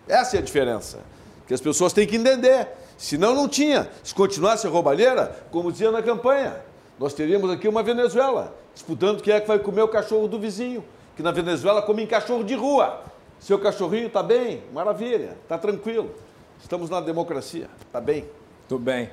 [0.06, 1.00] Essa é a diferença,
[1.46, 2.68] que as pessoas têm que entender.
[2.98, 3.90] Senão não tinha.
[4.02, 6.56] Se continuasse a roubalheira, como dizia na campanha,
[6.98, 10.84] nós teríamos aqui uma Venezuela, disputando quem é que vai comer o cachorro do vizinho,
[11.14, 13.02] que na Venezuela comem cachorro de rua.
[13.38, 14.62] Seu cachorrinho está bem?
[14.72, 16.14] Maravilha, está tranquilo.
[16.60, 18.24] Estamos na democracia, está bem.
[18.68, 19.10] Tudo bem.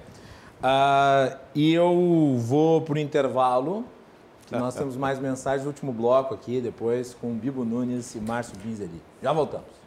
[0.64, 3.86] Uh, e eu vou para o intervalo,
[4.48, 9.02] que nós temos mais mensagens último bloco aqui, depois com Bibo Nunes e Márcio Binzeli.
[9.22, 9.84] Já voltamos.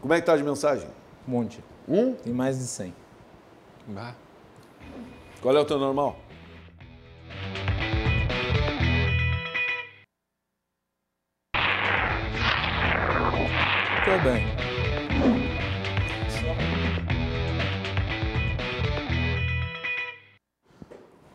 [0.00, 0.88] Como é que tá de mensagem?
[1.26, 1.64] Um monte.
[1.88, 2.12] Um?
[2.12, 2.94] Tem mais de 100.
[3.88, 4.14] Bah.
[5.40, 6.16] Qual é o teu normal?
[14.04, 14.44] Tudo bem.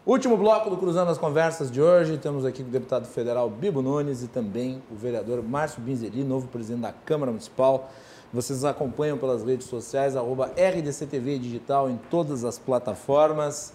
[0.05, 2.19] Último bloco do Cruzando as Conversas de hoje.
[2.19, 6.81] Temos aqui o deputado federal Bibo Nunes e também o vereador Márcio Binzeri, novo presidente
[6.81, 7.91] da Câmara Municipal.
[8.31, 13.73] Vocês acompanham pelas redes sociais, arroba RDCTV Digital em todas as plataformas.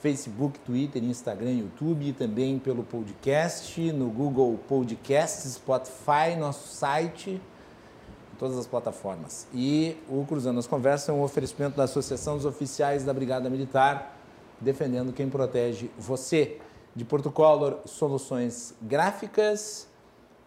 [0.00, 7.40] Facebook, Twitter, Instagram, YouTube e também pelo podcast, no Google Podcasts, Spotify, nosso site,
[8.34, 9.46] em todas as plataformas.
[9.54, 14.18] E o Cruzando as Conversas é um oferecimento da Associação dos Oficiais da Brigada Militar,
[14.60, 16.58] defendendo quem protege você.
[16.96, 19.88] De Porto Color, soluções gráficas.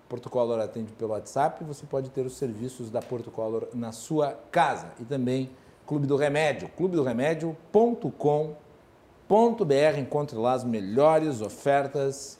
[0.08, 4.38] Porto Color atende pelo WhatsApp, você pode ter os serviços da Porto Color na sua
[4.52, 4.92] casa.
[5.00, 5.50] E também
[5.86, 8.68] Clube do Remédio, clubedoremédio.com.br
[9.28, 12.40] br encontre lá as melhores ofertas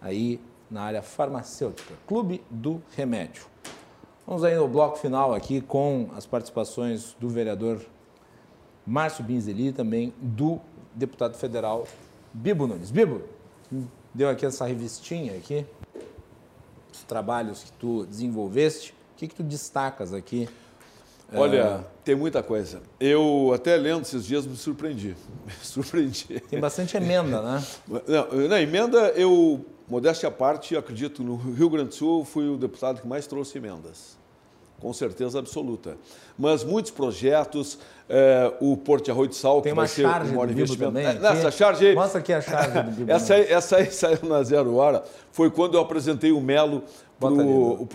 [0.00, 0.40] aí
[0.70, 1.94] na área farmacêutica.
[2.06, 3.46] Clube do Remédio.
[4.30, 7.80] Vamos aí no bloco final aqui com as participações do vereador
[8.86, 10.60] Márcio Binzeli e também do
[10.94, 11.84] deputado federal
[12.32, 12.92] Bibo Nunes.
[12.92, 13.22] Bibo,
[14.14, 15.66] deu aqui essa revistinha aqui,
[16.92, 18.94] os trabalhos que tu desenvolveste.
[19.14, 20.48] O que, que tu destacas aqui
[21.34, 21.84] Olha, é...
[22.04, 22.82] tem muita coisa.
[23.00, 25.16] Eu até lendo esses dias me surpreendi.
[25.44, 26.38] Me surpreendi.
[26.48, 27.64] Tem bastante emenda, né?
[28.06, 32.56] Não, na emenda, eu, modéstia à parte, acredito, no Rio Grande do Sul, fui o
[32.56, 34.19] deputado que mais trouxe emendas.
[34.80, 35.96] Com certeza absoluta.
[36.38, 37.78] Mas muitos projetos,
[38.08, 41.04] é, o Porto de Arroio de Sal, Tem uma charge um do Bibo também.
[41.04, 43.12] É, nessa charge aí, Mostra aqui a charge do Bibo.
[43.12, 45.04] essa, aí, essa aí saiu na zero hora.
[45.32, 46.82] Foi quando eu apresentei o Melo
[47.20, 47.86] pro, o,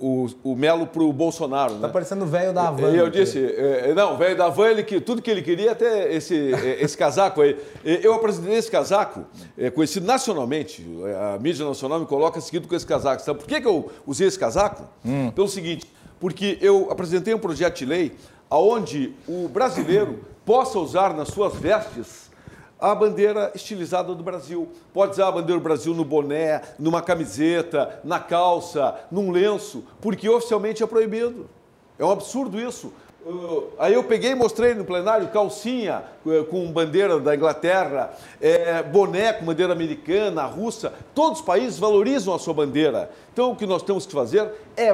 [0.00, 1.74] o, o Melo para o Bolsonaro.
[1.76, 1.92] Tá né?
[1.92, 2.90] parecendo o velho da Havan.
[2.90, 5.72] E eu disse, é, não, o velho da Havan, ele, que, tudo que ele queria,
[5.72, 6.36] até esse,
[6.78, 7.58] esse casaco aí.
[7.82, 9.24] Eu apresentei esse casaco,
[9.56, 10.86] é, conhecido nacionalmente,
[11.34, 13.22] a mídia nacional me coloca seguido com esse casaco.
[13.22, 14.84] Sabe por que, que eu usei esse casaco?
[15.04, 15.30] Hum.
[15.30, 15.86] Pelo seguinte,
[16.22, 18.16] porque eu apresentei um projeto de lei
[18.48, 22.30] onde o brasileiro possa usar nas suas vestes
[22.78, 24.68] a bandeira estilizada do Brasil.
[24.94, 30.28] Pode usar a bandeira do Brasil no boné, numa camiseta, na calça, num lenço, porque
[30.28, 31.50] oficialmente é proibido.
[31.98, 32.92] É um absurdo isso.
[33.24, 38.82] Uh, aí eu peguei e mostrei no plenário calcinha uh, com bandeira da Inglaterra, é,
[38.82, 40.92] boné com bandeira americana, russa.
[41.14, 43.12] Todos os países valorizam a sua bandeira.
[43.32, 44.92] Então o que nós temos que fazer é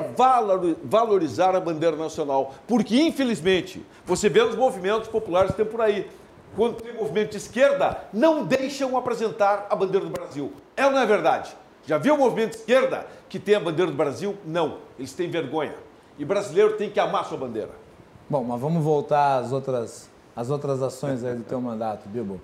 [0.84, 2.54] valorizar a bandeira nacional.
[2.66, 6.06] Porque, infelizmente, você vê os movimentos populares que tem por aí.
[6.54, 10.52] Quando tem movimento de esquerda, não deixam apresentar a bandeira do Brasil.
[10.76, 11.56] É ou não é verdade?
[11.86, 14.36] Já viu o movimento de esquerda que tem a bandeira do Brasil?
[14.44, 14.78] Não.
[14.98, 15.74] Eles têm vergonha.
[16.18, 17.87] E brasileiro tem que amar sua bandeira.
[18.30, 22.40] Bom, mas vamos voltar às outras, às outras ações aí do teu mandato, Bibo.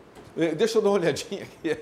[0.56, 1.78] Deixa eu dar uma olhadinha aqui.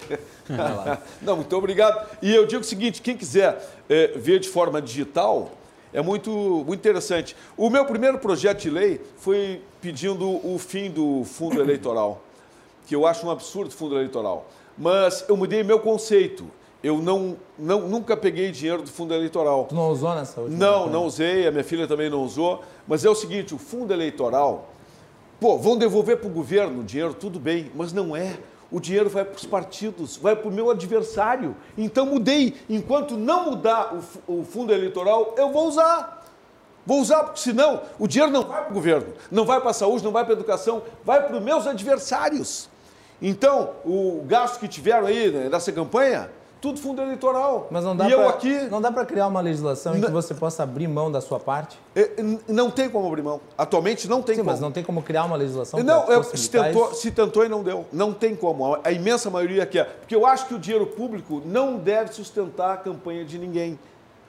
[1.23, 2.07] Não, muito obrigado.
[2.21, 5.51] E eu digo o seguinte: quem quiser é, ver de forma digital,
[5.93, 7.37] é muito, muito interessante.
[7.57, 12.21] O meu primeiro projeto de lei foi pedindo o fim do fundo eleitoral,
[12.87, 14.47] que eu acho um absurdo fundo eleitoral.
[14.77, 16.47] Mas eu mudei meu conceito.
[16.83, 19.67] Eu não, não, nunca peguei dinheiro do fundo eleitoral.
[19.67, 20.59] Tu não usou nessa última?
[20.59, 22.61] Não, não usei, a minha filha também não usou.
[22.87, 24.73] Mas é o seguinte, o fundo eleitoral,
[25.41, 28.39] pô, vão devolver para o governo o dinheiro, tudo bem, mas não é.
[28.71, 31.55] O dinheiro vai para os partidos, vai para o meu adversário.
[31.77, 32.57] Então mudei.
[32.71, 33.95] Enquanto não mudar
[34.27, 36.23] o, o fundo eleitoral, eu vou usar.
[36.85, 39.75] Vou usar, porque senão o dinheiro não vai para o governo, não vai para a
[39.75, 42.69] saúde, não vai para a educação, vai para os meus adversários.
[43.21, 46.29] Então, o gasto que tiveram aí né, nessa campanha,
[46.63, 47.67] tudo fundo eleitoral.
[47.73, 50.33] Mas não dá pra, eu aqui não dá para criar uma legislação em que você
[50.33, 51.77] possa abrir mão da sua parte?
[51.95, 52.11] É,
[52.47, 53.41] Não tem como abrir mão.
[53.59, 54.53] Atualmente não tem Sim, como.
[54.53, 57.01] mas não tem como criar uma legislação Não, eu, se, tentou, isso?
[57.01, 57.85] se tentou e não deu.
[57.93, 58.79] Não tem como.
[58.85, 59.99] A imensa maioria quer.
[59.99, 63.77] Porque eu acho que o dinheiro público não deve sustentar a campanha de ninguém.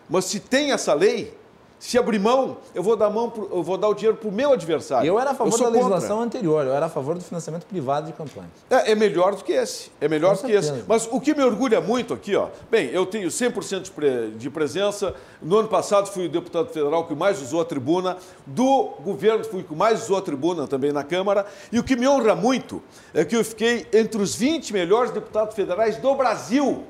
[0.10, 1.38] Mas se tem essa lei,
[1.86, 4.32] se abrir mão, eu vou dar, mão pro- eu vou dar o dinheiro para o
[4.32, 5.06] meu adversário.
[5.06, 5.72] Eu era a favor da contra.
[5.82, 8.48] legislação anterior, eu era a favor do financiamento privado de campanha.
[8.70, 9.92] É, é melhor do que esse.
[10.00, 10.72] É melhor Com do que esse.
[10.88, 12.48] Mas o que me orgulha muito aqui, ó.
[12.72, 15.14] Bem, eu tenho 100% de, pre- de presença.
[15.42, 18.16] No ano passado fui o deputado federal que mais usou a tribuna.
[18.48, 21.46] Do governo fui o que mais usou a tribuna também na Câmara.
[21.70, 22.82] E o que me honra muito
[23.14, 26.86] é que eu fiquei entre os 20 melhores deputados federais do Brasil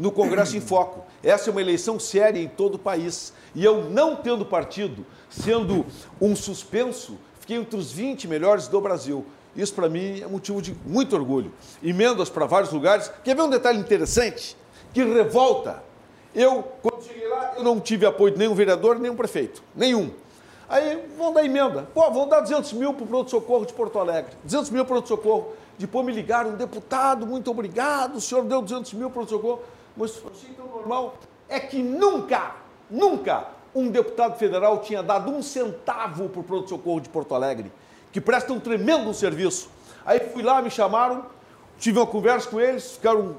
[0.00, 1.04] no Congresso em Foco.
[1.22, 3.34] Essa é uma eleição séria em todo o país.
[3.54, 5.84] E eu, não tendo partido, sendo
[6.18, 9.26] um suspenso, fiquei entre os 20 melhores do Brasil.
[9.54, 11.52] Isso, para mim, é motivo de muito orgulho.
[11.82, 13.12] Emendas para vários lugares.
[13.22, 14.56] Quer ver um detalhe interessante?
[14.94, 15.82] Que revolta.
[16.34, 19.62] Eu, quando cheguei lá, eu não tive apoio de nenhum vereador, nenhum prefeito.
[19.76, 20.10] Nenhum.
[20.66, 21.86] Aí vão dar emenda.
[21.92, 24.32] Pô, vão dar 200 mil para o pronto-socorro de Porto Alegre.
[24.44, 25.52] 200 mil para o pronto-socorro.
[25.76, 29.60] Depois me ligaram, deputado, muito obrigado, o senhor deu 200 mil para o pronto-socorro.
[30.00, 31.18] Mas achei tão normal.
[31.46, 32.54] É que nunca,
[32.90, 37.70] nunca um deputado federal tinha dado um centavo para o pronto-socorro de Porto Alegre,
[38.10, 39.68] que presta um tremendo serviço.
[40.06, 41.26] Aí fui lá, me chamaram,
[41.78, 43.36] tive uma conversa com eles, ficaram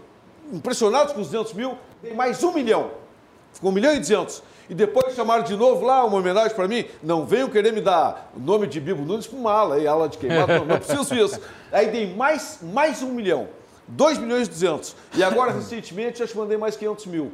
[0.53, 2.91] impressionados com os 200 mil, dei mais um milhão.
[3.51, 4.43] Ficou um milhão e duzentos.
[4.69, 6.85] E depois chamaram de novo lá uma homenagem para mim.
[7.01, 10.07] Não venham querer me dar o nome de Bibo Nunes para uma ala, aí, ala
[10.07, 10.53] de queimado.
[10.53, 11.41] Não, não preciso isso.
[11.71, 13.49] Aí dei mais, mais um milhão.
[13.91, 14.95] 2 milhões e 200.
[15.15, 17.31] E agora, recentemente, já te mandei mais 500 mil.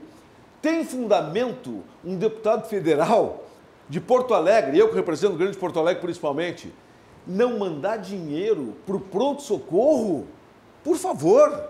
[0.61, 3.45] Tem fundamento um deputado federal
[3.87, 6.73] de Porto Alegre, eu que represento o Grande Porto Alegre principalmente,
[7.25, 10.27] não mandar dinheiro para o pronto-socorro?
[10.83, 11.69] Por favor.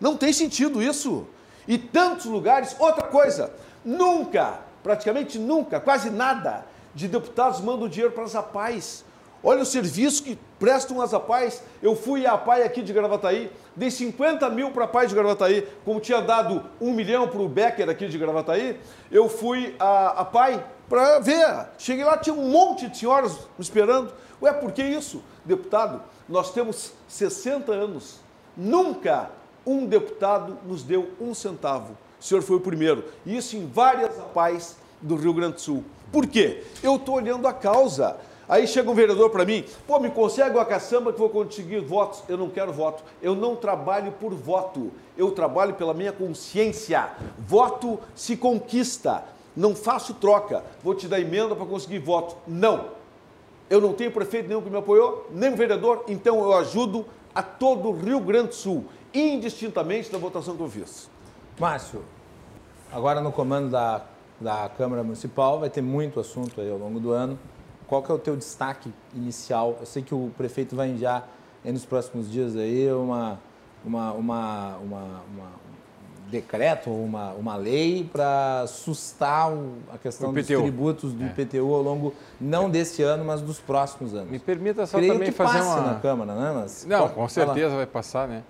[0.00, 1.26] Não tem sentido isso.
[1.66, 2.76] E tantos lugares.
[2.78, 3.52] Outra coisa,
[3.84, 9.04] nunca, praticamente nunca, quase nada, de deputados mandam dinheiro para as APAES.
[9.44, 11.62] Olha o serviço que prestam as APAES.
[11.82, 15.66] Eu fui à APAI aqui de Gravataí, dei 50 mil para a APAI de Gravataí,
[15.84, 18.78] como tinha dado um milhão para o Becker aqui de Gravataí,
[19.10, 21.66] eu fui à APAI para ver.
[21.78, 24.12] Cheguei lá, tinha um monte de senhoras me esperando.
[24.40, 25.22] Ué, por que isso?
[25.44, 28.20] Deputado, nós temos 60 anos.
[28.56, 29.30] Nunca
[29.66, 31.96] um deputado nos deu um centavo.
[32.20, 33.04] O senhor foi o primeiro.
[33.26, 35.84] Isso em várias APAES do Rio Grande do Sul.
[36.12, 36.62] Por quê?
[36.82, 38.16] Eu estou olhando a causa.
[38.52, 42.22] Aí chega um vereador para mim, pô, me consegue uma caçamba que vou conseguir votos.
[42.28, 43.02] Eu não quero voto.
[43.22, 44.92] Eu não trabalho por voto.
[45.16, 47.12] Eu trabalho pela minha consciência.
[47.38, 49.24] Voto se conquista.
[49.56, 50.62] Não faço troca.
[50.84, 52.36] Vou te dar emenda para conseguir voto.
[52.46, 52.88] Não.
[53.70, 57.88] Eu não tenho prefeito nenhum que me apoiou, nem vereador, então eu ajudo a todo
[57.88, 58.84] o Rio Grande do Sul,
[59.14, 61.08] indistintamente da votação que eu fiz.
[61.58, 62.02] Márcio,
[62.92, 64.02] agora no comando da,
[64.38, 67.38] da Câmara Municipal vai ter muito assunto aí ao longo do ano.
[67.92, 69.76] Qual que é o teu destaque inicial?
[69.78, 71.28] Eu sei que o prefeito vai enviar
[71.62, 73.38] nos próximos dias aí uma,
[73.84, 79.52] uma, uma, uma, um decreto, uma, uma lei para sustar
[79.92, 81.26] a questão dos tributos do é.
[81.26, 84.30] IPTU ao longo, não desse ano, mas dos próximos anos.
[84.30, 85.92] Me permita só Creio também que fazer passe uma...
[85.92, 86.60] na Câmara, né?
[86.62, 88.42] Mas, não, com certeza vai passar, né?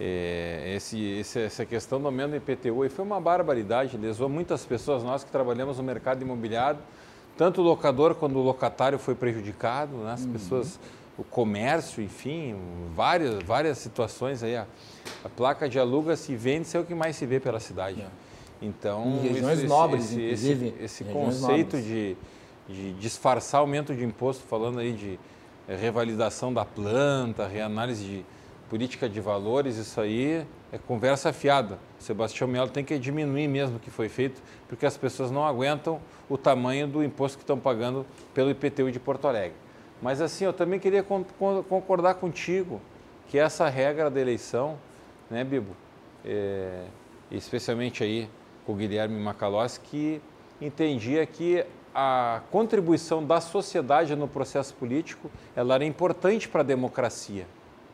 [0.00, 5.22] É, esse, essa questão do aumento do IPTU foi uma barbaridade, lesou muitas pessoas, nós
[5.22, 6.80] que trabalhamos no mercado imobiliário,
[7.40, 10.12] tanto o locador quanto o locatário foi prejudicado, né?
[10.12, 10.32] as uhum.
[10.32, 10.78] pessoas,
[11.16, 12.54] o comércio, enfim,
[12.94, 14.56] várias, várias situações aí.
[14.56, 14.66] A,
[15.24, 18.02] a placa de aluga-se e vende-se é o que mais se vê pela cidade.
[18.02, 18.08] É.
[18.60, 20.66] Então, em regiões esse, nobres, esse, inclusive.
[20.66, 22.14] Esse, esse conceito de,
[22.68, 25.18] de disfarçar aumento de imposto, falando aí de
[25.66, 28.26] revalidação da planta, reanálise de
[28.68, 31.78] política de valores, isso aí é conversa fiada.
[32.00, 36.00] Sebastião Melo tem que diminuir mesmo o que foi feito, porque as pessoas não aguentam
[36.28, 39.56] o tamanho do imposto que estão pagando pelo IPTU de Porto Alegre.
[40.00, 42.80] Mas assim, eu também queria concordar contigo
[43.28, 44.78] que essa regra da eleição,
[45.30, 45.76] né, Bibo,
[46.24, 46.84] é,
[47.30, 48.28] especialmente aí
[48.64, 50.22] com o Guilherme Macalossi, que
[50.58, 51.64] entendia que
[51.94, 57.46] a contribuição da sociedade no processo político ela era importante para a democracia,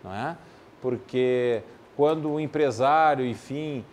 [0.04, 0.36] não é?
[0.80, 1.62] Porque
[1.96, 3.84] quando o empresário, enfim,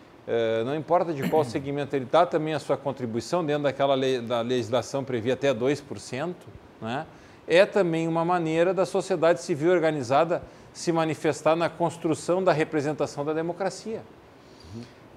[0.66, 4.42] não importa de qual segmento ele dá também a sua contribuição dentro daquela lei, da
[4.42, 6.34] legislação previa até 2%,
[6.82, 7.06] né?
[7.48, 10.42] é também uma maneira da sociedade civil organizada
[10.74, 14.02] se manifestar na construção da representação da democracia.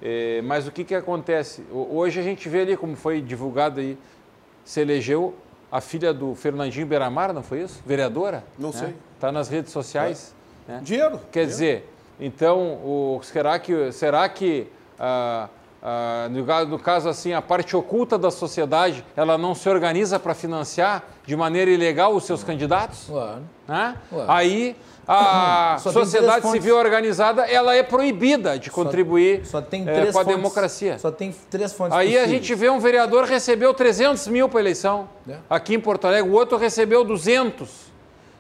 [0.03, 1.65] É, mas o que, que acontece?
[1.73, 3.97] Hoje a gente vê ali, como foi divulgado aí,
[4.65, 5.35] se elegeu
[5.73, 7.83] a filha do Fernandinho Beramar, não foi isso?
[7.87, 8.45] Vereadora?
[8.59, 8.79] Não né?
[8.79, 8.95] sei.
[9.15, 10.35] Está nas redes sociais.
[10.69, 10.73] É.
[10.73, 10.81] Né?
[10.83, 11.21] Dinheiro.
[11.33, 11.51] Quer dinheiro.
[11.51, 14.67] dizer, então, o, será que, será que
[14.99, 15.49] ah,
[15.83, 20.35] ah, no, no, caso assim, a parte oculta da sociedade, ela não se organiza para
[20.35, 23.05] financiar de maneira ilegal os seus candidatos?
[23.09, 23.43] Claro.
[23.69, 23.97] Né?
[24.11, 24.31] claro.
[24.31, 30.23] Aí a sociedade civil organizada ela é proibida de contribuir só, só é, com a
[30.25, 30.99] democracia.
[30.99, 32.29] Só tem três fontes Aí possíveis.
[32.29, 35.37] a gente vê um vereador recebeu 300 mil para a eleição é.
[35.49, 37.71] aqui em Porto Alegre, o outro recebeu 200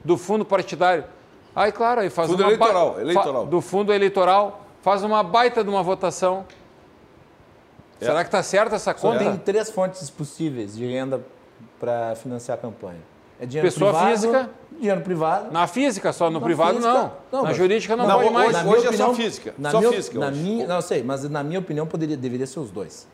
[0.05, 1.05] do fundo partidário.
[1.55, 3.47] Aí, claro, aí faz fundo uma eleitoral, eleitoral.
[3.47, 6.45] do fundo eleitoral, faz uma baita de uma votação.
[8.01, 8.05] É.
[8.05, 9.19] Será que está certa essa conta?
[9.19, 11.21] Só tem três fontes possíveis de renda
[11.81, 13.01] para financiar a campanha.
[13.41, 14.51] É dinheiro Pessoa privado, física.
[14.79, 15.51] Dinheiro privado.
[15.51, 17.13] Na física só, no privado física, não.
[17.33, 17.43] não.
[17.43, 18.57] Na jurídica não, não pode mais.
[18.59, 19.55] Hoje, hoje opinião, é só física.
[19.59, 20.19] Na só minha, física.
[20.21, 23.09] Na minha, não sei, mas na minha opinião poderia, deveria ser os dois.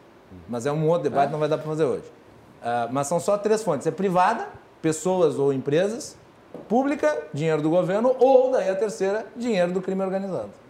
[0.47, 1.32] Mas é um outro debate, é.
[1.32, 2.05] não vai dar para fazer hoje.
[2.05, 3.86] Uh, mas são só três fontes.
[3.86, 4.47] É privada,
[4.82, 6.19] pessoas ou empresas,
[6.69, 10.61] pública, dinheiro do governo, ou daí a terceira, dinheiro do crime organizado.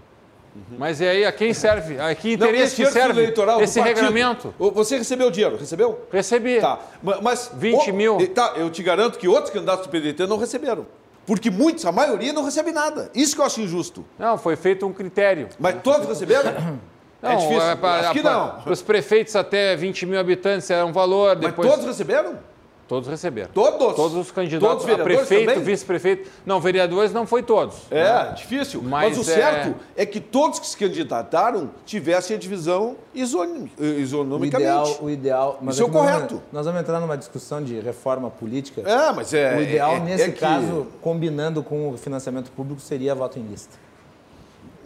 [0.78, 1.98] Mas e aí, a quem serve?
[1.98, 4.54] A que Não, interesse que esse serve eleitoral esse regulamento?
[4.58, 6.00] Você recebeu dinheiro, recebeu?
[6.12, 6.60] Recebi.
[6.60, 7.50] Tá, ma- mas...
[7.54, 8.28] 20 o- mil.
[8.34, 10.86] Tá, eu te garanto que outros candidatos do PDT não receberam.
[11.26, 13.10] Porque muitos, a maioria, não recebe nada.
[13.14, 14.04] Isso que eu acho injusto.
[14.18, 15.48] Não, foi feito um critério.
[15.58, 16.50] Mas todos receberam?
[17.22, 17.76] é difícil.
[17.80, 18.48] pra- acho que pra- não.
[18.62, 21.36] Para os prefeitos até 20 mil habitantes era um valor.
[21.36, 22.38] Mas Depois, todos receberam?
[22.88, 23.48] Todos receberam.
[23.54, 23.94] Todos?
[23.96, 26.30] Todos os candidatos Todos os a vereadores prefeito, vice-prefeito.
[26.44, 27.76] Não, vereadores não foi todos.
[27.90, 28.82] É, difícil.
[28.82, 30.04] Mas, Mas o é- certo é...
[30.04, 34.68] que todos que se candidataram tivessem a divisão isonim- eh, O isonomicamente.
[34.70, 35.58] ideal, o ideal.
[35.62, 36.42] Mas Isso é o aqui nós correto.
[36.52, 38.82] Nós vamos entrar numa discussão de reforma política.
[38.84, 39.56] É, mas é.
[39.56, 43.42] o ideal, é- nesse é que- caso, combinando com o financiamento público, seria voto em
[43.42, 43.74] lista.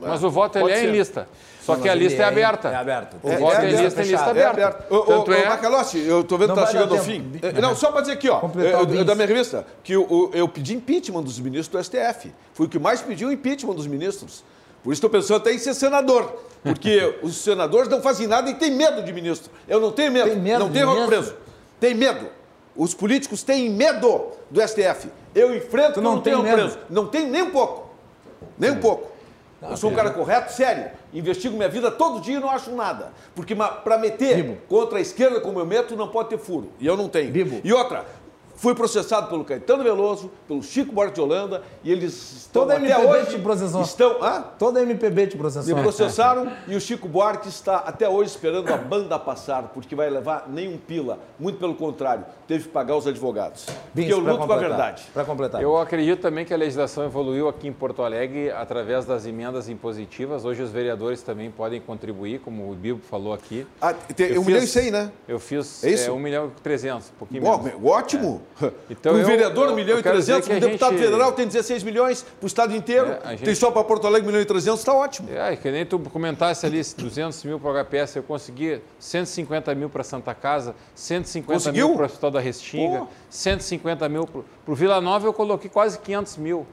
[0.01, 0.89] Mas o voto ele é ser.
[0.89, 1.29] em lista.
[1.67, 2.69] Só que a lista é é- aberta.
[2.69, 3.17] é aberto.
[3.23, 4.27] O É- voto é é, lista em lista.
[4.27, 4.51] É aberta.
[4.51, 4.91] aberto.
[4.93, 5.49] Ô, ô, Tanto ô, é.
[5.49, 7.33] Macalossi, eu tô vendo que tá dar chegando ao fim.
[7.43, 8.41] Eh, Não, só para dizer aqui, ó,
[8.87, 9.05] bis.
[9.05, 12.33] da minha revista, que eu, eu- eu pedi impeachment dos ministros do STF.
[12.55, 14.45] Fui o que mais pediu impeachment dos ministros.
[14.85, 16.33] Por isso estou pensando até em ser senador.
[16.63, 19.51] Porque os senadores não fazem nada e têm medo de ministro.
[19.67, 20.31] Eu não tenho medo.
[20.31, 21.09] Tem medo não tenho ministro?
[21.09, 21.35] preso.
[21.81, 22.27] Tem medo.
[22.77, 25.09] Os políticos têm medo do STF.
[25.35, 26.57] Eu enfrento Tu não não tem tenho medo?
[26.57, 26.79] preso.
[26.89, 27.91] Não tenho nem um pouco.
[28.59, 29.11] Nem um pouco.
[29.71, 30.91] Eu sou um cara correto, sério.
[31.13, 33.13] Investigo minha vida todo dia e não acho nada.
[33.35, 34.59] Porque para meter Bibo.
[34.69, 36.71] contra a esquerda como eu meto, não pode ter furo.
[36.79, 37.31] E eu não tenho.
[37.31, 37.61] Bibo.
[37.63, 38.05] E outra,
[38.57, 42.77] fui processado pelo Caetano Veloso, pelo Chico Buarque de Holanda, e eles estão Toda a
[42.79, 43.31] até MPB hoje...
[43.31, 43.83] te processou.
[43.83, 44.23] Estão...
[44.23, 44.45] Hã?
[44.59, 45.75] Toda a MPB te processou.
[45.77, 50.09] Me processaram e o Chico Buarque está até hoje esperando a banda passar, porque vai
[50.11, 51.19] levar nenhum pila.
[51.39, 53.67] Muito pelo contrário, teve que pagar os advogados.
[53.95, 55.05] Porque eu luto com a verdade.
[55.13, 55.63] Para completar.
[55.63, 60.45] Eu acredito também que a legislação evoluiu aqui em Porto Alegre através das emendas impositivas.
[60.45, 63.67] Hoje os vereadores também podem contribuir, como o Bibo falou aqui.
[63.81, 65.11] Ah, tem Eu um milhão e fiz- cem, né?
[65.29, 66.09] Eu fiz É isso?
[66.09, 67.85] é, 1 milhão e 300, um pouquinho Ó, menos.
[67.85, 68.43] ótimo.
[68.91, 71.05] Então um eu- vereador, eu- 1 milhão e quero dizer 300, que um deputado gente-
[71.05, 73.17] federal tem 16 milhões para o estado inteiro.
[73.25, 75.29] É, gente- Tem só para Porto Alegre 1 milhão e 300, está ótimo.
[75.31, 79.91] É, que nem tu comentasse ali 200 mil para o HPS, eu consegui 150 mil
[79.91, 81.89] para Santa Casa, 150 Conseguiu?
[81.89, 83.09] mil para o Hospital da Restinga, Pô.
[83.29, 86.67] 150 mil para o Vila Nova, eu coloquei quase 500 mil.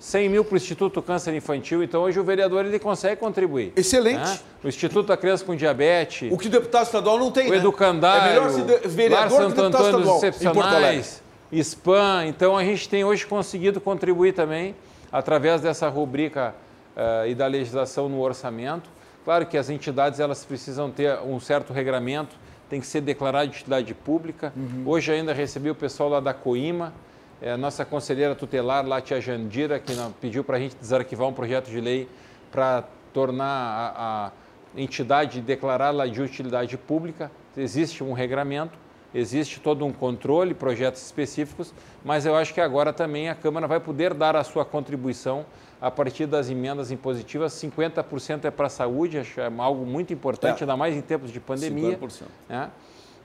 [0.00, 3.72] 100 mil para o Instituto Câncer Infantil, então hoje o vereador ele consegue contribuir.
[3.76, 4.16] Excelente.
[4.18, 4.38] né?
[4.64, 7.58] O Instituto da Criança com Diabetes, O que o deputado estadual não tem, o né?
[7.58, 10.16] Educandário, É melhor ser de- Lar vereador que Santo deputado Antônio estadual.
[10.16, 11.22] Excepcionais,
[11.52, 12.26] SPAM.
[12.26, 14.74] Então a gente tem hoje conseguido contribuir também
[15.12, 16.54] através dessa rubrica
[16.96, 18.88] eh, e da legislação no orçamento.
[19.24, 22.34] Claro que as entidades elas precisam ter um certo regramento,
[22.70, 24.50] tem que ser declarado de utilidade pública.
[24.86, 26.94] Hoje ainda recebi o pessoal lá da Coima,
[27.42, 31.32] eh, a nossa conselheira tutelar lá, tia Jandira, que pediu para a gente desarquivar um
[31.32, 32.08] projeto de lei
[32.50, 33.46] para tornar
[33.96, 34.32] a, a
[34.80, 37.30] entidade declará-la de utilidade pública.
[37.56, 38.78] Existe um regramento,
[39.14, 43.80] existe todo um controle, projetos específicos, mas eu acho que agora também a Câmara vai
[43.80, 45.44] poder dar a sua contribuição
[45.80, 47.52] a partir das emendas impositivas.
[47.54, 50.64] 50% é para a saúde, acho é algo muito importante, É.
[50.64, 51.98] ainda mais em tempos de pandemia.
[51.98, 52.26] 50%.
[52.48, 52.70] né?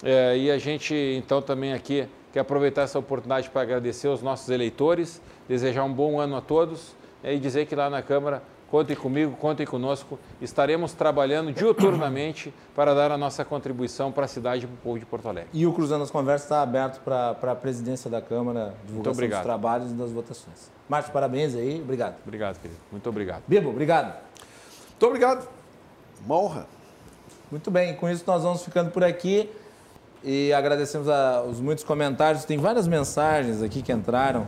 [0.03, 4.49] É, e a gente, então, também aqui quer aproveitar essa oportunidade para agradecer aos nossos
[4.49, 6.93] eleitores, desejar um bom ano a todos
[7.23, 12.93] é, e dizer que lá na Câmara, contem comigo, contem conosco, estaremos trabalhando diuturnamente para
[12.93, 15.49] dar a nossa contribuição para a cidade e para o povo de Porto Alegre.
[15.53, 19.91] E o Cruzando as Conversas está aberto para a presidência da Câmara, divulgação dos trabalhos
[19.91, 20.69] e das votações.
[20.89, 22.17] Márcio, parabéns aí, obrigado.
[22.21, 22.81] Obrigado, querido.
[22.91, 23.43] Muito obrigado.
[23.47, 24.13] Bibo, obrigado.
[24.89, 25.47] Muito obrigado.
[26.25, 26.67] Uma honra.
[27.49, 29.49] Muito bem, com isso nós vamos ficando por aqui
[30.25, 32.43] e agradecemos a- os muitos comentários.
[32.45, 34.47] Tem várias mensagens aqui que entraram,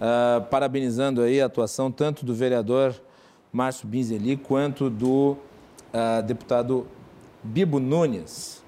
[0.00, 2.94] ah, parabenizando aí a atuação tanto do vereador
[3.52, 5.36] Márcio Binzeli quanto do
[5.92, 6.86] ah, deputado
[7.42, 8.62] Bibo Nunes.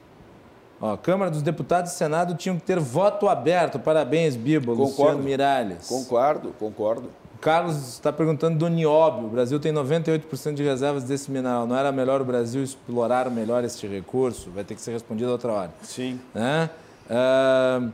[0.81, 3.79] Ó, Câmara dos Deputados e Senado tinham que ter voto aberto.
[3.79, 4.77] Parabéns, Bibo.
[4.77, 4.91] Concordo.
[4.91, 5.87] Luciano Miralles.
[5.89, 7.09] Concordo, concordo.
[7.37, 9.27] O Carlos está perguntando do nióbio.
[9.27, 11.67] O Brasil tem 98% de reservas desse mineral.
[11.67, 14.51] Não era melhor o Brasil explorar melhor este recurso?
[14.51, 15.71] Vai ter que ser respondido outra hora.
[15.83, 16.19] Sim.
[16.35, 16.71] Né?
[17.11, 17.89] Ah,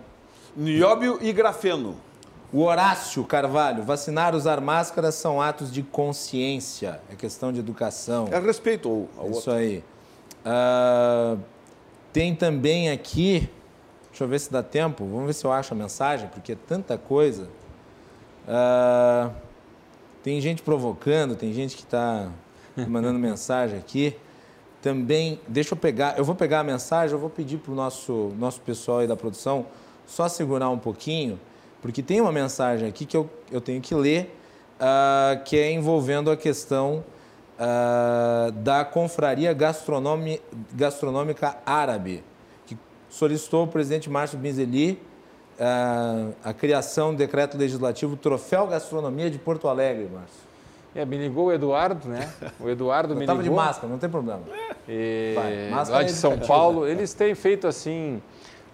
[0.56, 1.96] Nióbio e grafeno.
[2.52, 3.82] o Horácio Carvalho.
[3.82, 7.00] Vacinar, usar máscaras são atos de consciência.
[7.10, 8.28] É questão de educação.
[8.30, 9.54] É respeito ao, ao Isso outro.
[9.54, 9.82] aí.
[10.44, 11.36] Ah,
[12.12, 13.50] tem também aqui,
[14.10, 16.56] deixa eu ver se dá tempo, vamos ver se eu acho a mensagem, porque é
[16.68, 17.48] tanta coisa.
[18.46, 19.30] Ah,
[20.22, 22.28] tem gente provocando, tem gente que está
[22.88, 24.16] mandando mensagem aqui.
[24.80, 28.32] Também, deixa eu pegar, eu vou pegar a mensagem, eu vou pedir para o nosso,
[28.38, 29.66] nosso pessoal aí da produção
[30.06, 31.38] só segurar um pouquinho,
[31.80, 34.36] porque tem uma mensagem aqui que eu, eu tenho que ler,
[34.80, 37.04] ah, que é envolvendo a questão
[37.58, 39.56] ah, da Confraria
[40.74, 42.24] Gastronômica Árabe,
[42.66, 42.76] que
[43.08, 45.00] solicitou ao presidente Márcio Binzeli
[46.44, 50.52] a criação do decreto legislativo Troféu Gastronomia de Porto Alegre, Márcio.
[50.94, 52.30] É, me ligou o Eduardo, né?
[52.60, 53.42] O Eduardo Eu me ligou.
[53.42, 54.42] de máscara, não tem problema.
[54.86, 56.54] E Vai, máscara lá de é São educativa.
[56.54, 58.20] Paulo, eles têm feito assim,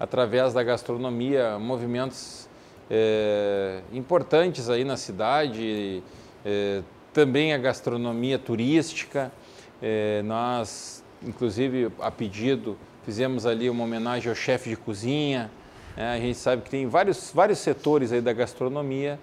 [0.01, 2.49] através da gastronomia, movimentos
[2.91, 6.03] eh, importantes aí na cidade,
[6.45, 6.83] eh,
[7.13, 9.31] também a gastronomia turística.
[9.81, 15.51] Eh, nós, inclusive, a pedido, fizemos ali uma homenagem ao chefe de cozinha.
[15.99, 16.13] Né?
[16.15, 19.19] a gente sabe que tem vários, vários setores aí da gastronomia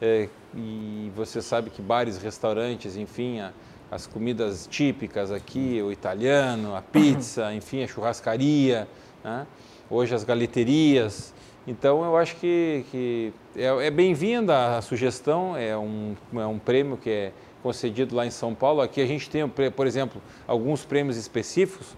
[0.00, 3.52] eh, e você sabe que bares, restaurantes, enfim, a-
[3.90, 8.86] as comidas típicas aqui, o italiano, a pizza, enfim, a churrascaria,
[9.24, 9.46] né?
[9.90, 11.34] hoje as galeterias.
[11.66, 16.96] Então eu acho que, que é, é bem-vinda a sugestão, é um, é um prêmio
[16.96, 17.32] que é
[17.62, 18.80] concedido lá em São Paulo.
[18.80, 21.88] Aqui a gente tem, por exemplo, alguns prêmios específicos,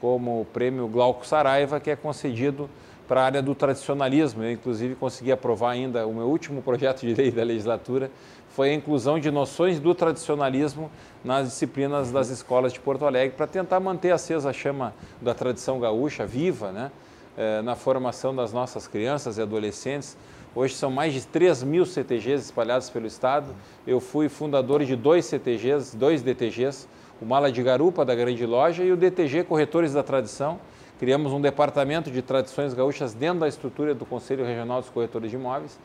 [0.00, 2.70] como o prêmio Glauco Saraiva, que é concedido
[3.10, 4.44] para a área do tradicionalismo.
[4.44, 8.08] Eu, inclusive, consegui aprovar ainda o meu último projeto de lei da legislatura,
[8.50, 10.88] foi a inclusão de noções do tradicionalismo
[11.24, 15.80] nas disciplinas das escolas de Porto Alegre, para tentar manter acesa a chama da tradição
[15.80, 16.92] gaúcha viva, né?
[17.36, 20.16] eh, na formação das nossas crianças e adolescentes.
[20.54, 23.56] Hoje são mais de 3 mil CTGs espalhados pelo Estado.
[23.84, 26.86] Eu fui fundador de dois CTGs, dois DTGs,
[27.20, 30.60] o Mala de Garupa, da Grande Loja, e o DTG Corretores da Tradição.
[31.00, 35.36] Criamos um departamento de tradições gaúchas dentro da estrutura do Conselho Regional dos Corretores de
[35.38, 35.80] Imóveis,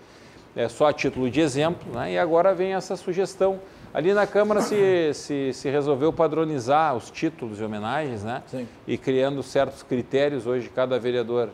[0.54, 2.12] é, só a título de exemplo, né?
[2.12, 3.58] e agora vem essa sugestão.
[3.94, 8.44] Ali na Câmara se, se, se resolveu padronizar os títulos de homenagens, né?
[8.48, 8.68] Sim.
[8.86, 10.46] e criando certos critérios.
[10.46, 11.48] Hoje, cada vereador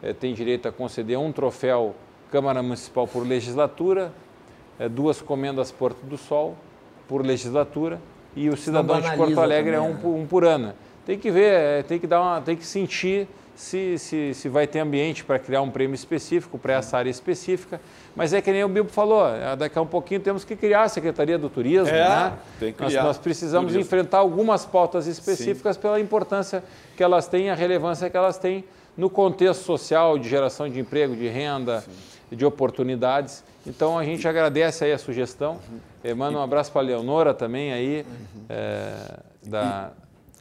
[0.00, 1.96] eh, tem direito a conceder um troféu
[2.30, 4.12] Câmara Municipal por legislatura,
[4.78, 6.56] eh, duas comendas Porto do Sol
[7.08, 8.00] por legislatura
[8.36, 10.22] e o cidadão de Porto Alegre é também, um, né?
[10.22, 10.74] um por ano.
[11.06, 14.66] Tem que ver, eh, tem que dar uma, tem que sentir se, se, se vai
[14.66, 17.80] ter ambiente para criar um prêmio específico para essa área específica.
[18.16, 20.82] Mas é que nem o Bibo falou, eh, daqui a um pouquinho temos que criar
[20.84, 22.32] a Secretaria do Turismo, É, né?
[22.58, 23.80] tem que Nós- criar nós precisamos turismo.
[23.86, 26.62] enfrentar algumas pautas específicas pela importância
[26.96, 28.64] que elas têm, a relevância que elas têm
[28.96, 31.82] no contexto social, de geração de emprego, de renda,
[32.30, 33.42] de oportunidades.
[33.66, 35.58] Então a gente agradece aí a sugestão.
[36.04, 38.06] Eh, Manda um abraço para a Leonora também aí,
[38.48, 39.90] eh, da,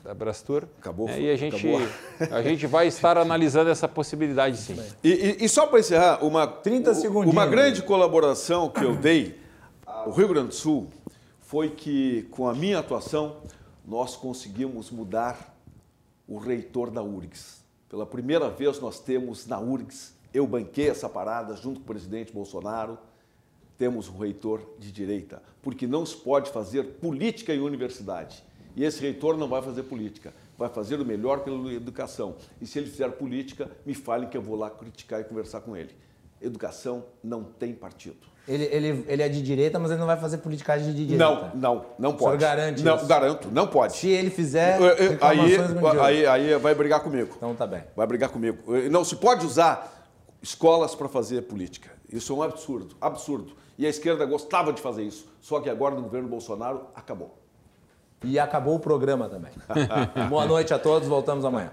[0.10, 0.64] da Brastur.
[0.80, 1.88] Acabou, Eh, E a gente, acabou.
[2.32, 4.76] a gente vai estar analisando essa possibilidade sim.
[5.04, 5.10] E,
[5.40, 7.32] e- e só para encerrar, uma, 30 segundinhos.
[7.32, 9.40] uma grande colaboração que eu dei
[9.86, 10.88] ao Rio Grande do Sul
[11.42, 13.38] foi que, com a minha atuação,
[13.88, 15.56] nós conseguimos mudar
[16.28, 17.60] o reitor da URGS.
[17.88, 22.34] Pela primeira vez nós temos na URGS, eu banquei essa parada junto com o presidente
[22.34, 22.98] Bolsonaro,
[23.78, 28.44] temos um reitor de direita, porque não se pode fazer política em universidade.
[28.80, 32.36] E esse reitor não vai fazer política, vai fazer o melhor pela educação.
[32.62, 35.76] E se ele fizer política, me falem que eu vou lá criticar e conversar com
[35.76, 35.94] ele.
[36.42, 38.16] Educação não tem partido.
[38.48, 41.26] Ele, ele, ele é de direita, mas ele não vai fazer politicagem de direita.
[41.26, 42.38] Não, não, não pode.
[42.42, 43.06] senhor garante Não, isso?
[43.06, 43.98] garanto, não pode.
[43.98, 47.34] Se ele fizer, Eu- eu- aí, aí, aí vai brigar comigo.
[47.36, 47.84] Então tá bem.
[47.98, 48.60] Vai brigar comigo.
[48.90, 50.08] Não se pode usar
[50.42, 51.90] escolas para fazer política.
[52.10, 53.58] Isso é um absurdo, absurdo.
[53.78, 55.28] E a esquerda gostava de fazer isso.
[55.42, 57.39] Só que agora no governo Bolsonaro acabou.
[58.24, 59.52] E acabou o programa também.
[60.30, 61.70] Boa noite a todos, voltamos amanhã.